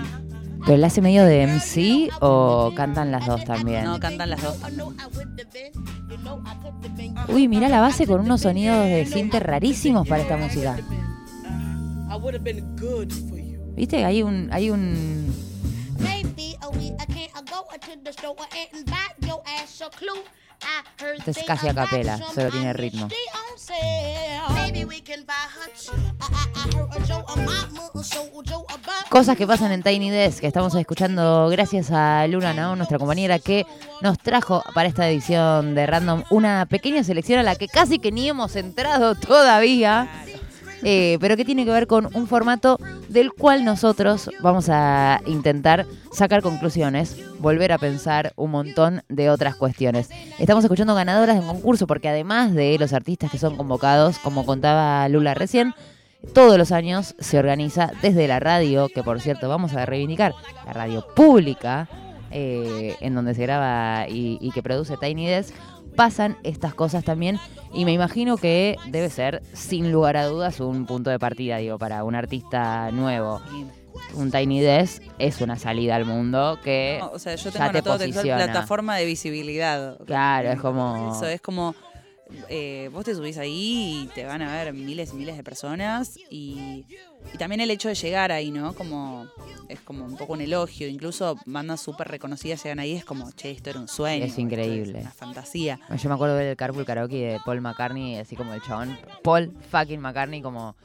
¿Pero 0.65 0.79
la 0.79 0.87
hace 0.87 1.01
medio 1.01 1.25
de 1.25 1.47
MC 1.47 2.11
o 2.21 2.73
cantan 2.75 3.11
las 3.11 3.27
dos 3.27 3.45
también? 3.45 3.85
No, 3.85 4.01
cantan 4.01 4.31
las 4.31 4.43
dos. 4.43 4.57
Uy, 7.29 7.49
mira 7.49 7.69
la 7.69 7.81
base 7.81 8.07
con 8.07 8.21
unos 8.21 8.41
sonidos 8.41 8.85
de 8.87 9.07
cinte 9.07 9.41
rarísimos 9.41 10.09
para 10.09 10.23
esta 10.23 10.37
música. 10.37 10.77
I 12.09 12.19
would 12.19 12.35
have 12.35 12.45
been 12.45 12.77
good 12.77 13.13
for 13.29 13.39
you. 13.39 13.61
¿Viste? 13.75 14.05
Hay 14.05 14.23
un, 14.23 14.49
hay 14.53 14.71
un 14.71 15.27
Maybe 15.99 16.57
a 16.63 16.69
week 16.71 16.95
I 16.99 17.07
can't 17.07 17.51
go 17.51 17.67
to 17.73 18.03
the 18.03 18.11
store 18.11 18.37
and 18.53 18.87
buy 18.87 19.27
your 19.27 19.43
ass 19.47 19.83
a 19.83 19.91
clue. 19.91 20.23
I 20.63 21.03
heard 21.03 21.19
Esto 21.19 21.31
es 21.33 21.43
casi 21.45 21.69
a 21.69 21.75
capela, 21.75 22.19
solo 22.35 22.51
tiene 22.51 22.73
ritmo. 22.73 23.09
Cosas 29.09 29.37
que 29.37 29.47
pasan 29.47 29.71
en 29.71 29.85
Tiny 29.85 30.11
Desk, 30.11 30.41
que 30.41 30.49
estamos 30.49 30.75
escuchando 30.75 31.49
gracias 31.49 31.93
a 31.93 32.27
Luna 32.27 32.53
Nao, 32.53 32.75
nuestra 32.75 32.99
compañera, 32.99 33.39
que 33.39 33.65
nos 34.03 34.19
trajo 34.19 34.65
para 34.75 34.89
esta 34.89 35.09
edición 35.09 35.77
de 35.77 35.87
Random 35.87 36.25
una 36.31 36.67
pequeña 36.67 37.05
selección 37.05 37.39
a 37.39 37.45
la 37.45 37.55
que 37.55 37.69
casi 37.69 38.01
que 38.01 38.11
ni 38.11 38.29
hemos 38.29 38.57
entrado 38.57 39.15
todavía, 39.15 40.09
eh, 40.83 41.19
pero 41.21 41.37
que 41.37 41.45
tiene 41.45 41.65
que 41.65 41.71
ver 41.71 41.87
con 41.87 42.09
un 42.15 42.27
formato 42.27 42.79
del 43.09 43.33
cual 43.33 43.65
nosotros 43.65 44.29
vamos 44.41 44.69
a 44.69 45.21
intentar 45.27 45.87
sacar 46.11 46.43
conclusiones, 46.43 47.17
volver 47.39 47.73
a 47.73 47.79
pensar 47.79 48.33
un 48.35 48.51
montón 48.51 49.03
de 49.09 49.31
otras 49.31 49.55
cuestiones. 49.55 50.11
Estamos 50.41 50.65
escuchando 50.65 50.97
ganadoras 50.97 51.41
de 51.41 51.47
concurso, 51.47 51.87
porque 51.87 52.09
además 52.09 52.55
de 52.55 52.77
los 52.79 52.93
artistas 52.93 53.31
que 53.31 53.39
son 53.39 53.57
convocados, 53.57 54.19
como 54.19 54.45
contaba 54.45 55.09
Lula 55.09 55.35
recién, 55.35 55.75
todos 56.35 56.59
los 56.59 56.73
años 56.73 57.15
se 57.19 57.39
organiza 57.39 57.93
desde 58.03 58.29
la 58.29 58.41
radio, 58.41 58.89
que 58.89 59.03
por 59.03 59.21
cierto 59.21 59.49
vamos 59.49 59.75
a 59.75 59.87
reivindicar, 59.87 60.35
la 60.65 60.73
radio 60.73 61.07
pública, 61.15 61.89
eh, 62.31 62.97
en 63.01 63.15
donde 63.15 63.35
se 63.35 63.43
graba 63.43 64.09
y, 64.09 64.39
y 64.41 64.51
que 64.51 64.63
produce 64.63 64.97
Tiny 64.97 65.27
Desk, 65.27 65.55
pasan 65.97 66.37
estas 66.43 66.75
cosas 66.75 67.05
también 67.05 67.41
y 67.73 67.85
me 67.85 67.93
imagino 67.93 68.37
que 68.37 68.77
debe 68.89 69.11
ser, 69.11 69.43
sin 69.53 69.91
lugar 69.91 70.17
a 70.17 70.27
dudas, 70.27 70.61
un 70.61 70.87
punto 70.87 71.11
de 71.11 71.19
partida, 71.19 71.57
digo, 71.57 71.79
para 71.79 72.05
un 72.05 72.15
artista 72.15 72.91
nuevo. 72.93 73.41
Un 74.15 74.31
Tiny 74.31 74.61
Desk 74.61 75.03
es 75.19 75.41
una 75.41 75.57
salida 75.57 75.97
al 75.97 76.05
mundo 76.05 76.59
que... 76.63 76.99
No, 77.01 77.11
o 77.13 77.19
sea, 77.19 77.35
yo 77.35 77.51
ya 77.51 77.51
tengo 77.51 77.65
te 77.65 77.79
anotado 77.79 77.99
textual 77.99 78.25
posiciona. 78.25 78.45
plataforma 78.45 78.97
de 78.97 79.05
visibilidad. 79.07 79.99
Claro, 80.05 80.51
es 80.51 80.61
como... 80.61 81.13
Eso 81.15 81.27
es 81.27 81.41
como 81.41 81.75
eh, 82.49 82.91
vos 82.93 83.05
te 83.05 83.15
subís 83.15 83.39
ahí 83.39 84.03
y 84.05 84.07
te 84.15 84.25
van 84.25 84.43
a 84.43 84.53
ver 84.53 84.73
miles 84.73 85.13
y 85.13 85.17
miles 85.17 85.37
de 85.37 85.45
personas 85.45 86.19
y, 86.31 86.85
y 87.33 87.39
también 87.39 87.61
el 87.61 87.71
hecho 87.71 87.89
de 87.89 87.95
llegar 87.95 88.33
ahí, 88.33 88.51
¿no? 88.51 88.75
Como 88.75 89.29
es 89.69 89.81
como 89.81 90.05
un 90.05 90.17
poco 90.17 90.33
un 90.33 90.41
elogio, 90.41 90.89
incluso 90.89 91.37
bandas 91.47 91.81
súper 91.81 92.09
reconocidas 92.09 92.63
llegan 92.63 92.79
ahí, 92.79 92.93
es 92.93 93.05
como, 93.05 93.31
che, 93.33 93.51
esto 93.51 93.71
era 93.71 93.81
un 93.81 93.89
sueño. 93.89 94.25
Es 94.25 94.39
increíble. 94.39 95.01
una 95.01 95.11
fantasía. 95.11 95.81
Yo 95.97 96.09
me 96.09 96.15
acuerdo 96.15 96.37
ver 96.37 96.47
el 96.47 96.57
Carpool 96.57 96.85
Karaoke 96.85 97.17
de 97.17 97.41
Paul 97.45 97.61
McCartney, 97.61 98.17
así 98.19 98.37
como 98.37 98.55
el 98.55 98.63
chabón, 98.63 98.99
Paul 99.23 99.53
fucking 99.71 100.01
McCartney, 100.01 100.43
como 100.43 100.77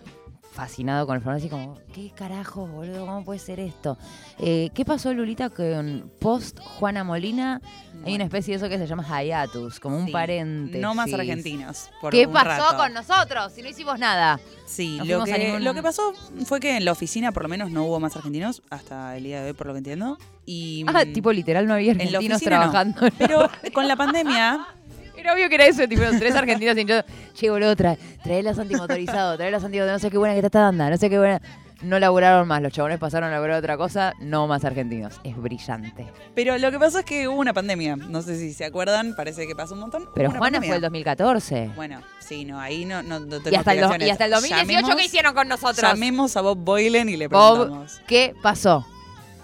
fascinado 0.51 1.07
con 1.07 1.15
el 1.15 1.21
formato, 1.21 1.39
así 1.39 1.49
como, 1.49 1.77
¿qué 1.93 2.11
carajo, 2.11 2.67
boludo? 2.67 3.05
¿Cómo 3.05 3.23
puede 3.23 3.39
ser 3.39 3.59
esto? 3.59 3.97
Eh, 4.37 4.69
¿Qué 4.73 4.83
pasó, 4.83 5.13
Lulita, 5.13 5.49
con 5.49 6.11
post 6.19 6.59
Juana 6.59 7.03
Molina? 7.03 7.61
Hay 8.05 8.15
una 8.15 8.23
especie 8.23 8.53
de 8.53 8.57
eso 8.57 8.69
que 8.69 8.77
se 8.77 8.87
llama 8.87 9.03
hiatus, 9.23 9.79
como 9.79 9.97
un 9.97 10.05
Sí, 10.07 10.11
paréntesis. 10.11 10.81
No 10.81 10.93
más 10.95 11.13
argentinos. 11.13 11.89
por 12.01 12.11
¿Qué 12.11 12.25
un 12.25 12.33
pasó 12.33 12.47
rato. 12.71 12.77
con 12.77 12.93
nosotros? 12.93 13.51
Si 13.53 13.61
no 13.61 13.69
hicimos 13.69 13.99
nada. 13.99 14.39
Sí, 14.65 14.97
Nos 14.97 15.07
lo 15.07 15.23
que, 15.23 15.37
ningún- 15.37 15.63
lo 15.63 15.73
que 15.73 15.83
pasó 15.83 16.13
fue 16.45 16.59
que 16.59 16.77
en 16.77 16.85
la 16.85 16.91
oficina 16.93 17.31
por 17.31 17.43
lo 17.43 17.49
menos 17.49 17.69
no 17.71 17.83
hubo 17.85 17.99
más 17.99 18.15
argentinos 18.15 18.61
hasta 18.69 19.15
el 19.17 19.23
día 19.25 19.41
de 19.41 19.47
hoy, 19.49 19.53
por 19.53 19.67
lo 19.67 19.73
que 19.73 19.79
entiendo. 19.79 20.17
Y, 20.45 20.83
Ah, 20.87 21.03
mm, 21.05 21.13
tipo 21.13 21.31
literal 21.31 21.67
no 21.67 21.73
había 21.75 21.91
en 21.91 21.97
la 21.99 22.03
argentinos 22.05 22.41
no. 22.41 22.45
trabajando. 22.47 23.01
Pero 23.17 23.49
con 23.73 23.87
la 23.87 23.95
pandemia, 23.95 24.65
Era 25.17 25.33
obvio 25.35 25.49
que 25.49 25.55
era 25.55 25.67
eso, 25.67 25.87
tipo, 25.87 26.01
tres 26.17 26.33
argentinos 26.35 26.75
y 26.77 26.85
yo, 26.85 26.95
che, 27.35 27.51
boludo, 27.51 27.75
trae, 27.75 27.95
trae 28.23 28.41
los 28.41 28.57
antimotorizados, 28.57 29.37
trae 29.37 29.51
los 29.51 29.63
antimotorizados, 29.63 30.01
no 30.01 30.07
sé 30.07 30.09
qué 30.11 30.17
buena 30.17 30.33
que 30.33 30.39
está 30.39 30.47
esta 30.47 30.61
banda, 30.61 30.89
no 30.89 30.97
sé 30.97 31.09
qué 31.11 31.19
buena. 31.19 31.39
No 31.81 31.97
laburaron 31.99 32.47
más, 32.47 32.61
los 32.61 32.71
chabones 32.71 32.99
pasaron 32.99 33.29
a 33.29 33.33
laburar 33.33 33.57
otra 33.57 33.75
cosa, 33.75 34.13
no 34.19 34.45
más 34.47 34.63
argentinos. 34.65 35.19
Es 35.23 35.35
brillante. 35.35 36.05
pero 36.35 36.57
lo 36.59 36.69
que 36.71 36.77
pasó 36.77 36.99
es 36.99 37.05
que 37.05 37.27
hubo 37.27 37.39
una 37.39 37.53
pandemia. 37.53 37.95
No 37.95 38.21
sé 38.21 38.37
si 38.37 38.53
se 38.53 38.65
acuerdan, 38.65 39.15
parece 39.15 39.47
que 39.47 39.55
pasó 39.55 39.73
un 39.73 39.79
montón. 39.81 40.07
Pero 40.13 40.29
Juana 40.29 40.39
pandemia. 40.41 40.67
fue 40.69 40.75
el 40.75 40.81
2014. 40.83 41.71
Bueno, 41.75 42.01
sí, 42.19 42.45
no, 42.45 42.59
ahí 42.59 42.85
no, 42.85 43.01
no, 43.01 43.19
no 43.19 43.25
tengo 43.41 43.49
Y 43.51 43.55
hasta, 43.55 43.71
el, 43.73 43.79
do- 43.79 43.85
y 43.87 43.89
explicaciones. 43.89 44.11
hasta 44.11 44.25
el 44.25 44.31
2018, 44.31 44.65
Llamemos- 44.81 44.95
¿qué 44.97 45.05
hicieron 45.05 45.33
con 45.33 45.47
nosotros? 45.47 45.81
Llamemos 45.81 46.37
a 46.37 46.41
Bob 46.41 46.57
Boylan 46.59 47.09
y 47.09 47.17
le 47.17 47.27
Bob, 47.27 47.55
preguntamos. 47.61 48.01
¿qué 48.07 48.35
pasó? 48.43 48.85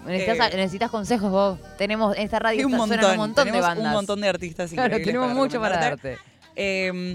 Necesitas, 0.06 0.52
Eh, 0.52 0.56
necesitas 0.56 0.90
consejos, 0.90 1.30
Bob. 1.30 1.58
Tenemos, 1.76 2.16
en 2.16 2.22
esta 2.22 2.38
radio 2.38 2.66
un 2.66 2.76
montón, 2.76 3.04
un 3.04 3.16
montón 3.16 3.44
de 3.46 3.50
tenemos 3.50 3.68
bandas. 3.68 3.86
un 3.86 3.92
montón 3.92 4.20
de 4.20 4.28
artistas 4.28 4.70
Claro, 4.70 4.96
increíbles 4.96 5.06
tenemos 5.14 5.34
mucho 5.36 5.60
para 5.60 5.76
darte. 5.78 6.18
Eh, 6.56 7.14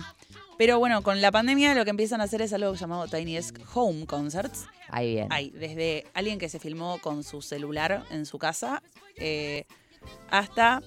pero 0.58 0.78
bueno, 0.80 1.02
con 1.02 1.22
la 1.22 1.32
pandemia 1.32 1.74
lo 1.74 1.84
que 1.86 1.90
empiezan 1.90 2.22
a 2.22 2.26
hacer 2.26 2.42
es 2.42 2.54
algo 2.54 2.74
llamado 2.76 3.08
Tiny 3.08 3.36
Desk 3.36 3.58
Home 3.74 4.06
Concerts. 4.06 4.66
Ahí 4.90 5.14
bien. 5.16 5.28
Hay 5.32 5.50
desde 5.52 6.06
alguien 6.14 6.40
que 6.40 6.50
se 6.50 6.60
filmó 6.60 7.00
con 7.00 7.24
su 7.24 7.42
celular 7.42 8.04
en 8.12 8.26
su 8.26 8.38
casa 8.38 8.84
eh, 9.16 9.66
hasta, 10.30 10.82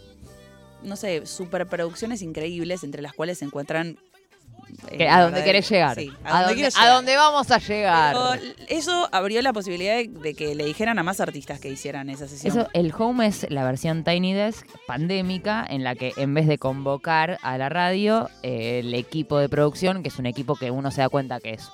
no 0.83 0.97
sé, 0.97 1.27
superproducciones 1.27 2.23
increíbles 2.23 2.85
entre 2.85 3.03
las 3.03 3.13
cuales 3.13 3.39
se 3.39 3.45
encuentran... 3.47 3.99
eh, 4.91 5.09
a 5.09 5.23
dónde 5.23 5.41
verdadero- 5.41 5.45
querés 5.45 5.71
llegar. 5.71 5.95
Sí, 5.97 6.13
a, 6.25 6.39
a 6.39 6.89
dónde 6.91 7.17
vamos 7.17 7.51
a 7.51 7.59
llegar. 7.59 8.15
Pero 8.15 8.53
eso 8.69 9.09
abrió 9.13 9.41
la 9.43 9.53
posibilidad 9.53 9.95
de, 9.97 10.09
de 10.09 10.35
que 10.35 10.55
le 10.55 10.65
dijeran 10.65 10.99
a 10.99 11.03
más 11.03 11.21
artistas 11.21 11.61
que 11.61 11.69
hicieran 11.71 12.11
esa 12.11 12.29
sesión. 12.29 12.57
Eso, 12.57 12.69
el 12.75 12.93
home 12.97 13.27
es 13.27 13.47
la 13.51 13.65
versión 13.65 14.05
Tiny 14.05 14.35
Desk 14.35 14.67
pandémica 14.87 15.65
en 15.69 15.85
la 15.85 15.95
que 15.95 16.13
en 16.17 16.35
vez 16.35 16.47
de 16.47 16.59
convocar 16.59 17.39
a 17.43 17.59
la 17.59 17.69
radio, 17.69 18.29
eh, 18.43 18.81
el 18.81 18.93
equipo 18.95 19.39
de 19.39 19.49
producción, 19.49 20.03
que 20.03 20.09
es 20.09 20.19
un 20.19 20.27
equipo 20.27 20.57
que 20.57 20.71
uno 20.71 20.91
se 20.91 21.01
da 21.01 21.09
cuenta 21.09 21.41
que 21.41 21.55
es 21.55 21.69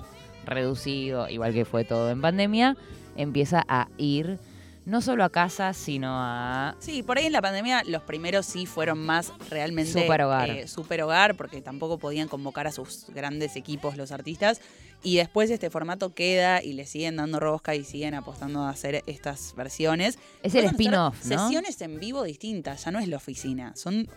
reducido, 0.45 1.29
igual 1.29 1.53
que 1.53 1.65
fue 1.65 1.85
todo 1.85 2.11
en 2.11 2.21
pandemia, 2.21 2.77
empieza 3.17 3.65
a 3.69 3.89
ir 3.99 4.39
no 4.85 5.01
solo 5.01 5.23
a 5.23 5.31
casa, 5.31 5.73
sino 5.75 6.09
a... 6.11 6.75
Sí, 6.81 7.03
por 7.05 7.17
ahí 7.19 7.27
en 7.27 7.33
la 7.33 7.41
pandemia 7.43 7.83
los 7.87 8.03
primeros 8.03 8.47
sí 8.47 8.67
fueron 8.67 8.99
más 8.99 9.33
realmente 9.49 9.93
Super 9.93 10.23
hogar. 10.23 10.51
eh, 10.51 10.67
super 10.67 11.03
hogar, 11.03 11.37
porque 11.37 11.63
tampoco 11.63 11.99
podían 11.99 12.27
convocar 12.29 12.67
a 12.67 12.73
sus 12.73 13.07
grandes 13.15 13.55
equipos 13.55 13.97
los 13.97 14.11
artistas. 14.11 14.61
Y 15.05 15.17
después 15.17 15.51
este 15.51 15.69
formato 15.71 16.15
queda 16.15 16.63
y 16.63 16.75
le 16.75 16.87
siguen 16.87 17.17
dando 17.17 17.41
rosca 17.41 17.75
y 17.75 17.85
siguen 17.85 18.15
apostando 18.15 18.63
a 18.63 18.71
hacer 18.71 19.03
estas 19.07 19.55
versiones. 19.57 20.19
Es 20.43 20.55
el 20.55 20.65
spin-off, 20.67 21.25
¿no? 21.27 21.39
Sesiones 21.47 21.81
en 21.81 21.99
vivo 21.99 22.23
distintas, 22.23 22.85
ya 22.85 22.91
no 22.93 22.99
es 23.01 23.09
la 23.09 23.17
oficina. 23.17 23.73
Son 23.75 24.09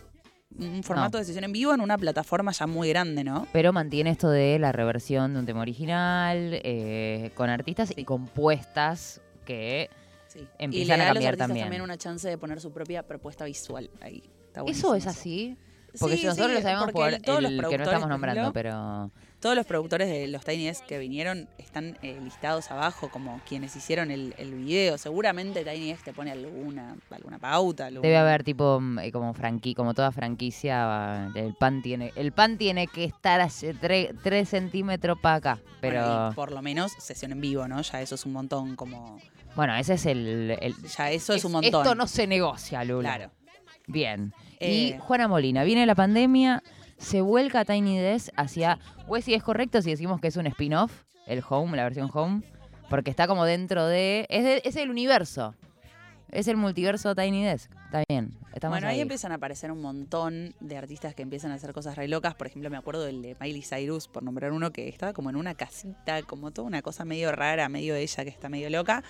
un 0.58 0.84
formato 0.84 1.18
de 1.18 1.26
sesión 1.26 1.44
en 1.44 1.52
vivo 1.52 1.74
en 1.74 1.82
una 1.82 1.98
plataforma 1.98 2.52
ya 2.52 2.68
muy 2.68 2.90
grande, 2.90 3.24
¿no? 3.24 3.48
Pero 3.52 3.74
mantiene 3.74 4.10
esto 4.10 4.30
de 4.30 4.60
la 4.60 4.72
reversión 4.72 5.34
de 5.34 5.40
un 5.40 5.46
tema 5.46 5.62
original, 5.62 6.60
eh, 6.64 7.32
con 7.36 7.50
artistas 7.50 7.94
y 7.96 8.04
compuestas 8.04 9.22
que... 9.46 9.90
Sí. 10.28 10.48
Empiezan 10.58 11.00
y 11.00 11.02
a 11.02 11.06
da 11.06 11.12
a 11.12 11.14
los 11.14 11.16
cambiar 11.16 11.38
también. 11.38 11.66
también 11.66 11.82
una 11.82 11.98
chance 11.98 12.28
de 12.28 12.38
poner 12.38 12.60
su 12.60 12.72
propia 12.72 13.04
propuesta 13.04 13.46
visual 13.46 13.90
ahí. 14.02 14.24
Está 14.48 14.64
¿Eso 14.68 14.96
es 14.96 15.08
así? 15.08 15.58
Porque 15.98 16.16
Sí, 16.16 16.22
si 16.22 16.28
nosotros 16.28 16.50
sí, 16.50 16.56
lo 16.56 16.62
sabemos 16.62 16.92
por 16.92 17.22
todos 17.22 17.42
los 17.42 17.52
el 17.52 17.68
que 17.68 17.78
no 17.78 17.84
estamos 17.84 18.10
nombrando, 18.10 18.52
pero... 18.52 19.12
Todos 19.46 19.56
los 19.56 19.68
productores 19.68 20.10
de 20.10 20.28
los 20.28 20.44
Tiny 20.44 20.66
Desk 20.66 20.84
que 20.88 20.98
vinieron 20.98 21.48
están 21.60 22.00
eh, 22.02 22.20
listados 22.20 22.72
abajo 22.72 23.10
como 23.10 23.40
quienes 23.48 23.76
hicieron 23.76 24.10
el, 24.10 24.34
el 24.40 24.56
video. 24.56 24.98
Seguramente 24.98 25.64
Tiny 25.64 25.90
Desk 25.90 26.04
te 26.04 26.14
pone 26.14 26.32
alguna, 26.32 26.96
alguna 27.12 27.38
pauta. 27.38 27.92
Debe 27.92 28.18
haber 28.18 28.44
tipo 28.44 28.80
mm, 28.82 28.98
eh, 28.98 29.12
como 29.12 29.36
franqui, 29.36 29.76
como 29.76 29.94
toda 29.94 30.12
franquicia, 30.12 31.30
el 31.36 31.54
pan 31.54 31.84
tiene, 31.84 32.12
el 32.16 32.32
pan 32.32 32.58
tiene 32.58 32.88
que 32.88 33.04
estar 33.04 33.40
a 33.40 33.48
3 33.48 34.50
centímetros 34.50 35.20
para 35.20 35.36
acá. 35.36 35.60
Pero 35.80 36.02
Bueno, 36.02 36.30
y 36.32 36.34
por 36.34 36.52
lo 36.52 36.64
menos 36.64 36.94
sesión 36.98 37.32
en 37.32 37.42
vivo, 37.42 37.68
¿no? 37.68 37.80
Ya 37.84 38.02
eso 38.02 38.16
es 38.16 38.26
un 38.26 38.34
montón 38.34 38.76
como... 38.76 39.20
bueno, 39.56 39.76
ese 39.76 39.94
es 39.94 40.08
el, 40.08 40.58
el- 40.60 40.76
Ya 40.98 41.12
eso 41.12 41.34
es, 41.36 41.46
un 41.46 41.52
montón. 41.52 41.84
Esto 41.84 41.94
no 41.94 42.08
se 42.08 42.26
negocia, 42.26 42.84
Lula. 42.84 43.16
Claro. 43.16 43.32
Bien. 43.86 44.34
Eh, 44.60 44.96
Y 44.96 44.98
Juana 44.98 45.28
Molina, 45.28 45.64
viene 45.64 45.86
la 45.86 45.94
pandemia, 45.94 46.64
se 46.98 47.22
vuelca 47.22 47.62
a 47.62 47.66
Tiny 47.66 47.98
Desk 48.00 48.30
hacia. 48.36 48.80
Wesley, 49.08 49.36
¿es 49.36 49.44
correcto 49.44 49.82
si 49.82 49.90
decimos 49.92 50.20
que 50.22 50.28
es 50.28 50.38
un 50.38 50.48
spin-off? 50.48 51.04
El 51.28 51.44
Home, 51.50 51.76
la 51.78 51.84
versión 51.84 52.10
Home. 52.14 52.42
Porque 52.90 53.10
está 53.10 53.28
como 53.28 53.46
dentro 53.46 53.86
de. 53.88 54.28
Es, 54.30 54.44
de- 54.44 54.62
es 54.64 54.76
el 54.76 54.90
universo. 54.90 55.56
Es 56.32 56.48
el 56.48 56.58
multiverso 56.58 57.16
Tiny 57.16 57.44
Desk. 57.44 57.72
Está 57.86 58.04
bien. 58.10 58.32
Estamos 58.54 58.76
Bueno, 58.76 58.88
ahí 58.88 58.96
ahí. 58.96 59.02
empiezan 59.02 59.32
a 59.32 59.36
aparecer 59.36 59.72
un 59.72 59.82
montón 59.82 60.54
de 60.60 60.78
artistas 60.78 61.16
que 61.16 61.22
empiezan 61.22 61.52
a 61.52 61.56
hacer 61.56 61.72
cosas 61.74 61.96
re 61.96 62.08
locas. 62.08 62.36
Por 62.36 62.48
ejemplo, 62.48 62.70
me 62.70 62.78
acuerdo 62.78 63.04
del 63.04 63.22
de 63.22 63.36
Miley 63.40 63.62
Cyrus, 63.62 64.08
por 64.08 64.24
nombrar 64.24 64.52
uno, 64.52 64.72
que 64.72 64.88
estaba 64.90 65.14
como 65.14 65.30
en 65.30 65.36
una 65.36 65.56
casita, 65.56 66.22
como 66.24 66.52
toda 66.52 66.68
una 66.68 66.82
cosa 66.82 67.06
medio 67.06 67.32
rara, 67.32 67.70
medio 67.70 67.96
ella 67.96 68.24
que 68.24 68.30
está 68.30 68.50
medio 68.50 68.70
loca. 68.70 69.04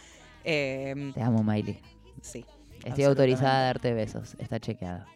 Eh, 0.44 1.12
Te 1.14 1.22
amo, 1.22 1.44
Miley. 1.44 1.80
sí. 2.22 2.46
Estoy 2.84 3.06
autorizada 3.06 3.60
a 3.62 3.64
darte 3.66 3.94
besos. 3.94 4.36
Está 4.38 4.60
chequeada. 4.60 5.08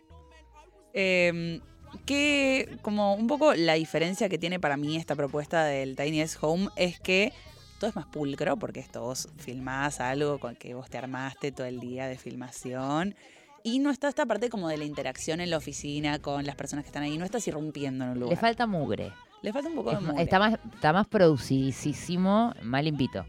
Eh, 0.94 1.62
que 2.06 2.78
como 2.82 3.16
un 3.16 3.28
poco 3.28 3.54
la 3.54 3.74
diferencia 3.74 4.30
que 4.30 4.38
tiene 4.38 4.60
para 4.60 4.78
mí 4.78 4.98
esta 4.98 5.16
propuesta 5.16 5.64
del 5.66 5.96
Tiny 5.96 6.24
Home 6.42 6.70
es 6.76 7.00
que 7.00 7.34
todo 7.80 7.90
es 7.90 7.96
más 7.96 8.06
pulcro, 8.06 8.58
porque 8.58 8.80
esto 8.80 9.02
vos 9.02 9.30
filmás 9.38 10.00
algo 10.00 10.40
con 10.40 10.56
que 10.56 10.74
vos 10.74 10.90
te 10.90 10.98
armaste 10.98 11.52
todo 11.52 11.66
el 11.66 11.80
día 11.80 12.08
de 12.08 12.18
filmación. 12.18 13.16
Y 13.64 13.80
no 13.80 13.90
está 13.90 14.08
esta 14.08 14.26
parte 14.26 14.50
como 14.50 14.70
de 14.70 14.78
la 14.78 14.86
interacción 14.86 15.42
en 15.42 15.50
la 15.50 15.58
oficina 15.58 16.20
con 16.20 16.46
las 16.46 16.56
personas 16.56 16.84
que 16.84 16.90
están 16.90 17.04
ahí. 17.04 17.18
No 17.18 17.26
estás 17.26 17.48
irrumpiendo 17.48 18.06
en 18.06 18.12
un 18.12 18.20
lugar. 18.20 18.36
Le 18.36 18.40
falta 18.40 18.68
mugre. 18.68 19.12
Le 19.42 19.54
falta 19.54 19.70
un 19.70 19.76
poco 19.76 19.92
de 19.92 20.00
mugre. 20.00 20.24
está, 20.24 20.40
más, 20.40 20.60
está 20.74 20.94
más 20.94 21.08
producidísimo, 21.08 22.54
mal 22.62 22.86
limpito. 22.86 23.26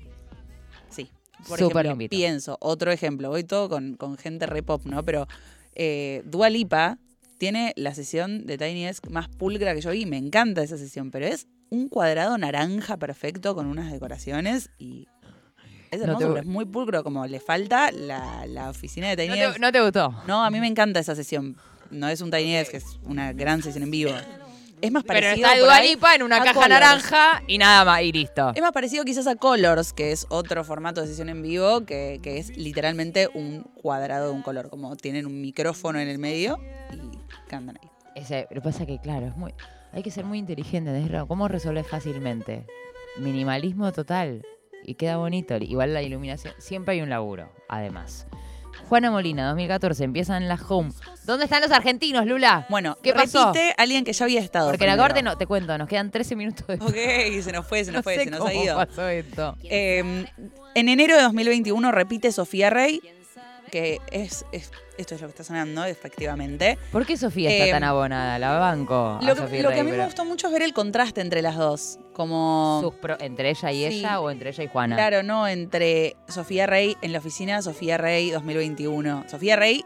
Sí. 0.88 1.10
Por 1.48 1.58
Súper 1.58 1.86
ejemplo, 1.86 2.08
pienso, 2.10 2.58
otro 2.60 2.92
ejemplo, 2.92 3.30
voy 3.30 3.44
todo 3.44 3.70
con, 3.70 3.94
con 3.96 4.18
gente 4.18 4.44
re 4.46 4.62
pop, 4.62 4.84
¿no? 4.84 5.02
Pero 5.04 5.26
eh, 5.74 6.22
Dua 6.26 6.50
Lipa 6.50 6.98
tiene 7.40 7.72
la 7.76 7.94
sesión 7.94 8.46
de 8.46 8.58
Tiny 8.58 8.84
Desk 8.84 9.08
más 9.08 9.28
pulcra 9.28 9.74
que 9.74 9.80
yo 9.80 9.90
vi. 9.92 10.04
Me 10.04 10.18
encanta 10.18 10.62
esa 10.62 10.76
sesión, 10.76 11.10
pero 11.10 11.26
es 11.26 11.46
un 11.70 11.88
cuadrado 11.88 12.36
naranja 12.36 12.98
perfecto 12.98 13.54
con 13.54 13.66
unas 13.66 13.90
decoraciones 13.90 14.68
y 14.78 15.08
es 15.90 16.00
No 16.00 16.04
hermoso, 16.04 16.18
te- 16.18 16.26
pero 16.34 16.40
es 16.40 16.46
muy 16.46 16.66
pulcro, 16.66 17.02
como 17.02 17.26
le 17.26 17.40
falta 17.40 17.90
la, 17.92 18.44
la 18.46 18.68
oficina 18.68 19.08
de 19.08 19.16
Tiny 19.16 19.28
¿No 19.30 19.34
Desk. 19.36 19.54
te, 19.54 19.58
no 19.60 19.72
te 19.72 19.80
gustó? 19.80 20.14
No, 20.26 20.44
a 20.44 20.50
mí 20.50 20.60
me 20.60 20.66
encanta 20.66 21.00
esa 21.00 21.14
sesión. 21.16 21.56
No 21.90 22.08
es 22.10 22.20
un 22.20 22.30
Tiny 22.30 22.52
Desk, 22.56 22.74
es 22.74 22.84
una 23.04 23.32
gran 23.32 23.62
sesión 23.62 23.84
en 23.84 23.90
vivo. 23.90 24.12
Es 24.82 24.90
más 24.90 25.02
Pero 25.04 25.20
parecido 25.20 25.46
está 25.46 25.58
por 25.58 25.64
Dua 25.66 25.74
ahí 25.76 25.88
Lipa 25.90 26.14
en 26.14 26.22
una 26.22 26.38
caja 26.38 26.52
Colors. 26.54 26.70
naranja 26.70 27.42
y 27.46 27.58
nada 27.58 27.84
más, 27.84 28.00
y 28.02 28.12
listo. 28.12 28.52
Es 28.54 28.62
más 28.62 28.72
parecido 28.72 29.04
quizás 29.04 29.26
a 29.26 29.36
Colors, 29.36 29.92
que 29.92 30.10
es 30.12 30.26
otro 30.30 30.64
formato 30.64 31.02
de 31.02 31.06
sesión 31.08 31.28
en 31.28 31.42
vivo, 31.42 31.84
que, 31.84 32.18
que 32.22 32.38
es 32.38 32.56
literalmente 32.56 33.28
un 33.34 33.62
cuadrado 33.74 34.28
de 34.28 34.32
un 34.32 34.40
color, 34.40 34.70
como 34.70 34.96
tienen 34.96 35.26
un 35.26 35.38
micrófono 35.42 35.98
en 36.00 36.08
el 36.08 36.18
medio 36.18 36.58
y 36.94 36.96
cantan 37.50 37.78
ahí. 37.82 37.90
Ese, 38.14 38.46
lo 38.50 38.60
que 38.62 38.68
pasa 38.68 38.86
que, 38.86 38.98
claro, 38.98 39.26
es 39.26 39.36
muy, 39.36 39.54
hay 39.92 40.02
que 40.02 40.10
ser 40.10 40.24
muy 40.24 40.38
inteligente. 40.38 40.90
¿entendés? 40.90 41.24
¿Cómo 41.28 41.48
resolver 41.48 41.84
fácilmente? 41.84 42.66
Minimalismo 43.18 43.92
total. 43.92 44.46
Y 44.84 44.94
queda 44.94 45.18
bonito. 45.18 45.56
Igual 45.56 45.92
la 45.92 46.02
iluminación. 46.02 46.54
Siempre 46.58 46.94
hay 46.94 47.02
un 47.02 47.10
laburo, 47.10 47.52
además. 47.68 48.26
Juana 48.88 49.10
Molina, 49.10 49.46
2014, 49.48 50.04
empiezan 50.04 50.48
las 50.48 50.62
home. 50.68 50.90
¿Dónde 51.24 51.44
están 51.44 51.62
los 51.62 51.70
argentinos, 51.70 52.26
Lula? 52.26 52.66
Bueno, 52.70 52.96
¿Qué 53.02 53.12
pasó? 53.12 53.52
repite 53.52 53.74
alguien 53.76 54.04
que 54.04 54.12
ya 54.12 54.24
había 54.24 54.40
estado. 54.40 54.70
Porque 54.70 54.86
la 54.86 54.96
corte 54.96 55.22
no, 55.22 55.36
te 55.36 55.46
cuento, 55.46 55.76
nos 55.78 55.88
quedan 55.88 56.10
13 56.10 56.34
minutos 56.34 56.66
de 56.66 56.74
Ok, 56.74 57.42
se 57.44 57.52
nos 57.52 57.66
fue, 57.66 57.84
se 57.84 57.92
nos 57.92 57.98
No 58.00 58.02
fue, 58.02 58.16
sé 58.16 58.24
se 58.24 58.30
nos 58.30 58.40
cómo 58.40 58.50
ha 58.50 58.54
ido. 58.54 58.76
pasó 58.76 59.08
esto. 59.08 59.56
Eh, 59.64 60.24
en 60.74 60.88
enero 60.88 61.16
de 61.16 61.22
2021 61.22 61.92
repite 61.92 62.32
Sofía 62.32 62.70
Rey. 62.70 63.00
Que 63.70 64.00
es, 64.10 64.44
es- 64.52 64.70
esto 64.98 65.14
es 65.14 65.20
lo 65.22 65.28
que 65.28 65.30
está 65.30 65.44
sonando, 65.44 65.84
efectivamente. 65.84 66.76
¿Por 66.92 67.06
qué 67.06 67.16
Sofía 67.16 67.50
está 67.50 67.66
Eh, 67.66 67.70
tan 67.70 67.84
abonada? 67.84 68.38
La 68.38 68.58
banco. 68.58 69.18
a 69.20 69.24
Lo, 69.24 69.34
que- 69.34 69.40
Sofía 69.42 69.62
lo 69.62 69.70
que 69.70 69.80
a 69.80 69.84
mí 69.84 69.92
me 69.92 70.04
gustó 70.04 70.24
mucho 70.24 70.48
es 70.48 70.52
ver 70.52 70.62
el 70.62 70.74
contraste 70.74 71.20
entre 71.20 71.40
las 71.42 71.56
dos. 71.56 71.98
Como. 72.12 72.80
sus 72.82 72.94
pro- 72.96 73.18
¿Entre 73.20 73.48
ella 73.50 73.72
y 73.72 73.76
Sí. 73.90 73.98
ella 74.00 74.20
o 74.20 74.30
entre 74.30 74.50
ella 74.50 74.64
y 74.64 74.68
Juana? 74.68 74.96
Claro, 74.96 75.22
no, 75.22 75.48
entre 75.48 76.16
Sofía 76.28 76.66
Rey 76.66 76.96
en 77.00 77.12
la 77.12 77.18
oficina, 77.20 77.62
Sofía 77.62 77.96
Rey 77.96 78.30
2021. 78.30 79.24
Sofía 79.28 79.56
Rey 79.56 79.84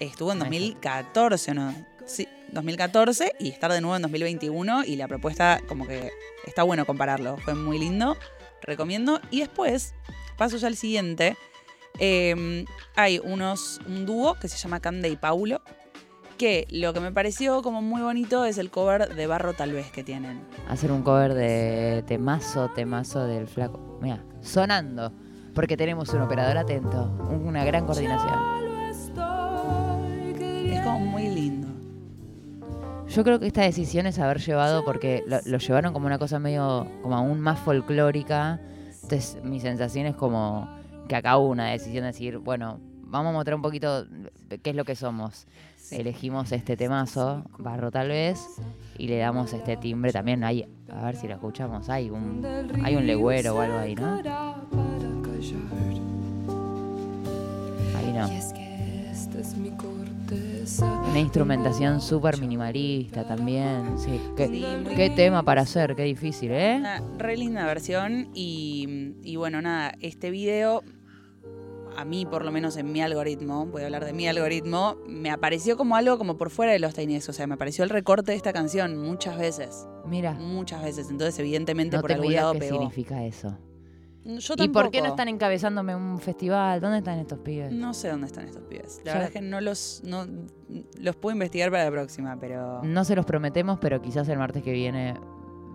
estuvo 0.00 0.32
en 0.32 0.38
Ahí 0.42 0.48
2014, 0.48 1.50
¿o 1.52 1.54
¿no? 1.54 1.74
Sí, 2.06 2.26
2014 2.50 3.34
y 3.38 3.50
estar 3.50 3.70
de 3.72 3.80
nuevo 3.80 3.94
en 3.94 4.02
2021 4.02 4.82
y 4.84 4.96
la 4.96 5.06
propuesta 5.06 5.60
como 5.68 5.86
que 5.86 6.10
está 6.44 6.64
bueno 6.64 6.84
compararlo. 6.86 7.36
Fue 7.38 7.54
muy 7.54 7.78
lindo, 7.78 8.16
recomiendo. 8.62 9.20
Y 9.30 9.40
después, 9.40 9.94
paso 10.36 10.56
ya 10.56 10.66
al 10.66 10.76
siguiente, 10.76 11.36
eh, 11.98 12.64
hay 12.96 13.18
unos, 13.18 13.80
un 13.86 14.06
dúo 14.06 14.34
que 14.34 14.48
se 14.48 14.56
llama 14.56 14.80
Cande 14.80 15.08
y 15.08 15.16
Paulo, 15.16 15.60
que 16.40 16.66
lo 16.70 16.94
que 16.94 17.00
me 17.00 17.12
pareció 17.12 17.60
como 17.60 17.82
muy 17.82 18.00
bonito 18.00 18.46
es 18.46 18.56
el 18.56 18.70
cover 18.70 19.14
de 19.14 19.26
Barro 19.26 19.52
Tal 19.52 19.72
vez 19.72 19.90
que 19.90 20.02
tienen. 20.02 20.40
Hacer 20.68 20.90
un 20.90 21.02
cover 21.02 21.34
de 21.34 22.02
temazo, 22.06 22.70
temazo 22.74 23.26
del 23.26 23.46
flaco. 23.46 23.98
Mira, 24.00 24.24
sonando. 24.40 25.12
Porque 25.54 25.76
tenemos 25.76 26.08
un 26.14 26.22
operador 26.22 26.56
atento. 26.56 27.10
Una 27.28 27.62
gran 27.66 27.84
coordinación. 27.84 28.32
Es 30.72 30.80
como 30.80 31.00
muy 31.00 31.28
lindo. 31.28 31.68
Yo 33.08 33.22
creo 33.22 33.38
que 33.38 33.48
esta 33.48 33.60
decisión 33.60 34.06
es 34.06 34.18
haber 34.18 34.38
llevado, 34.38 34.82
porque 34.82 35.22
lo, 35.26 35.40
lo 35.44 35.58
llevaron 35.58 35.92
como 35.92 36.06
una 36.06 36.18
cosa 36.18 36.38
medio, 36.38 36.86
como 37.02 37.16
aún 37.16 37.40
más 37.40 37.58
folclórica. 37.58 38.60
Entonces, 39.02 39.36
mi 39.44 39.60
sensación 39.60 40.06
es 40.06 40.16
como 40.16 40.79
que 41.10 41.16
acá 41.16 41.36
hubo 41.38 41.48
una 41.48 41.66
decisión 41.66 42.02
de 42.02 42.12
decir, 42.12 42.38
bueno, 42.38 42.78
vamos 43.02 43.30
a 43.30 43.32
mostrar 43.32 43.56
un 43.56 43.62
poquito 43.62 44.06
qué 44.62 44.70
es 44.70 44.76
lo 44.76 44.84
que 44.84 44.94
somos. 44.94 45.48
Elegimos 45.90 46.52
este 46.52 46.76
temazo, 46.76 47.42
barro 47.58 47.90
tal 47.90 48.10
vez, 48.10 48.46
y 48.96 49.08
le 49.08 49.18
damos 49.18 49.52
este 49.52 49.76
timbre 49.76 50.12
también. 50.12 50.44
Hay, 50.44 50.68
a 50.88 51.04
ver 51.06 51.16
si 51.16 51.26
lo 51.26 51.34
escuchamos, 51.34 51.88
hay 51.88 52.10
un, 52.10 52.46
hay 52.84 52.94
un 52.94 53.08
legüero 53.08 53.56
o 53.56 53.60
algo 53.60 53.78
ahí, 53.78 53.96
¿no? 53.96 54.20
Ahí 57.96 58.12
no. 58.12 58.28
Una 61.10 61.18
instrumentación 61.18 62.00
súper 62.00 62.38
minimalista 62.38 63.26
también. 63.26 63.98
Sí. 63.98 64.20
¿Qué, 64.36 64.46
Sí, 64.46 64.64
qué 64.94 65.10
tema 65.10 65.42
para 65.42 65.62
hacer? 65.62 65.96
Qué 65.96 66.04
difícil, 66.04 66.52
¿eh? 66.52 66.76
Una 66.78 67.02
re 67.18 67.36
linda 67.36 67.66
versión 67.66 68.28
y, 68.32 69.14
y 69.24 69.34
bueno, 69.34 69.60
nada, 69.60 69.94
este 70.00 70.30
video, 70.30 70.84
a 71.96 72.04
mí 72.04 72.26
por 72.26 72.44
lo 72.44 72.52
menos 72.52 72.76
en 72.76 72.92
mi 72.92 73.00
algoritmo, 73.02 73.66
voy 73.66 73.82
a 73.82 73.86
hablar 73.86 74.04
de 74.04 74.12
mi 74.12 74.26
algoritmo, 74.28 74.96
me 75.06 75.30
apareció 75.30 75.76
como 75.76 75.96
algo 75.96 76.18
como 76.18 76.36
por 76.36 76.50
fuera 76.50 76.72
de 76.72 76.78
los 76.78 76.94
Tiny 76.94 77.14
Desk, 77.14 77.30
o 77.30 77.32
sea, 77.32 77.46
me 77.46 77.54
apareció 77.54 77.84
el 77.84 77.90
recorte 77.90 78.32
de 78.32 78.36
esta 78.36 78.52
canción 78.52 78.96
muchas 78.96 79.38
veces, 79.38 79.86
Mira, 80.06 80.32
muchas 80.34 80.82
veces, 80.82 81.10
entonces 81.10 81.38
evidentemente 81.38 81.96
no 81.96 82.02
por 82.02 82.12
algún 82.12 82.32
lado 82.34 82.52
qué 82.54 82.58
pegó. 82.60 82.78
significa 82.78 83.24
eso. 83.24 83.56
Yo 84.22 84.54
¿Y 84.58 84.68
por 84.68 84.90
qué 84.90 85.00
no 85.00 85.08
están 85.08 85.28
encabezándome 85.28 85.96
un 85.96 86.18
festival? 86.20 86.78
¿Dónde 86.82 86.98
están 86.98 87.18
estos 87.18 87.38
pibes? 87.38 87.72
No 87.72 87.94
sé 87.94 88.08
dónde 88.08 88.26
están 88.26 88.46
estos 88.46 88.62
pibes. 88.64 88.98
La 88.98 89.04
Ya- 89.04 89.12
verdad 89.14 89.28
es 89.28 89.32
que 89.32 89.40
no 89.40 89.62
los, 89.62 90.02
no, 90.04 90.26
los 91.00 91.16
puedo 91.16 91.32
investigar 91.32 91.70
para 91.70 91.84
la 91.86 91.90
próxima, 91.90 92.36
pero... 92.38 92.82
No 92.84 93.04
se 93.04 93.16
los 93.16 93.24
prometemos, 93.24 93.78
pero 93.80 94.02
quizás 94.02 94.28
el 94.28 94.36
martes 94.38 94.62
que 94.62 94.72
viene 94.72 95.14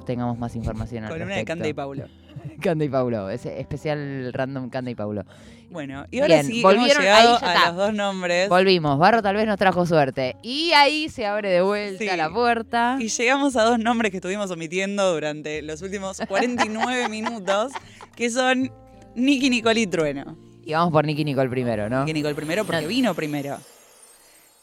tengamos 0.05 0.38
más 0.38 0.55
información 0.55 1.05
al 1.05 1.09
Con 1.11 1.24
una 1.24 1.36
de. 1.38 1.43
Cande 1.45 1.70
y 1.70 1.74
Paulo. 1.74 2.05
Cande 2.61 2.86
y 2.86 2.89
Paulo, 2.89 3.32
ese 3.32 3.59
especial 3.59 4.32
random 4.32 4.70
Cande 4.70 4.91
y 4.91 4.95
Paulo. 4.95 5.24
Bueno, 5.70 6.05
y 6.11 6.20
ahora 6.20 6.36
Bien, 6.36 6.45
sí 6.47 6.61
volvieron, 6.61 6.89
hemos 6.91 6.99
llegado 7.03 7.34
ahí 7.36 7.39
ya 7.41 7.47
a 7.49 7.53
está. 7.55 7.68
los 7.68 7.76
dos 7.78 7.93
nombres. 7.93 8.49
Volvimos, 8.49 8.97
Barro 8.99 9.22
tal 9.22 9.36
vez 9.36 9.45
nos 9.47 9.57
trajo 9.57 9.86
suerte. 9.86 10.36
Y 10.41 10.72
ahí 10.74 11.09
se 11.09 11.26
abre 11.26 11.49
de 11.49 11.61
vuelta 11.61 12.03
Sí. 12.11 12.18
la 12.18 12.30
puerta. 12.30 12.97
Y 12.99 13.07
llegamos 13.09 13.55
a 13.55 13.63
dos 13.63 13.80
nombres 13.80 14.11
que 14.11 14.18
estuvimos 14.18 14.51
omitiendo 14.51 15.13
durante 15.13 15.61
los 15.61 15.82
últimos 15.82 16.22
49 16.28 17.09
minutos, 17.09 17.72
que 18.16 18.30
son 18.30 18.72
Nicky 19.16 19.49
Nicole 19.49 19.82
y 19.82 19.88
Trueno. 19.88 20.38
Y 20.63 20.74
vamos 20.74 20.91
por 20.91 21.05
Nicky 21.05 21.26
Nicole 21.26 21.49
primero, 21.49 21.89
¿no? 21.89 22.01
Nicky 22.05 22.13
Nicole 22.13 22.36
primero 22.36 22.63
porque 22.66 22.82
No. 22.82 22.88
vino 22.88 23.13
primero. 23.13 23.57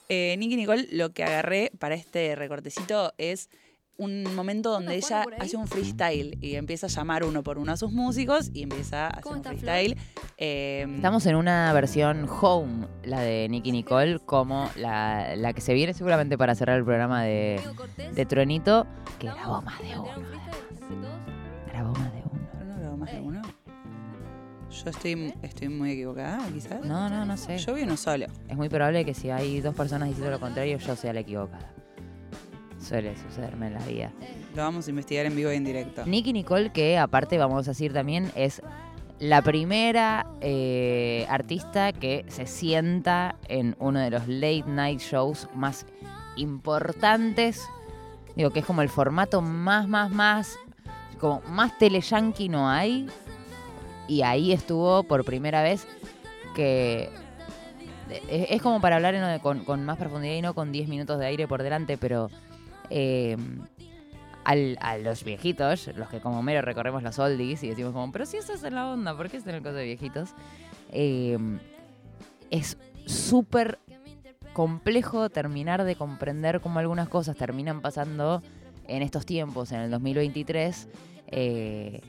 Eh, 0.08 0.34
Nicky 0.38 0.56
Nicole, 0.56 0.88
lo 0.92 1.12
que 1.12 1.24
agarré 1.24 1.70
para 1.78 1.94
este 1.94 2.34
recortecito 2.34 3.12
es 3.18 3.48
un 3.98 4.34
momento 4.34 4.70
donde 4.70 4.96
ella 4.96 5.24
hace 5.38 5.56
un 5.56 5.66
freestyle 5.68 6.36
y 6.40 6.56
empieza 6.56 6.86
a 6.86 6.90
llamar 6.90 7.24
uno 7.24 7.42
por 7.42 7.58
uno 7.58 7.72
a 7.72 7.76
sus 7.76 7.92
músicos 7.92 8.50
y 8.52 8.62
empieza 8.62 9.06
a 9.06 9.08
hacer 9.10 9.22
¿Cómo 9.22 9.36
un 9.36 9.44
freestyle. 9.44 9.96
Eh, 10.38 10.86
Estamos 10.96 11.24
en 11.26 11.36
una 11.36 11.72
versión 11.72 12.26
home, 12.28 12.88
la 13.04 13.20
de 13.20 13.48
Nicky 13.48 13.70
Nicole, 13.70 14.18
como 14.20 14.68
la, 14.76 15.36
la 15.36 15.52
que 15.52 15.60
se 15.60 15.74
viene 15.74 15.94
seguramente 15.94 16.36
para 16.36 16.54
cerrar 16.54 16.78
el 16.78 16.84
programa 16.84 17.22
de, 17.22 17.60
de 18.14 18.26
Truenito, 18.26 18.86
que 19.18 19.28
grabó 19.28 19.62
más 19.62 19.80
de 19.80 19.98
uno. 19.98 20.08
Grabó 21.68 21.92
más 21.92 22.12
de 22.12 22.22
uno. 22.30 22.64
¿No 22.64 22.78
grabó 22.80 22.96
más 22.96 23.12
de 23.12 23.20
uno? 23.20 23.42
Yo 24.70 24.90
estoy, 24.90 25.34
estoy 25.42 25.68
muy 25.68 25.92
equivocada, 25.92 26.40
quizás. 26.52 26.84
No, 26.84 27.08
no, 27.10 27.24
no 27.26 27.36
sé. 27.36 27.58
Yo 27.58 27.74
vi 27.74 27.82
uno 27.82 27.96
solo. 27.96 28.26
Es 28.48 28.56
muy 28.56 28.68
probable 28.68 29.04
que 29.04 29.12
si 29.14 29.30
hay 29.30 29.60
dos 29.60 29.74
personas 29.74 30.08
diciendo 30.08 30.30
lo 30.30 30.40
contrario, 30.40 30.78
yo 30.78 30.96
sea 30.96 31.12
la 31.12 31.20
equivocada. 31.20 31.72
Suele 32.82 33.14
sucederme 33.16 33.68
en 33.68 33.74
la 33.74 33.84
vida. 33.86 34.10
Lo 34.56 34.62
vamos 34.62 34.86
a 34.86 34.90
investigar 34.90 35.24
en 35.26 35.36
vivo 35.36 35.52
y 35.52 35.56
en 35.56 35.64
directo. 35.64 36.04
Nicky 36.04 36.32
Nicole, 36.32 36.72
que 36.72 36.98
aparte 36.98 37.38
vamos 37.38 37.66
a 37.68 37.70
decir 37.70 37.92
también, 37.92 38.30
es 38.34 38.60
la 39.20 39.40
primera 39.40 40.26
eh, 40.40 41.24
artista 41.28 41.92
que 41.92 42.24
se 42.28 42.46
sienta 42.46 43.36
en 43.48 43.76
uno 43.78 44.00
de 44.00 44.10
los 44.10 44.26
late 44.26 44.64
night 44.66 45.00
shows 45.00 45.48
más 45.54 45.86
importantes. 46.36 47.60
Digo, 48.36 48.50
que 48.50 48.60
es 48.60 48.66
como 48.66 48.82
el 48.82 48.88
formato 48.88 49.40
más, 49.42 49.86
más, 49.88 50.10
más, 50.10 50.58
como 51.20 51.40
más 51.48 51.76
teleyanqui 51.78 52.48
no 52.48 52.68
hay. 52.68 53.06
Y 54.08 54.22
ahí 54.22 54.52
estuvo 54.52 55.04
por 55.04 55.24
primera 55.24 55.62
vez 55.62 55.86
que... 56.54 57.08
Es, 58.28 58.50
es 58.50 58.62
como 58.62 58.80
para 58.80 58.96
hablar 58.96 59.14
en- 59.14 59.38
con, 59.38 59.64
con 59.64 59.84
más 59.86 59.96
profundidad 59.98 60.34
y 60.34 60.42
no 60.42 60.52
con 60.54 60.72
10 60.72 60.88
minutos 60.88 61.18
de 61.18 61.26
aire 61.26 61.46
por 61.46 61.62
delante, 61.62 61.96
pero... 61.96 62.28
eh, 62.94 63.36
al- 64.44 64.76
a 64.80 64.98
los 64.98 65.24
viejitos, 65.24 65.88
los 65.96 66.08
que 66.08 66.20
como 66.20 66.42
mero 66.42 66.62
recorremos 66.62 67.02
los 67.02 67.18
oldies 67.18 67.62
y 67.62 67.68
decimos 67.68 67.92
como, 67.92 68.12
pero 68.12 68.26
si 68.26 68.36
eso 68.36 68.52
es 68.52 68.62
en 68.64 68.74
la 68.74 68.88
onda, 68.88 69.16
¿por 69.16 69.30
qué 69.30 69.38
es 69.38 69.46
en 69.46 69.54
el 69.54 69.62
caso 69.62 69.76
de 69.76 69.84
viejitos? 69.84 70.30
Eh, 70.90 71.38
es 72.50 72.76
súper 73.06 73.78
complejo 74.52 75.30
terminar 75.30 75.84
de 75.84 75.96
comprender 75.96 76.60
cómo 76.60 76.78
algunas 76.80 77.08
cosas 77.08 77.36
terminan 77.36 77.80
pasando 77.80 78.42
en 78.86 79.02
estos 79.02 79.24
tiempos, 79.24 79.72
en 79.72 79.80
el 79.80 79.90
2023, 79.90 80.88
eh, 81.28 82.00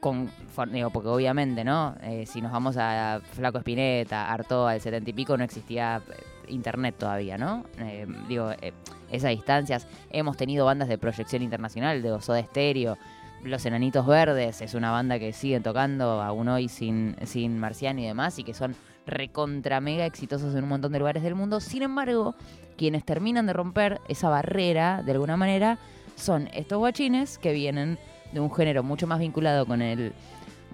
con, 0.00 0.30
digo, 0.72 0.90
porque 0.90 1.08
obviamente, 1.08 1.62
¿no? 1.64 1.94
Eh, 2.02 2.26
si 2.26 2.40
nos 2.42 2.52
vamos 2.52 2.76
a 2.78 3.20
Flaco 3.32 3.58
Espineta, 3.58 4.30
Artoa, 4.30 4.72
al 4.72 4.80
70 4.80 5.08
y 5.10 5.12
pico, 5.12 5.36
no 5.36 5.44
existía 5.44 6.02
eh, 6.10 6.22
internet 6.50 6.96
todavía, 6.98 7.38
¿no? 7.38 7.64
Eh, 7.78 8.06
digo, 8.28 8.50
eh, 8.60 8.72
esas 9.10 9.30
distancias. 9.30 9.86
Hemos 10.10 10.36
tenido 10.36 10.66
bandas 10.66 10.88
de 10.88 10.98
proyección 10.98 11.42
internacional, 11.42 12.02
de 12.02 12.20
Soda 12.20 12.42
Stereo, 12.42 12.98
Los 13.42 13.64
Enanitos 13.66 14.06
Verdes, 14.06 14.60
es 14.60 14.74
una 14.74 14.90
banda 14.90 15.18
que 15.18 15.32
siguen 15.32 15.62
tocando 15.62 16.22
aún 16.22 16.48
hoy 16.48 16.68
sin, 16.68 17.16
sin 17.24 17.58
Marciano 17.58 18.00
y 18.00 18.06
demás, 18.06 18.38
y 18.38 18.44
que 18.44 18.54
son 18.54 18.74
recontra 19.06 19.80
mega 19.80 20.06
exitosos 20.06 20.54
en 20.54 20.64
un 20.64 20.68
montón 20.68 20.92
de 20.92 20.98
lugares 20.98 21.22
del 21.22 21.34
mundo. 21.34 21.60
Sin 21.60 21.82
embargo, 21.82 22.34
quienes 22.76 23.04
terminan 23.04 23.46
de 23.46 23.52
romper 23.52 24.00
esa 24.08 24.28
barrera, 24.28 25.02
de 25.02 25.12
alguna 25.12 25.36
manera, 25.36 25.78
son 26.16 26.48
estos 26.52 26.78
guachines 26.78 27.38
que 27.38 27.52
vienen 27.52 27.98
de 28.32 28.40
un 28.40 28.52
género 28.52 28.82
mucho 28.82 29.06
más 29.06 29.18
vinculado 29.18 29.66
con 29.66 29.82
el... 29.82 30.12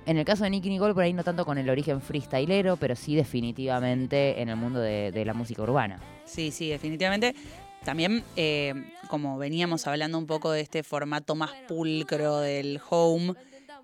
En 0.06 0.16
el 0.18 0.24
caso 0.24 0.44
de 0.44 0.50
Nicky 0.50 0.68
Nicole, 0.68 0.94
por 0.94 1.02
ahí 1.02 1.12
no 1.12 1.24
tanto 1.24 1.44
con 1.44 1.58
el 1.58 1.68
origen 1.68 2.00
freestylero, 2.00 2.76
pero 2.76 2.94
sí 2.94 3.16
definitivamente 3.16 4.40
en 4.40 4.48
el 4.48 4.56
mundo 4.56 4.78
de, 4.80 5.10
de 5.12 5.24
la 5.24 5.34
música 5.34 5.62
urbana. 5.62 6.00
Sí, 6.24 6.50
sí, 6.52 6.68
definitivamente. 6.68 7.34
También, 7.84 8.22
eh, 8.36 8.72
como 9.08 9.36
veníamos 9.38 9.86
hablando 9.86 10.18
un 10.18 10.26
poco 10.26 10.50
de 10.52 10.60
este 10.60 10.82
formato 10.82 11.34
más 11.34 11.50
pulcro 11.68 12.38
del 12.38 12.80
home, 12.88 13.34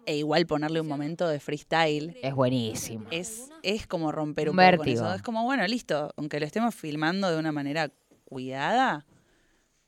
e 0.07 0.16
igual 0.16 0.47
ponerle 0.47 0.81
un 0.81 0.89
momento 0.89 1.29
de 1.29 1.39
freestyle, 1.39 2.16
Es 2.23 2.35
buenísimo. 2.35 3.07
es, 3.12 3.51
es 3.62 3.87
como 3.87 4.11
romper 4.11 4.49
un 4.51 4.59
Un 4.59 4.64
poco 4.64 4.79
con 4.79 4.89
eso. 4.89 5.14
Es 5.14 5.23
como, 5.23 5.45
bueno, 5.45 5.64
listo, 5.68 6.12
aunque 6.16 6.41
lo 6.41 6.47
estemos 6.47 6.75
filmando 6.75 7.31
de 7.31 7.39
una 7.39 7.53
manera 7.53 7.91
cuidada, 8.25 9.07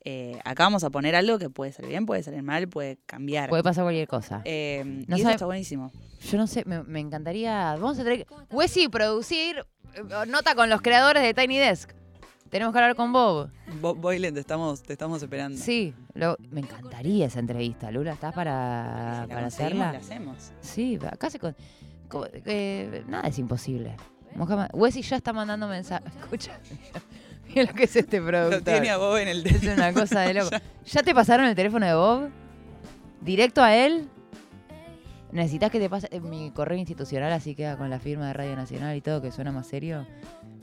eh, 0.04 0.38
acá 0.44 0.64
vamos 0.64 0.84
a 0.84 0.90
poner 0.90 1.16
algo 1.16 1.38
que 1.38 1.48
puede 1.50 1.72
salir 1.72 1.90
bien, 1.90 2.04
puede 2.06 2.22
salir 2.22 2.42
mal, 2.42 2.68
puede 2.68 2.98
cambiar. 3.06 3.48
Puede 3.48 3.62
pasar 3.62 3.84
cualquier 3.84 4.06
cosa. 4.08 4.42
Eh, 4.44 4.82
No 5.08 5.16
y 5.16 5.20
eso 5.20 5.22
sabe- 5.24 5.34
está 5.34 5.46
buenísimo. 5.46 5.90
Yo 6.30 6.38
no 6.38 6.46
sé, 6.46 6.62
me, 6.66 6.82
me 6.82 7.00
encantaría. 7.00 7.72
Vamos 7.74 7.98
a 7.98 8.04
tener 8.04 8.24
que. 8.26 8.34
Wesi, 8.50 8.88
producir 8.88 9.64
eh, 9.94 10.02
nota 10.28 10.54
con 10.54 10.68
los 10.70 10.80
creadores 10.82 11.22
de 11.22 11.32
Tiny 11.34 11.58
Desk. 11.58 11.90
Tenemos 12.50 12.72
que 12.72 12.78
hablar 12.78 12.94
con 12.94 13.12
Bob. 13.12 13.50
Bo- 13.80 13.94
Boylen, 13.96 14.32
te 14.34 14.40
estamos, 14.40 14.82
te 14.82 14.92
estamos 14.92 15.20
esperando. 15.22 15.58
Sí, 15.60 15.92
lo- 16.14 16.36
me 16.50 16.60
encantaría 16.60 17.26
esa 17.26 17.40
entrevista. 17.40 17.90
Lula, 17.90 18.12
¿estás 18.12 18.32
para, 18.34 19.22
Si 19.24 19.28
la 19.28 19.34
para 19.34 19.46
hacerla? 19.48 19.92
la 19.92 19.98
hacemos. 19.98 20.52
Sí, 20.60 20.98
acá 21.10 21.30
se. 21.30 21.38
con- 21.40 21.56
eh, 22.44 23.02
nada 23.08 23.26
es 23.28 23.38
imposible. 23.38 23.96
Wesley 24.72 25.02
ya 25.02 25.16
está 25.16 25.32
mandando 25.32 25.66
mensajes. 25.66 26.12
Escucha. 26.20 26.58
Mira 27.48 27.64
lo 27.64 27.74
que 27.74 27.84
es 27.84 27.96
este 27.96 28.20
productor. 28.20 28.58
Lo 28.58 28.62
tiene 28.62 28.90
a 28.90 28.96
Bob 28.96 29.16
en 29.16 29.28
el 29.28 29.46
Es 29.46 29.62
una 29.62 29.92
cosa 29.92 30.20
de 30.22 30.34
loco. 30.34 30.50
¿Ya 30.86 31.02
te 31.02 31.14
pasaron 31.14 31.46
el 31.46 31.54
teléfono 31.54 31.86
de 31.86 31.94
Bob? 31.94 32.30
¿Directo 33.20 33.62
a 33.62 33.74
él? 33.74 34.08
¿Necesitas 35.32 35.70
que 35.70 35.80
te 35.80 35.90
pase 35.90 36.08
eh, 36.10 36.20
mi 36.20 36.50
correo 36.52 36.78
institucional 36.78 37.32
así 37.32 37.54
queda 37.54 37.76
con 37.76 37.90
la 37.90 37.98
firma 37.98 38.28
de 38.28 38.34
Radio 38.34 38.54
Nacional 38.54 38.96
y 38.96 39.00
todo 39.00 39.20
que 39.20 39.32
suena 39.32 39.50
más 39.50 39.66
serio? 39.66 40.06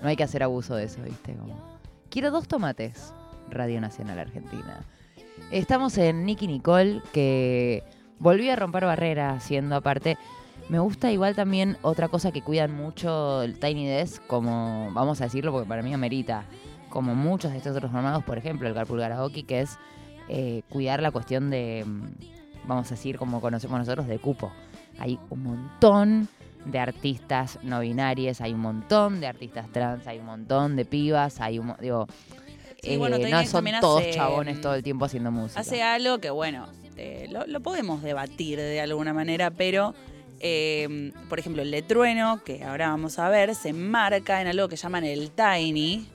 No 0.02 0.08
hay 0.08 0.16
que 0.16 0.24
hacer 0.24 0.44
abuso 0.44 0.76
de 0.76 0.86
eso, 0.86 1.02
¿viste? 1.04 1.34
Como, 1.34 1.80
Quiero 2.10 2.32
dos 2.32 2.48
tomates. 2.48 3.14
Radio 3.50 3.82
Nacional 3.82 4.20
Argentina. 4.20 4.86
Estamos 5.52 5.98
en 5.98 6.26
Nicky 6.26 6.48
Nicole, 6.48 7.02
que 7.12 7.84
volvió 8.20 8.54
a 8.54 8.56
romper 8.56 8.86
barreras, 8.86 9.44
siendo 9.44 9.76
aparte. 9.76 10.18
Me 10.70 10.80
gusta 10.80 11.12
igual 11.12 11.36
también 11.36 11.78
otra 11.82 12.08
cosa 12.08 12.32
que 12.32 12.42
cuidan 12.42 12.74
mucho 12.74 13.44
el 13.44 13.60
Tiny 13.60 13.88
Desk, 13.88 14.26
como 14.28 14.90
vamos 14.94 15.20
a 15.22 15.26
decirlo 15.26 15.52
porque 15.52 15.68
para 15.68 15.82
mí 15.82 15.94
amerita, 15.94 16.46
como 16.92 17.16
muchos 17.16 17.52
de 17.52 17.58
estos 17.58 17.76
otros 17.76 17.92
formados, 17.92 18.24
por 18.24 18.38
ejemplo 18.38 18.68
el 18.68 18.76
Carpool 18.76 19.00
Karaoke, 19.00 19.44
que 19.44 19.62
es 19.62 19.80
eh, 20.30 20.62
cuidar 20.70 21.02
la 21.02 21.10
cuestión 21.10 21.50
de, 21.50 21.84
mm, 21.86 22.68
vamos 22.68 22.88
a 22.88 22.92
decir 22.92 23.18
como 23.18 23.42
conocemos 23.42 23.80
nosotros, 23.80 24.08
de 24.08 24.20
cupo. 24.20 24.52
Hay 25.00 25.18
un 25.30 25.44
montón 25.44 26.28
de 26.66 26.78
artistas 26.78 27.58
no 27.64 27.80
binarias, 27.80 28.39
hay 28.39 28.54
un 28.54 28.60
montón 28.60 29.20
de 29.20 29.26
artistas 29.26 29.68
trans, 29.72 30.06
hay 30.06 30.20
un 30.20 30.28
montón 30.28 30.76
de 30.76 30.86
pibas, 30.86 31.42
hay 31.42 31.58
un, 31.58 31.74
digo, 31.80 32.08
Sí, 32.82 32.94
eh, 32.94 32.98
bueno, 32.98 33.18
no 33.20 33.46
son 33.46 33.66
todos 33.80 34.02
hace, 34.02 34.12
chabones 34.12 34.58
mm, 34.58 34.62
todo 34.62 34.74
el 34.74 34.82
tiempo 34.82 35.06
haciendo 35.06 35.32
música. 35.32 35.60
Hace 35.60 35.84
algo 35.84 36.18
que, 36.18 36.32
bueno, 36.32 36.68
eh, 36.98 37.28
lo, 37.30 37.46
lo 37.46 37.60
podemos 37.60 38.02
debatir 38.02 38.58
de 38.58 38.82
alguna 38.82 39.14
manera, 39.14 39.52
pero, 39.52 39.94
eh, 40.39 41.12
por 41.30 41.38
ejemplo, 41.38 41.62
el 41.62 41.70
de 41.70 41.84
Trueno, 41.84 42.44
que 42.44 42.64
ahora 42.64 42.89
vamos 42.89 43.20
a 43.20 43.30
ver, 43.30 43.54
se 43.54 43.72
marca 43.72 44.42
en 44.42 44.48
algo 44.48 44.68
que 44.68 44.78
llaman 44.78 45.04
el 45.04 45.30
Tiny. 45.30 46.08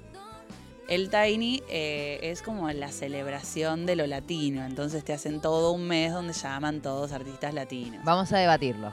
El 0.89 1.11
Tiny 1.11 1.62
eh, 1.68 2.20
es 2.22 2.43
como 2.43 2.70
la 2.70 2.93
celebración 2.93 3.87
de 3.87 3.97
lo 3.97 4.07
latino, 4.07 4.64
entonces 4.64 5.05
te 5.05 5.12
hacen 5.12 5.41
todo 5.41 5.72
un 5.72 5.89
mes 5.89 6.12
donde 6.12 6.32
llaman 6.32 6.80
todos 6.80 7.11
artistas 7.11 7.53
latinos. 7.55 8.05
Vamos 8.05 8.32
a 8.32 8.39
debatirlo. 8.39 8.93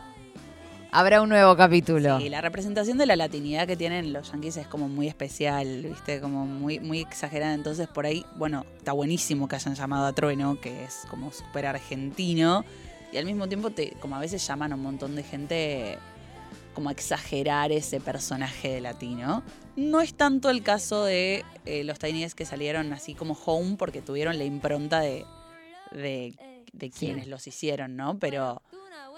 Habrá 0.91 1.21
un 1.21 1.29
nuevo 1.29 1.55
capítulo. 1.55 2.19
Sí, 2.19 2.29
la 2.29 2.41
representación 2.41 2.97
de 2.97 3.05
la 3.07 3.15
latinidad 3.15 3.67
que 3.67 3.75
tienen 3.75 4.13
los 4.13 4.31
yankees 4.31 4.57
es 4.57 4.67
como 4.67 4.87
muy 4.87 5.07
especial, 5.07 5.81
¿viste? 5.83 6.21
Como 6.21 6.45
muy, 6.45 6.79
muy 6.79 7.01
exagerada. 7.01 7.55
Entonces, 7.55 7.87
por 7.87 8.05
ahí, 8.05 8.23
bueno, 8.35 8.63
está 8.77 8.91
buenísimo 8.91 9.47
que 9.47 9.55
hayan 9.55 9.73
llamado 9.73 10.05
a 10.05 10.13
Trueno, 10.13 10.61
que 10.61 10.83
es 10.83 11.01
como 11.09 11.31
súper 11.31 11.65
argentino. 11.65 12.63
Y 13.11 13.17
al 13.17 13.25
mismo 13.25 13.47
tiempo, 13.47 13.71
te, 13.71 13.93
como 14.01 14.15
a 14.15 14.19
veces 14.19 14.45
llaman 14.45 14.71
a 14.71 14.75
un 14.75 14.83
montón 14.83 15.15
de 15.15 15.23
gente 15.23 15.97
como 16.75 16.89
a 16.89 16.91
exagerar 16.91 17.71
ese 17.71 17.99
personaje 17.99 18.73
de 18.73 18.81
latino. 18.81 19.41
No 19.75 20.01
es 20.01 20.13
tanto 20.13 20.49
el 20.49 20.61
caso 20.61 21.03
de 21.03 21.43
eh, 21.65 21.83
los 21.83 21.99
Tiny 21.99 22.27
que 22.35 22.45
salieron 22.45 22.93
así 22.93 23.15
como 23.15 23.37
home 23.45 23.75
porque 23.77 24.01
tuvieron 24.01 24.37
la 24.37 24.43
impronta 24.43 24.99
de, 24.99 25.25
de, 25.91 26.35
de 26.73 26.89
quienes 26.91 27.27
los 27.27 27.47
hicieron, 27.47 27.95
¿no? 27.95 28.19
Pero, 28.19 28.61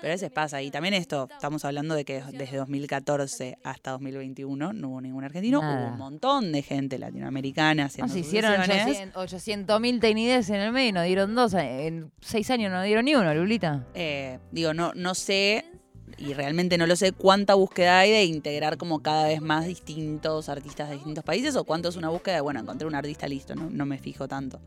pero 0.02 0.12
a 0.12 0.16
veces 0.16 0.32
pasa. 0.32 0.62
Y 0.62 0.72
también 0.72 0.94
esto, 0.94 1.28
estamos 1.32 1.66
hablando 1.66 1.94
de 1.94 2.06
que 2.06 2.24
desde 2.32 2.58
2014 2.58 3.58
hasta 3.64 3.92
2021 3.92 4.72
no 4.72 4.90
hubo 4.90 5.02
ningún 5.02 5.26
argentino. 5.26 5.62
Nada. 5.62 5.88
Hubo 5.88 5.92
un 5.94 5.98
montón 5.98 6.52
de 6.54 6.62
gente 6.62 7.00
latinoamericana 7.00 7.84
No, 7.84 7.88
haciendo 7.88 8.14
se 8.14 8.20
sus 8.20 8.28
hicieron 8.28 8.64
sesiones. 8.66 9.16
800 9.16 9.82
mil 9.82 10.00
tenides 10.00 10.50
en 10.50 10.62
el 10.62 10.72
medio 10.72 10.90
y 10.90 10.92
nos 10.94 11.06
dieron 11.06 11.36
dos. 11.36 11.54
En 11.54 12.12
seis 12.22 12.50
años 12.50 12.72
no 12.72 12.82
dieron 12.82 13.04
ni 13.04 13.16
uno, 13.16 13.34
Lulita. 13.34 13.86
Eh, 13.94 14.40
digo, 14.52 14.74
no, 14.74 14.94
no 14.96 15.16
sé, 15.16 15.66
y 16.18 16.34
realmente 16.34 16.78
no 16.78 16.88
lo 16.88 16.96
sé, 16.96 17.12
cuánta 17.12 17.56
búsqueda 17.56 18.00
hay 18.00 18.12
de 18.12 18.24
integrar 18.26 18.78
como 18.78 19.00
cada 19.00 19.28
vez 19.28 19.42
más 19.42 19.66
distintos 19.66 20.50
artistas 20.50 20.90
de 20.90 20.96
distintos 20.96 21.24
países 21.24 21.56
o 21.56 21.64
cuánto 21.64 21.90
es 21.90 21.96
una 21.96 22.10
búsqueda 22.10 22.36
de, 22.36 22.42
bueno, 22.42 22.60
encontré 22.60 22.88
un 22.88 22.96
artista 22.96 23.28
listo, 23.28 23.56
no, 23.56 23.70
no 23.70 23.86
me 23.86 23.98
fijo 23.98 24.28
tanto. 24.28 24.60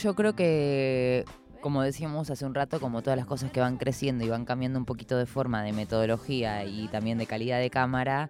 Yo 0.00 0.14
creo 0.14 0.34
que, 0.34 1.24
como 1.60 1.82
decíamos 1.82 2.30
hace 2.30 2.46
un 2.46 2.54
rato, 2.54 2.80
como 2.80 3.02
todas 3.02 3.16
las 3.16 3.26
cosas 3.26 3.50
que 3.50 3.60
van 3.60 3.76
creciendo 3.76 4.24
y 4.24 4.28
van 4.28 4.44
cambiando 4.44 4.78
un 4.78 4.84
poquito 4.84 5.16
de 5.16 5.26
forma, 5.26 5.62
de 5.62 5.72
metodología 5.72 6.64
y 6.64 6.88
también 6.88 7.18
de 7.18 7.26
calidad 7.26 7.58
de 7.58 7.70
cámara, 7.70 8.28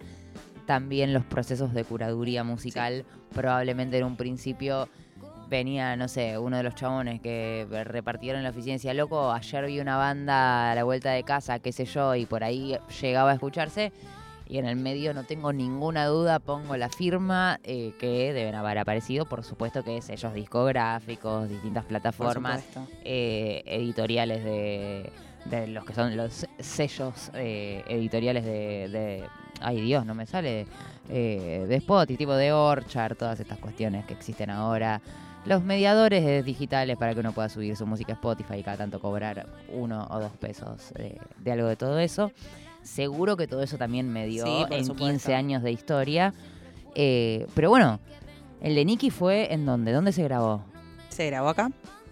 también 0.67 1.13
los 1.13 1.25
procesos 1.25 1.73
de 1.73 1.85
curaduría 1.85 2.43
musical 2.45 3.05
probablemente 3.33 3.99
en 3.99 4.05
un 4.05 4.17
principio 4.17 4.89
venía, 5.49 5.97
no 5.97 6.09
sé, 6.09 6.39
uno 6.39 6.57
de 6.57 6.63
los 6.63 6.75
chabones 6.75 7.21
que 7.21 7.67
repartieron 7.85 8.43
la 8.43 8.51
oficina 8.51 8.73
y 8.73 8.77
decía, 8.77 8.95
loco, 8.95 9.33
ayer 9.33 9.67
vi 9.67 9.81
una 9.81 9.97
banda 9.97 10.73
a 10.73 10.75
la 10.75 10.85
vuelta 10.85 11.11
de 11.13 11.23
casa, 11.23 11.59
qué 11.59 11.73
sé 11.73 11.85
yo, 11.85 12.15
y 12.15 12.27
por 12.27 12.43
ahí 12.45 12.77
llegaba 13.01 13.31
a 13.31 13.35
escucharse. 13.35 13.93
Y 14.49 14.59
en 14.59 14.67
el 14.67 14.77
medio 14.77 15.13
no 15.13 15.25
tengo 15.25 15.53
ninguna 15.53 16.07
duda, 16.07 16.39
pongo 16.39 16.77
la 16.77 16.89
firma 16.89 17.59
eh, 17.65 17.93
que 17.99 18.33
deben 18.33 18.55
haber 18.55 18.79
aparecido, 18.79 19.27
por 19.27 19.43
supuesto 19.43 19.83
que 19.83 20.01
sellos 20.03 20.35
discográficos, 20.35 21.49
distintas 21.49 21.85
plataformas, 21.85 22.61
eh, 23.05 23.63
editoriales 23.67 24.45
de, 24.45 25.11
de 25.47 25.67
los 25.67 25.85
que 25.85 25.95
son 25.95 26.17
los 26.17 26.47
sellos 26.61 27.31
eh, 27.35 27.83
editoriales 27.89 28.45
de, 28.45 28.89
de- 28.89 29.25
Ay 29.61 29.81
Dios, 29.81 30.05
no 30.07 30.15
me 30.15 30.27
sale. 30.27 30.67
eh, 31.09 31.65
de 31.69 31.77
Spotify, 31.77 32.17
tipo 32.19 32.35
de 32.35 32.53
Orchard, 32.53 33.17
todas 33.17 33.41
estas 33.41 33.59
cuestiones 33.59 34.05
que 34.07 34.13
existen 34.15 34.51
ahora. 34.51 35.01
Los 35.47 35.63
mediadores 35.63 36.45
digitales 36.45 36.97
para 36.97 37.15
que 37.15 37.21
uno 37.21 37.33
pueda 37.33 37.49
subir 37.49 37.77
su 37.77 37.87
música 37.87 38.13
a 38.13 38.17
Spotify 38.17 38.57
y 38.59 38.63
cada 38.63 38.77
tanto 38.79 39.01
cobrar 39.01 39.47
uno 39.73 40.07
o 40.11 40.19
dos 40.21 40.33
pesos 40.33 40.93
de 41.39 41.53
algo 41.53 41.69
de 41.69 41.77
todo 41.77 41.99
eso. 41.99 42.33
Seguro 42.83 43.37
que 43.37 43.47
todo 43.47 43.63
eso 43.63 43.79
también 43.79 44.13
me 44.13 44.27
dio 44.27 44.45
Sí, 44.45 44.65
en 44.71 44.85
supuesto. 44.85 44.95
15 45.07 45.35
años 45.35 45.63
de 45.63 45.73
historia. 45.73 46.35
Eh, 46.95 47.47
pero 47.55 47.69
bueno, 47.71 48.01
el 48.61 48.75
de 48.75 48.85
Nicky 48.85 49.11
fue 49.11 49.53
en 49.53 49.67
dónde? 49.67 49.93
¿Dónde 49.93 50.13
se 50.13 50.23
grabó? 50.25 50.65
¿Se 51.09 51.27
grabó 51.27 51.49
acá? 51.49 51.71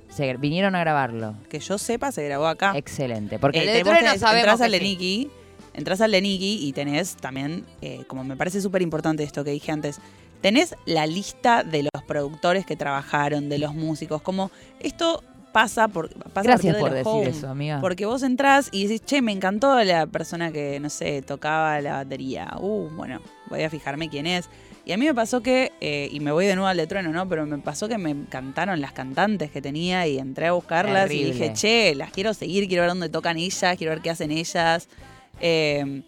Se 0.08 0.36
vinieron 0.36 0.74
a 0.76 0.80
grabarlo. 0.80 1.34
Que 1.48 1.58
yo 1.58 1.78
sepa, 1.78 2.12
se 2.12 2.24
grabó 2.24 2.46
acá. 2.46 2.72
Excelente. 2.76 3.38
Porque 3.38 3.58
Eh, 3.58 3.80
el 3.80 3.84
de 3.84 4.18
sabemos 4.18 4.36
entras 4.36 4.60
al 4.60 4.70
de 4.72 4.78
sí. 4.78 4.84
Nicky, 4.84 5.30
entras 5.74 6.00
al 6.00 6.10
de 6.12 6.20
Nicky 6.22 6.66
y 6.68 6.72
tenés 6.72 7.16
también, 7.16 7.64
eh, 7.80 8.04
como 8.06 8.22
me 8.22 8.36
parece 8.36 8.60
súper 8.60 8.82
importante 8.82 9.22
esto 9.24 9.42
que 9.42 9.50
dije 9.50 9.72
antes, 9.72 10.00
tenés 10.44 10.76
la 10.84 11.06
lista 11.06 11.64
de 11.64 11.84
los 11.84 12.02
productores 12.06 12.66
que 12.66 12.76
trabajaron, 12.76 13.48
de 13.48 13.56
los 13.56 13.74
músicos, 13.74 14.20
como 14.20 14.50
esto 14.78 15.24
pasa 15.54 15.88
por 15.88 16.10
pasa 16.34 16.42
Gracias 16.42 16.74
de 16.74 16.80
por 16.80 16.90
los 16.90 16.98
decir 16.98 17.12
home. 17.12 17.28
eso, 17.30 17.48
amiga. 17.48 17.80
Porque 17.80 18.04
vos 18.04 18.22
entrás 18.22 18.68
y 18.70 18.86
decís, 18.86 19.06
che, 19.06 19.22
me 19.22 19.32
encantó 19.32 19.82
la 19.82 20.06
persona 20.06 20.52
que, 20.52 20.78
no 20.80 20.90
sé, 20.90 21.22
tocaba 21.22 21.80
la 21.80 21.94
batería. 21.94 22.52
Uh, 22.60 22.90
bueno, 22.90 23.22
voy 23.48 23.62
a 23.62 23.70
fijarme 23.70 24.10
quién 24.10 24.26
es. 24.26 24.50
Y 24.84 24.92
a 24.92 24.98
mí 24.98 25.06
me 25.06 25.14
pasó 25.14 25.40
que, 25.40 25.72
eh, 25.80 26.10
y 26.12 26.20
me 26.20 26.30
voy 26.30 26.44
de 26.44 26.56
nuevo 26.56 26.68
al 26.68 26.76
de 26.76 26.86
trueno, 26.86 27.10
¿no? 27.10 27.26
Pero 27.26 27.46
me 27.46 27.56
pasó 27.56 27.88
que 27.88 27.96
me 27.96 28.10
encantaron 28.10 28.82
las 28.82 28.92
cantantes 28.92 29.50
que 29.50 29.62
tenía 29.62 30.06
y 30.06 30.18
entré 30.18 30.48
a 30.48 30.52
buscarlas 30.52 31.10
y 31.10 31.24
dije, 31.24 31.54
che, 31.54 31.94
las 31.94 32.10
quiero 32.10 32.34
seguir, 32.34 32.68
quiero 32.68 32.82
ver 32.82 32.90
dónde 32.90 33.08
tocan 33.08 33.38
ellas, 33.38 33.78
quiero 33.78 33.94
ver 33.94 34.02
qué 34.02 34.10
hacen 34.10 34.30
ellas. 34.30 34.90
Eh, 35.40 36.02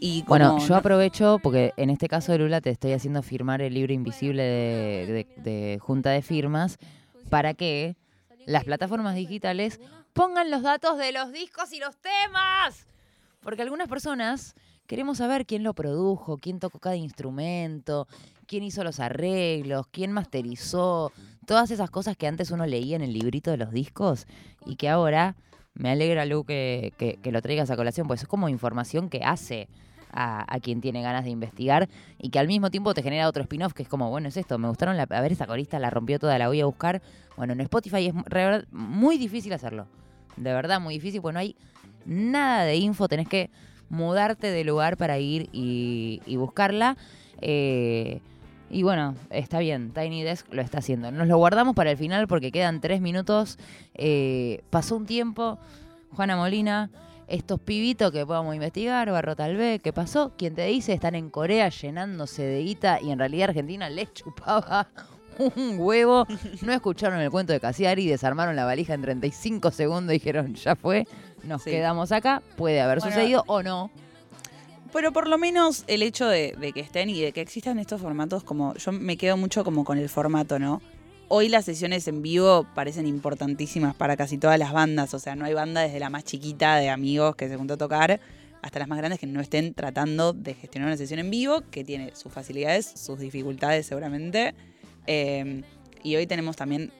y 0.00 0.20
como, 0.22 0.28
Bueno, 0.28 0.58
yo 0.66 0.74
aprovecho 0.76 1.38
porque 1.42 1.72
en 1.76 1.90
este 1.90 2.08
caso 2.08 2.32
de 2.32 2.38
Lula 2.38 2.60
te 2.60 2.70
estoy 2.70 2.92
haciendo 2.92 3.22
firmar 3.22 3.62
el 3.62 3.74
libro 3.74 3.92
invisible 3.92 4.42
de, 4.42 5.26
de- 5.36 5.42
de 5.42 5.78
Junta 5.78 6.10
de 6.10 6.22
Firmas 6.22 6.78
para 7.30 7.54
que 7.54 7.96
las 8.46 8.64
plataformas 8.64 9.14
digitales 9.14 9.80
pongan 10.12 10.50
los 10.50 10.62
datos 10.62 10.98
de 10.98 11.12
los 11.12 11.32
discos 11.32 11.72
y 11.72 11.78
los 11.80 11.96
temas. 11.96 12.86
Porque 13.40 13.62
algunas 13.62 13.88
personas 13.88 14.54
queremos 14.86 15.18
saber 15.18 15.46
quién 15.46 15.62
lo 15.62 15.74
produjo, 15.74 16.36
quién 16.38 16.58
tocó 16.60 16.78
cada 16.78 16.96
instrumento, 16.96 18.06
quién 18.46 18.62
hizo 18.64 18.84
los 18.84 19.00
arreglos, 19.00 19.86
quién 19.90 20.12
masterizó, 20.12 21.12
todas 21.46 21.70
esas 21.70 21.90
cosas 21.90 22.16
que 22.16 22.26
antes 22.26 22.50
uno 22.50 22.66
leía 22.66 22.96
en 22.96 23.02
el 23.02 23.12
librito 23.12 23.50
de 23.50 23.56
los 23.56 23.70
discos 23.72 24.26
y 24.64 24.76
que 24.76 24.88
ahora 24.88 25.36
me 25.74 25.90
alegra, 25.90 26.24
Lu, 26.24 26.44
que, 26.44 26.92
que- 26.98 27.18
que 27.22 27.32
lo 27.32 27.42
traigas 27.42 27.70
a 27.70 27.76
colación, 27.76 28.06
pues 28.06 28.22
es 28.22 28.28
como 28.28 28.48
información 28.48 29.08
que 29.10 29.22
hace 29.24 29.68
a, 30.16 30.58
quien 30.60 30.80
tiene 30.80 31.02
ganas 31.02 31.24
de 31.24 31.30
investigar 31.30 31.88
y 32.18 32.30
que 32.30 32.38
al 32.38 32.46
mismo 32.46 32.70
tiempo 32.70 32.94
te 32.94 33.02
genera 33.02 33.28
otro 33.28 33.42
spin-off 33.42 33.74
que 33.74 33.82
es 33.82 33.88
como, 33.88 34.10
bueno, 34.10 34.28
es 34.28 34.36
esto, 34.36 34.58
me 34.58 34.68
gustaron, 34.68 34.96
la, 34.96 35.02
a 35.02 35.20
ver, 35.20 35.32
esa 35.32 35.46
corista 35.46 35.78
la 35.78 35.90
rompió 35.90 36.18
toda, 36.18 36.38
la 36.38 36.48
voy 36.48 36.60
a 36.60 36.66
buscar. 36.66 37.02
Bueno, 37.36 37.52
en 37.52 37.60
Spotify 37.60 38.06
es 38.06 38.14
muy 38.72 39.18
difícil 39.18 39.52
hacerlo, 39.52 39.86
de 40.36 40.52
verdad, 40.52 40.80
muy 40.80 40.94
difícil, 40.94 41.20
pues 41.20 41.34
no 41.34 41.40
hay 41.40 41.54
nada 42.06 42.64
de 42.64 42.76
info, 42.76 43.08
tenés 43.08 43.28
que 43.28 43.50
mudarte 43.88 44.50
de 44.50 44.64
lugar 44.64 44.96
para 44.96 45.18
ir 45.18 45.48
y, 45.52 46.22
y 46.26 46.36
buscarla. 46.36 46.96
Eh, 47.40 48.20
y 48.68 48.82
bueno, 48.82 49.14
está 49.30 49.60
bien, 49.60 49.92
Tiny 49.92 50.24
Desk 50.24 50.52
lo 50.52 50.60
está 50.60 50.78
haciendo. 50.78 51.12
Nos 51.12 51.28
lo 51.28 51.36
guardamos 51.36 51.74
para 51.74 51.92
el 51.92 51.96
final 51.96 52.26
porque 52.26 52.50
quedan 52.50 52.80
tres 52.80 53.00
minutos. 53.00 53.58
Eh, 53.94 54.62
pasó 54.70 54.96
un 54.96 55.06
tiempo, 55.06 55.58
Juana 56.12 56.36
Molina, 56.36 56.90
estos 57.28 57.58
pibitos 57.60 58.12
que 58.12 58.24
podamos 58.24 58.54
investigar, 58.54 59.10
Barro 59.10 59.34
tal 59.34 59.56
vez, 59.56 59.80
¿qué 59.82 59.92
pasó? 59.92 60.32
Quien 60.36 60.54
te 60.54 60.64
dice, 60.66 60.92
están 60.92 61.14
en 61.14 61.30
Corea 61.30 61.68
llenándose 61.68 62.42
de 62.42 62.62
guita 62.62 63.00
y 63.00 63.10
en 63.10 63.18
realidad 63.18 63.48
Argentina 63.50 63.88
les 63.90 64.12
chupaba 64.14 64.88
un 65.38 65.76
huevo. 65.78 66.26
No 66.62 66.72
escucharon 66.72 67.20
el 67.20 67.30
cuento 67.30 67.52
de 67.52 67.60
Casiari, 67.60 68.06
desarmaron 68.06 68.54
la 68.56 68.64
valija 68.64 68.94
en 68.94 69.02
35 69.02 69.70
segundos 69.70 70.10
y 70.14 70.18
dijeron, 70.18 70.54
ya 70.54 70.76
fue, 70.76 71.06
nos 71.42 71.62
Sí. 71.62 71.70
quedamos 71.70 72.12
acá. 72.12 72.42
Puede 72.56 72.80
haber 72.80 73.00
Bueno, 73.00 73.14
sucedido 73.14 73.44
o 73.46 73.62
no. 73.62 73.90
Pero 74.92 75.12
por 75.12 75.28
lo 75.28 75.36
menos 75.36 75.84
el 75.88 76.02
hecho 76.02 76.26
de, 76.28 76.54
de 76.58 76.72
que 76.72 76.80
estén 76.80 77.10
y 77.10 77.20
de 77.20 77.32
que 77.32 77.40
existan 77.42 77.78
estos 77.78 78.00
formatos, 78.00 78.44
como 78.44 78.72
yo 78.74 78.92
me 78.92 79.16
quedo 79.16 79.36
mucho 79.36 79.62
como 79.64 79.84
con 79.84 79.98
el 79.98 80.08
formato, 80.08 80.58
¿no? 80.58 80.80
Hoy 81.28 81.48
las 81.48 81.64
sesiones 81.64 82.06
en 82.06 82.22
vivo 82.22 82.66
parecen 82.74 83.06
importantísimas 83.06 83.94
para 83.96 84.16
casi 84.16 84.38
todas 84.38 84.58
las 84.60 84.72
bandas, 84.72 85.12
o 85.12 85.18
sea, 85.18 85.34
no 85.34 85.44
hay 85.44 85.54
banda 85.54 85.80
desde 85.80 85.98
la 85.98 86.08
más 86.08 86.22
chiquita 86.24 86.76
de 86.76 86.88
amigos 86.88 87.34
que 87.34 87.48
se 87.48 87.56
juntó 87.56 87.74
a 87.74 87.76
tocar 87.76 88.20
hasta 88.62 88.78
las 88.78 88.86
más 88.86 88.98
grandes 88.98 89.18
que 89.18 89.26
no 89.26 89.40
estén 89.40 89.74
tratando 89.74 90.32
de 90.32 90.54
gestionar 90.54 90.88
una 90.88 90.96
sesión 90.96 91.18
en 91.18 91.30
vivo, 91.30 91.62
que 91.70 91.82
tiene 91.84 92.14
sus 92.14 92.32
facilidades, 92.32 92.86
sus 92.86 93.18
dificultades 93.18 93.86
seguramente. 93.86 94.54
Eh, 95.08 95.62
y 96.04 96.14
hoy 96.14 96.26
tenemos 96.28 96.54
también 96.56 96.92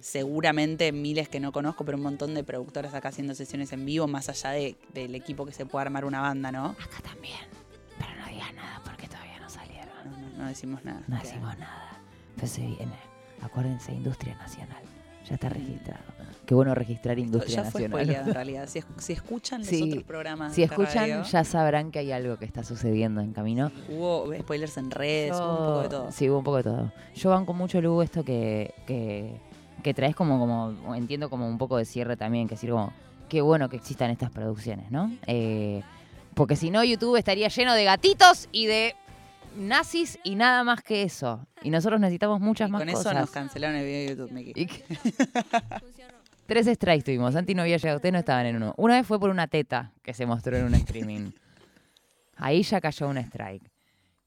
seguramente 0.00 0.92
miles 0.92 1.28
que 1.28 1.40
no 1.40 1.50
conozco, 1.52 1.84
pero 1.84 1.96
un 1.96 2.02
montón 2.02 2.34
de 2.34 2.44
productoras 2.44 2.92
acá 2.92 3.08
haciendo 3.08 3.34
sesiones 3.34 3.72
en 3.72 3.86
vivo, 3.86 4.06
más 4.06 4.28
allá 4.28 4.50
de- 4.50 4.76
del 4.92 5.14
equipo 5.14 5.46
que 5.46 5.52
se 5.52 5.64
puede 5.64 5.82
armar 5.86 6.04
una 6.04 6.20
banda, 6.20 6.52
¿no? 6.52 6.66
Acá 6.78 7.00
también. 7.02 7.38
Pero 7.98 8.10
no 8.20 8.26
digas 8.28 8.52
nada 8.54 8.82
porque 8.84 9.06
todavía 9.06 9.38
no 9.40 9.48
salieron. 9.48 9.88
No, 10.04 10.18
no- 10.18 10.38
no 10.42 10.48
decimos 10.48 10.84
nada. 10.84 11.02
No 11.08 11.18
decimos 11.20 11.56
nada. 11.58 12.00
Pero 12.36 12.46
se 12.48 12.60
viene. 12.62 13.11
Acuérdense, 13.42 13.92
Industria 13.92 14.34
Nacional. 14.36 14.82
Ya 15.28 15.34
está 15.34 15.48
registrado. 15.48 16.02
Qué 16.46 16.54
bueno 16.54 16.74
registrar 16.74 17.18
Industria 17.18 17.62
Ya 17.62 17.70
fue 17.70 17.88
Nacional. 17.88 18.26
en 18.28 18.34
realidad. 18.34 18.68
Si, 18.68 18.80
es- 18.80 18.86
si 18.98 19.12
escuchan 19.12 19.60
los 19.62 19.72
otros 19.82 20.02
programas 20.02 20.54
Si 20.54 20.62
escuchan, 20.64 21.08
radio, 21.08 21.22
ya 21.22 21.44
sabrán 21.44 21.90
que 21.92 22.00
hay 22.00 22.10
algo 22.12 22.36
que 22.38 22.44
está 22.44 22.64
sucediendo 22.64 23.20
en 23.20 23.32
camino. 23.32 23.70
hubo 23.88 24.26
spoilers 24.40 24.76
en 24.78 24.90
redes, 24.90 25.32
hubo 25.36 25.50
un 25.52 25.56
poco 25.58 25.82
de 25.82 25.88
todo. 25.88 26.12
Sí, 26.12 26.28
hubo 26.28 26.38
un 26.38 26.44
poco 26.44 26.56
de 26.58 26.62
todo. 26.64 26.92
Yo 27.14 27.30
banco 27.30 27.52
mucho, 27.52 27.80
Lugo, 27.80 28.02
esto 28.02 28.24
que, 28.24 28.74
que, 28.86 29.36
que 29.82 29.94
traes 29.94 30.16
como, 30.16 30.38
como, 30.40 30.94
entiendo 30.96 31.30
como 31.30 31.46
un 31.48 31.58
poco 31.58 31.76
de 31.76 31.84
cierre 31.84 32.16
también, 32.16 32.48
que 32.48 32.56
decir 32.56 32.70
como, 32.70 32.92
qué 33.28 33.40
bueno 33.40 33.68
que 33.68 33.76
existan 33.76 34.10
estas 34.10 34.30
producciones, 34.30 34.90
¿no? 34.90 35.10
Eh, 35.28 35.82
porque 36.34 36.56
si 36.56 36.70
no, 36.70 36.82
YouTube 36.82 37.16
estaría 37.16 37.46
lleno 37.48 37.74
de 37.74 37.84
gatitos 37.84 38.48
y 38.52 38.66
de 38.66 38.96
nazis 39.56 40.18
y 40.24 40.34
nada 40.34 40.64
más 40.64 40.82
que 40.82 41.02
eso. 41.02 41.46
Y 41.62 41.70
nosotros 41.70 42.00
necesitamos 42.00 42.40
muchas 42.40 42.68
Y 42.68 42.72
más 42.72 42.82
con 42.82 42.90
cosas. 42.92 43.12
eso 43.12 43.20
nos 43.20 43.30
cancelaron 43.30 43.76
el 43.76 43.84
video 43.84 44.00
de 44.00 44.08
YouTube, 44.08 44.32
Miki. 44.32 44.66
Tres 46.46 46.66
strikes 46.66 47.04
tuvimos. 47.04 47.32
Santi 47.34 47.54
no 47.54 47.62
había 47.62 47.76
llegado. 47.76 47.96
Ustedes 47.96 48.12
no 48.12 48.18
estaban 48.18 48.46
en 48.46 48.56
uno. 48.56 48.74
Una 48.76 48.96
vez 48.96 49.06
fue 49.06 49.18
por 49.18 49.30
una 49.30 49.46
teta 49.46 49.92
que 50.02 50.12
se 50.12 50.26
mostró 50.26 50.56
en 50.56 50.64
un 50.66 50.74
streaming. 50.74 51.30
Ahí 52.36 52.62
ya 52.62 52.80
cayó 52.80 53.08
un 53.08 53.18
strike. 53.18 53.70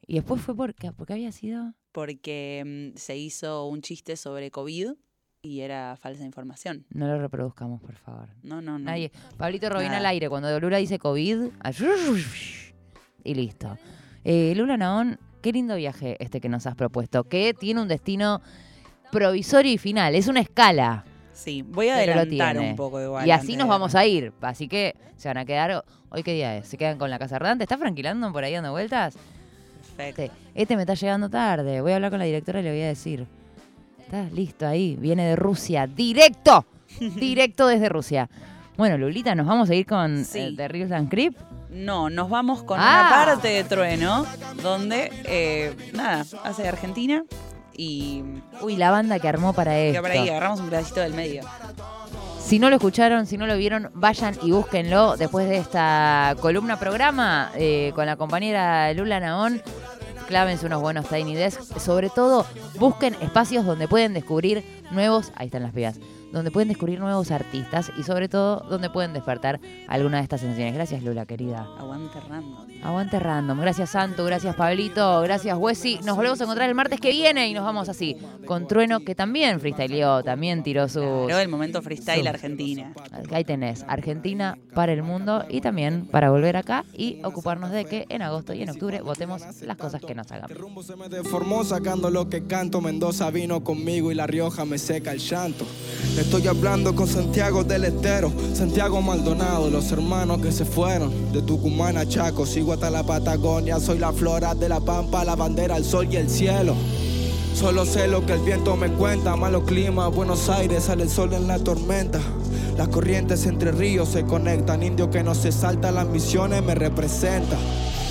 Y 0.07 0.15
después 0.15 0.41
fue 0.41 0.55
porque, 0.55 0.91
porque 0.91 1.13
había 1.13 1.31
sido. 1.31 1.73
Porque 1.91 2.91
mm, 2.95 2.97
se 2.97 3.17
hizo 3.17 3.67
un 3.67 3.81
chiste 3.81 4.15
sobre 4.17 4.51
COVID 4.51 4.93
y 5.41 5.59
era 5.61 5.95
falsa 5.97 6.23
información. 6.23 6.85
No 6.89 7.07
lo 7.07 7.19
reproduzcamos, 7.19 7.81
por 7.81 7.95
favor. 7.95 8.29
No, 8.41 8.61
no, 8.61 8.79
no. 8.79 8.85
Nadie. 8.85 9.11
Pablito 9.37 9.69
Robin 9.69 9.87
Nada. 9.87 9.99
al 9.99 10.05
aire. 10.07 10.29
Cuando 10.29 10.57
Lula 10.59 10.77
dice 10.77 10.97
COVID. 10.99 11.49
Y 13.23 13.33
listo. 13.33 13.75
Eh, 14.25 14.53
Lula 14.55 14.75
Naón, 14.75 15.19
qué 15.41 15.51
lindo 15.53 15.75
viaje 15.75 16.17
este 16.19 16.41
que 16.41 16.49
nos 16.49 16.65
has 16.67 16.75
propuesto. 16.75 17.23
Que 17.23 17.53
tiene 17.53 17.81
un 17.81 17.87
destino 17.87 18.41
provisorio 19.11 19.71
y 19.71 19.77
final. 19.77 20.15
Es 20.15 20.27
una 20.27 20.41
escala. 20.41 21.05
Sí, 21.31 21.61
voy 21.61 21.89
a 21.89 21.95
adelantar 21.95 22.57
un 22.57 22.75
poco 22.75 23.01
igual. 23.01 23.27
Y 23.27 23.31
así 23.31 23.55
nos 23.55 23.67
de- 23.67 23.69
vamos 23.69 23.93
a 23.95 24.05
ir. 24.05 24.31
Así 24.41 24.67
que 24.67 24.95
se 25.15 25.27
van 25.27 25.37
a 25.37 25.45
quedar. 25.45 25.83
¿Hoy 26.09 26.23
qué 26.23 26.33
día 26.33 26.57
es? 26.57 26.67
¿Se 26.67 26.77
quedan 26.77 26.97
con 26.97 27.09
la 27.09 27.19
casa 27.19 27.35
ardante? 27.35 27.63
¿Está 27.63 27.77
franquilando 27.77 28.31
por 28.31 28.43
ahí 28.43 28.53
dando 28.53 28.71
vueltas? 28.71 29.15
Perfecto. 29.97 30.21
Este, 30.23 30.31
este 30.55 30.75
me 30.75 30.81
está 30.83 30.93
llegando 30.95 31.29
tarde. 31.29 31.81
Voy 31.81 31.91
a 31.91 31.95
hablar 31.95 32.09
con 32.11 32.19
la 32.19 32.25
directora 32.25 32.59
y 32.61 32.63
le 32.63 32.71
voy 32.71 32.81
a 32.81 32.87
decir. 32.87 33.27
Estás 33.99 34.31
listo 34.33 34.65
ahí. 34.67 34.95
Viene 34.99 35.25
de 35.25 35.35
Rusia. 35.35 35.87
¡Directo! 35.87 36.65
Directo 36.99 37.67
desde 37.67 37.89
Rusia. 37.89 38.29
Bueno, 38.77 38.97
Lulita, 38.97 39.35
¿nos 39.35 39.45
vamos 39.47 39.69
a 39.69 39.75
ir 39.75 39.85
con 39.85 40.23
Sí. 40.25 40.39
eh, 40.39 40.53
The 40.55 40.67
Reels 40.67 40.91
and 40.91 41.09
Creep? 41.09 41.35
No, 41.75 42.09
nos 42.09 42.29
vamos 42.29 42.63
con 42.63 42.79
Ah. 42.79 43.09
una 43.11 43.25
parte 43.25 43.49
de 43.49 43.63
Trueno, 43.65 44.25
donde, 44.63 45.11
eh, 45.25 45.75
nada, 45.93 46.25
hace 46.43 46.63
de 46.63 46.69
Argentina 46.69 47.23
y 47.77 48.23
Uy, 48.61 48.77
la 48.77 48.91
banda 48.91 49.19
que 49.19 49.27
armó 49.27 49.51
para 49.53 49.71
que 49.71 49.89
esto. 49.89 50.01
por 50.01 50.11
ahí 50.11 50.29
agarramos 50.29 50.59
un 50.61 50.69
pedacito 50.69 51.01
del 51.01 51.13
medio. 51.13 51.43
Si 52.39 52.59
no 52.59 52.69
lo 52.69 52.75
escucharon, 52.77 53.25
si 53.25 53.37
no 53.37 53.47
lo 53.47 53.57
vieron, 53.57 53.89
vayan 53.95 54.37
y 54.43 54.51
búsquenlo 54.51 55.17
después 55.17 55.49
de 55.49 55.57
esta 55.57 56.35
columna 56.39 56.77
programa 56.79 57.51
eh, 57.55 57.91
con 57.95 58.05
la 58.05 58.15
compañera 58.15 58.93
Lula 58.93 59.19
Naón. 59.19 59.61
Clávense 60.27 60.65
unos 60.65 60.81
buenos 60.81 61.07
Tiny 61.09 61.35
Desks. 61.35 61.67
Sobre 61.83 62.09
todo, 62.09 62.45
busquen 62.79 63.15
espacios 63.21 63.65
donde 63.65 63.87
pueden 63.87 64.13
descubrir 64.13 64.63
nuevos. 64.91 65.31
Ahí 65.35 65.47
están 65.47 65.63
las 65.63 65.73
pibas. 65.73 65.99
Donde 66.35 66.51
pueden 66.51 66.67
descubrir 66.67 66.99
nuevos 66.99 67.31
artistas 67.31 67.93
y 67.97 68.03
sobre 68.03 68.27
todo 68.27 68.59
donde 68.69 68.89
pueden 68.89 69.13
despertar 69.13 69.61
alguna 69.87 70.17
de 70.17 70.23
estas 70.23 70.41
sensaciones. 70.41 70.73
Gracias, 70.75 71.01
Lula, 71.01 71.25
querida. 71.25 71.65
Aguante 71.79 72.19
random. 72.19 72.67
Aguante 72.83 73.19
random. 73.19 73.61
Gracias, 73.61 73.91
Santo. 73.91 74.25
Gracias, 74.25 74.53
Pablito. 74.55 75.21
Gracias, 75.21 75.57
Wesi. 75.57 75.99
Nos 76.03 76.17
volvemos 76.17 76.41
a 76.41 76.43
encontrar 76.43 76.67
el 76.67 76.75
martes 76.75 76.99
que 76.99 77.11
viene 77.11 77.47
y 77.47 77.53
nos 77.53 77.63
vamos 77.63 77.87
así. 77.87 78.17
Con 78.45 78.67
Trueno, 78.67 78.99
que 78.99 79.15
también 79.15 79.61
freestyleó, 79.61 80.23
también 80.23 80.61
tiró 80.61 80.89
sus. 80.89 81.25
Pero 81.25 81.39
el 81.39 81.47
momento 81.47 81.81
freestyle 81.81 82.23
Sí. 82.23 82.27
Argentina. 82.27 82.93
Ahí 83.31 83.45
tenés, 83.45 83.85
Argentina 83.87 84.57
para 84.73 84.91
el 84.91 85.03
mundo 85.03 85.45
y 85.49 85.61
también 85.61 86.05
para 86.05 86.29
volver 86.31 86.57
acá 86.57 86.83
y 86.93 87.23
ocuparnos 87.23 87.71
de 87.71 87.85
que 87.85 88.05
en 88.09 88.21
agosto 88.21 88.53
y 88.53 88.61
en 88.61 88.69
octubre 88.71 88.99
votemos 89.01 89.41
las 89.61 89.77
cosas 89.77 90.01
que 90.01 90.13
nos 90.13 90.29
hagan. 90.33 90.51
El 90.51 90.57
rumbo 90.57 90.83
se 90.83 90.97
me 90.97 91.07
deformó 91.07 91.63
sacando 91.63 92.09
lo 92.09 92.29
que 92.29 92.45
canto. 92.45 92.81
Mendoza 92.81 93.31
vino 93.31 93.63
conmigo 93.63 94.11
y 94.11 94.15
La 94.15 94.27
Rioja 94.27 94.65
me 94.65 94.77
seca 94.77 95.13
el 95.13 95.19
llanto. 95.19 95.65
Estoy 96.25 96.47
hablando 96.47 96.95
con 96.95 97.07
Santiago 97.07 97.63
del 97.63 97.85
Estero, 97.85 98.33
Santiago 98.53 98.99
Maldonado, 98.99 99.69
los 99.69 99.91
hermanos 99.91 100.39
que 100.41 100.51
se 100.51 100.65
fueron 100.65 101.31
de 101.31 101.43
Tucumán 101.43 101.97
a 101.97 102.07
Chaco. 102.07 102.47
Sigo 102.47 102.73
hasta 102.73 102.89
la 102.89 103.03
Patagonia, 103.03 103.79
soy 103.79 103.99
la 103.99 104.11
flora 104.11 104.55
de 104.55 104.67
la 104.67 104.79
pampa, 104.79 105.23
la 105.23 105.35
bandera, 105.35 105.77
el 105.77 105.85
sol 105.85 106.07
y 106.11 106.15
el 106.15 106.27
cielo. 106.27 106.73
Solo 107.55 107.85
sé 107.85 108.07
lo 108.09 108.25
que 108.25 108.33
el 108.33 108.41
viento 108.41 108.75
me 108.75 108.91
cuenta, 108.91 109.37
malo 109.37 109.63
clima, 109.63 110.09
Buenos 110.09 110.49
Aires, 110.49 110.83
sale 110.83 111.03
el 111.03 111.09
sol 111.09 111.33
en 111.33 111.47
la 111.47 111.57
tormenta. 111.57 112.19
Las 112.77 112.89
corrientes 112.89 113.45
entre 113.45 113.71
ríos 113.71 114.09
se 114.09 114.25
conectan, 114.25 114.83
indio 114.83 115.09
que 115.09 115.23
no 115.23 115.33
se 115.33 115.53
salta 115.53 115.89
las 115.89 116.05
misiones 116.05 116.61
me 116.61 116.75
representa. 116.75 117.55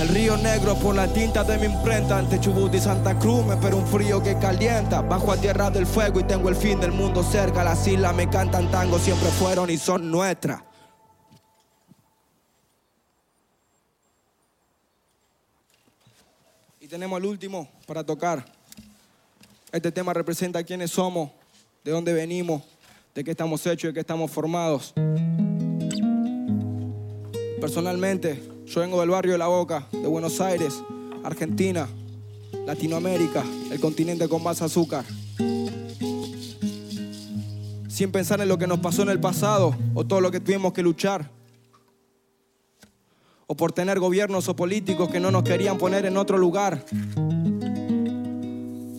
El 0.01 0.09
río 0.09 0.39
negro 0.39 0.77
por 0.77 0.95
la 0.95 1.13
tinta 1.13 1.45
de 1.45 1.59
mi 1.59 1.67
imprenta, 1.67 2.19
ante 2.19 2.41
Chubut 2.41 2.75
y 2.75 2.81
Santa 2.81 3.19
Cruz 3.19 3.45
me 3.45 3.55
espera 3.55 3.77
un 3.77 3.87
frío 3.87 4.23
que 4.23 4.39
calienta. 4.39 5.03
Bajo 5.03 5.31
a 5.31 5.37
tierra 5.37 5.71
del 5.71 5.87
fuego 5.87 6.21
y 6.21 6.25
tengo 6.25 6.49
el 6.49 6.57
fin 6.57 6.81
del 6.81 6.93
mundo 6.93 7.23
cerca, 7.23 7.63
las 7.63 7.87
islas 7.87 8.15
me 8.15 8.31
cantan 8.31 8.71
tango, 8.71 8.99
siempre 8.99 9.29
fueron 9.29 9.69
y 9.69 9.77
son 9.77 10.11
nuestras. 10.11 10.63
Y 16.81 16.89
tenemos 16.89 17.19
el 17.21 17.27
último 17.27 17.69
para 17.87 18.03
tocar. 18.03 18.64
Este 19.75 19.91
tema 19.91 20.13
representa 20.13 20.63
quiénes 20.63 20.93
somos, 20.93 21.33
de 21.83 21.91
dónde 21.91 22.13
venimos, 22.13 22.63
de 23.13 23.25
qué 23.25 23.33
estamos 23.33 23.67
hechos 23.67 23.89
de 23.89 23.95
qué 23.95 23.99
estamos 23.99 24.31
formados. 24.31 24.95
Personalmente, 27.61 28.41
yo 28.67 28.83
vengo 28.83 29.01
del 29.01 29.11
barrio 29.11 29.33
de 29.33 29.39
La 29.39 29.49
Boca, 29.49 29.89
de 29.91 30.07
Buenos 30.07 30.41
Aires, 30.41 30.81
Argentina, 31.25 31.89
Latinoamérica, 32.65 33.43
el 33.73 33.81
continente 33.81 34.29
con 34.29 34.45
más 34.45 34.63
azúcar. 34.63 35.05
Sin 37.89 38.13
pensar 38.13 38.41
en 38.41 38.47
lo 38.47 38.57
que 38.57 38.69
nos 38.69 38.79
pasó 38.79 39.03
en 39.03 39.09
el 39.09 39.19
pasado 39.19 39.77
o 39.93 40.07
todo 40.07 40.21
lo 40.21 40.31
que 40.31 40.39
tuvimos 40.39 40.73
que 40.73 40.85
luchar. 40.85 41.29
O 43.49 43.57
por 43.57 43.73
tener 43.73 43.99
gobiernos 43.99 44.49
o 44.49 44.55
políticos 44.55 45.11
que 45.11 45.19
no 45.19 45.33
nos 45.33 45.43
querían 45.43 45.79
poner 45.79 46.07
en 46.07 46.17
otro 46.17 46.39
lugar. 46.39 46.85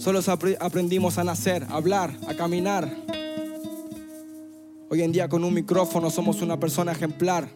Solo 0.06 0.20
apre- 0.22 0.56
aprendimos 0.60 1.18
a 1.18 1.24
nacer, 1.24 1.64
a 1.64 1.78
hablar, 1.78 2.16
a 2.28 2.36
caminar. 2.36 2.95
Hoy 4.88 5.01
en 5.01 5.12
día 5.12 5.28
con 5.28 5.43
un 5.43 5.51
micrófono 5.51 6.12
somos 6.12 6.43
una 6.43 6.60
persona 6.60 6.91
ejemplar. 6.91 7.49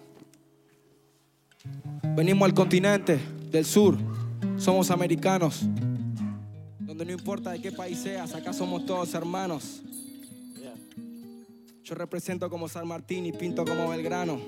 Venimos 2.16 2.48
al 2.48 2.56
continente 2.56 3.20
del 3.52 3.66
sur, 3.66 4.00
somos 4.58 4.90
americanos. 4.90 5.62
Donde 6.80 7.06
no 7.06 7.12
importa 7.12 7.52
de 7.52 7.62
qué 7.62 7.72
país 7.72 8.00
seas, 8.00 8.34
acá 8.34 8.52
somos 8.52 8.84
todos 8.84 9.14
hermanos. 9.14 9.84
Yo 11.84 11.94
represento 11.94 12.50
como 12.50 12.68
San 12.68 12.88
Martín 12.88 13.28
y 13.28 13.32
pinto 13.32 13.64
como 13.64 13.90
Belgrano. 13.90 14.40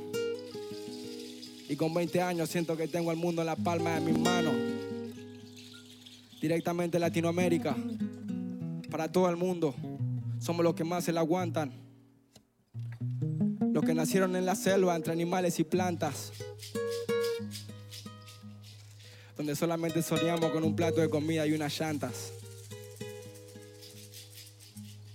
Y 1.70 1.76
con 1.76 1.94
20 1.94 2.20
años 2.20 2.50
siento 2.50 2.76
que 2.76 2.88
tengo 2.88 3.12
el 3.12 3.18
mundo 3.18 3.44
en 3.44 3.46
la 3.46 3.56
palma 3.56 3.92
de 3.92 4.02
mis 4.02 4.18
manos. 4.18 4.71
Directamente 6.42 6.98
Latinoamérica, 6.98 7.78
para 8.90 9.12
todo 9.12 9.30
el 9.30 9.36
mundo. 9.36 9.76
Somos 10.40 10.64
los 10.64 10.74
que 10.74 10.84
más 10.84 11.04
se 11.04 11.12
la 11.12 11.20
aguantan. 11.20 11.72
Los 13.72 13.86
que 13.86 13.94
nacieron 13.94 14.36
en 14.36 14.48
la 14.48 14.56
selva 14.56 14.96
entre 14.96 15.14
animales 15.14 15.60
y 15.60 15.64
plantas. 15.64 16.34
Donde 19.38 19.56
solamente 19.56 20.02
soñamos 20.02 20.50
con 20.52 20.64
un 20.64 20.76
plato 20.76 21.00
de 21.00 21.10
comida 21.12 21.46
y 21.46 21.54
unas 21.54 21.80
llantas. 21.80 22.34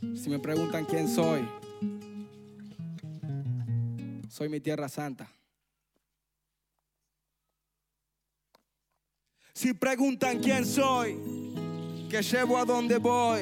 Si 0.00 0.30
me 0.30 0.38
preguntan 0.38 0.84
quién 0.84 1.08
soy, 1.08 1.46
soy 4.30 4.48
mi 4.48 4.60
tierra 4.60 4.88
santa. 4.88 5.35
Si 9.56 9.72
preguntan 9.72 10.38
quién 10.38 10.66
soy, 10.66 11.16
que 12.10 12.20
llevo 12.20 12.58
a 12.58 12.66
donde 12.66 12.98
voy. 12.98 13.40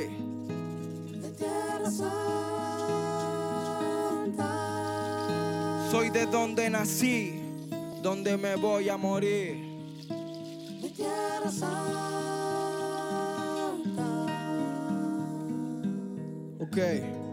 Soy 5.91 6.11
de 6.11 6.27
donde 6.27 6.71
nací, 6.71 7.41
donde 8.01 8.37
me 8.37 8.55
voy 8.55 8.89
a 8.91 8.97
morir. 8.97 9.59
Ok. 16.61 17.24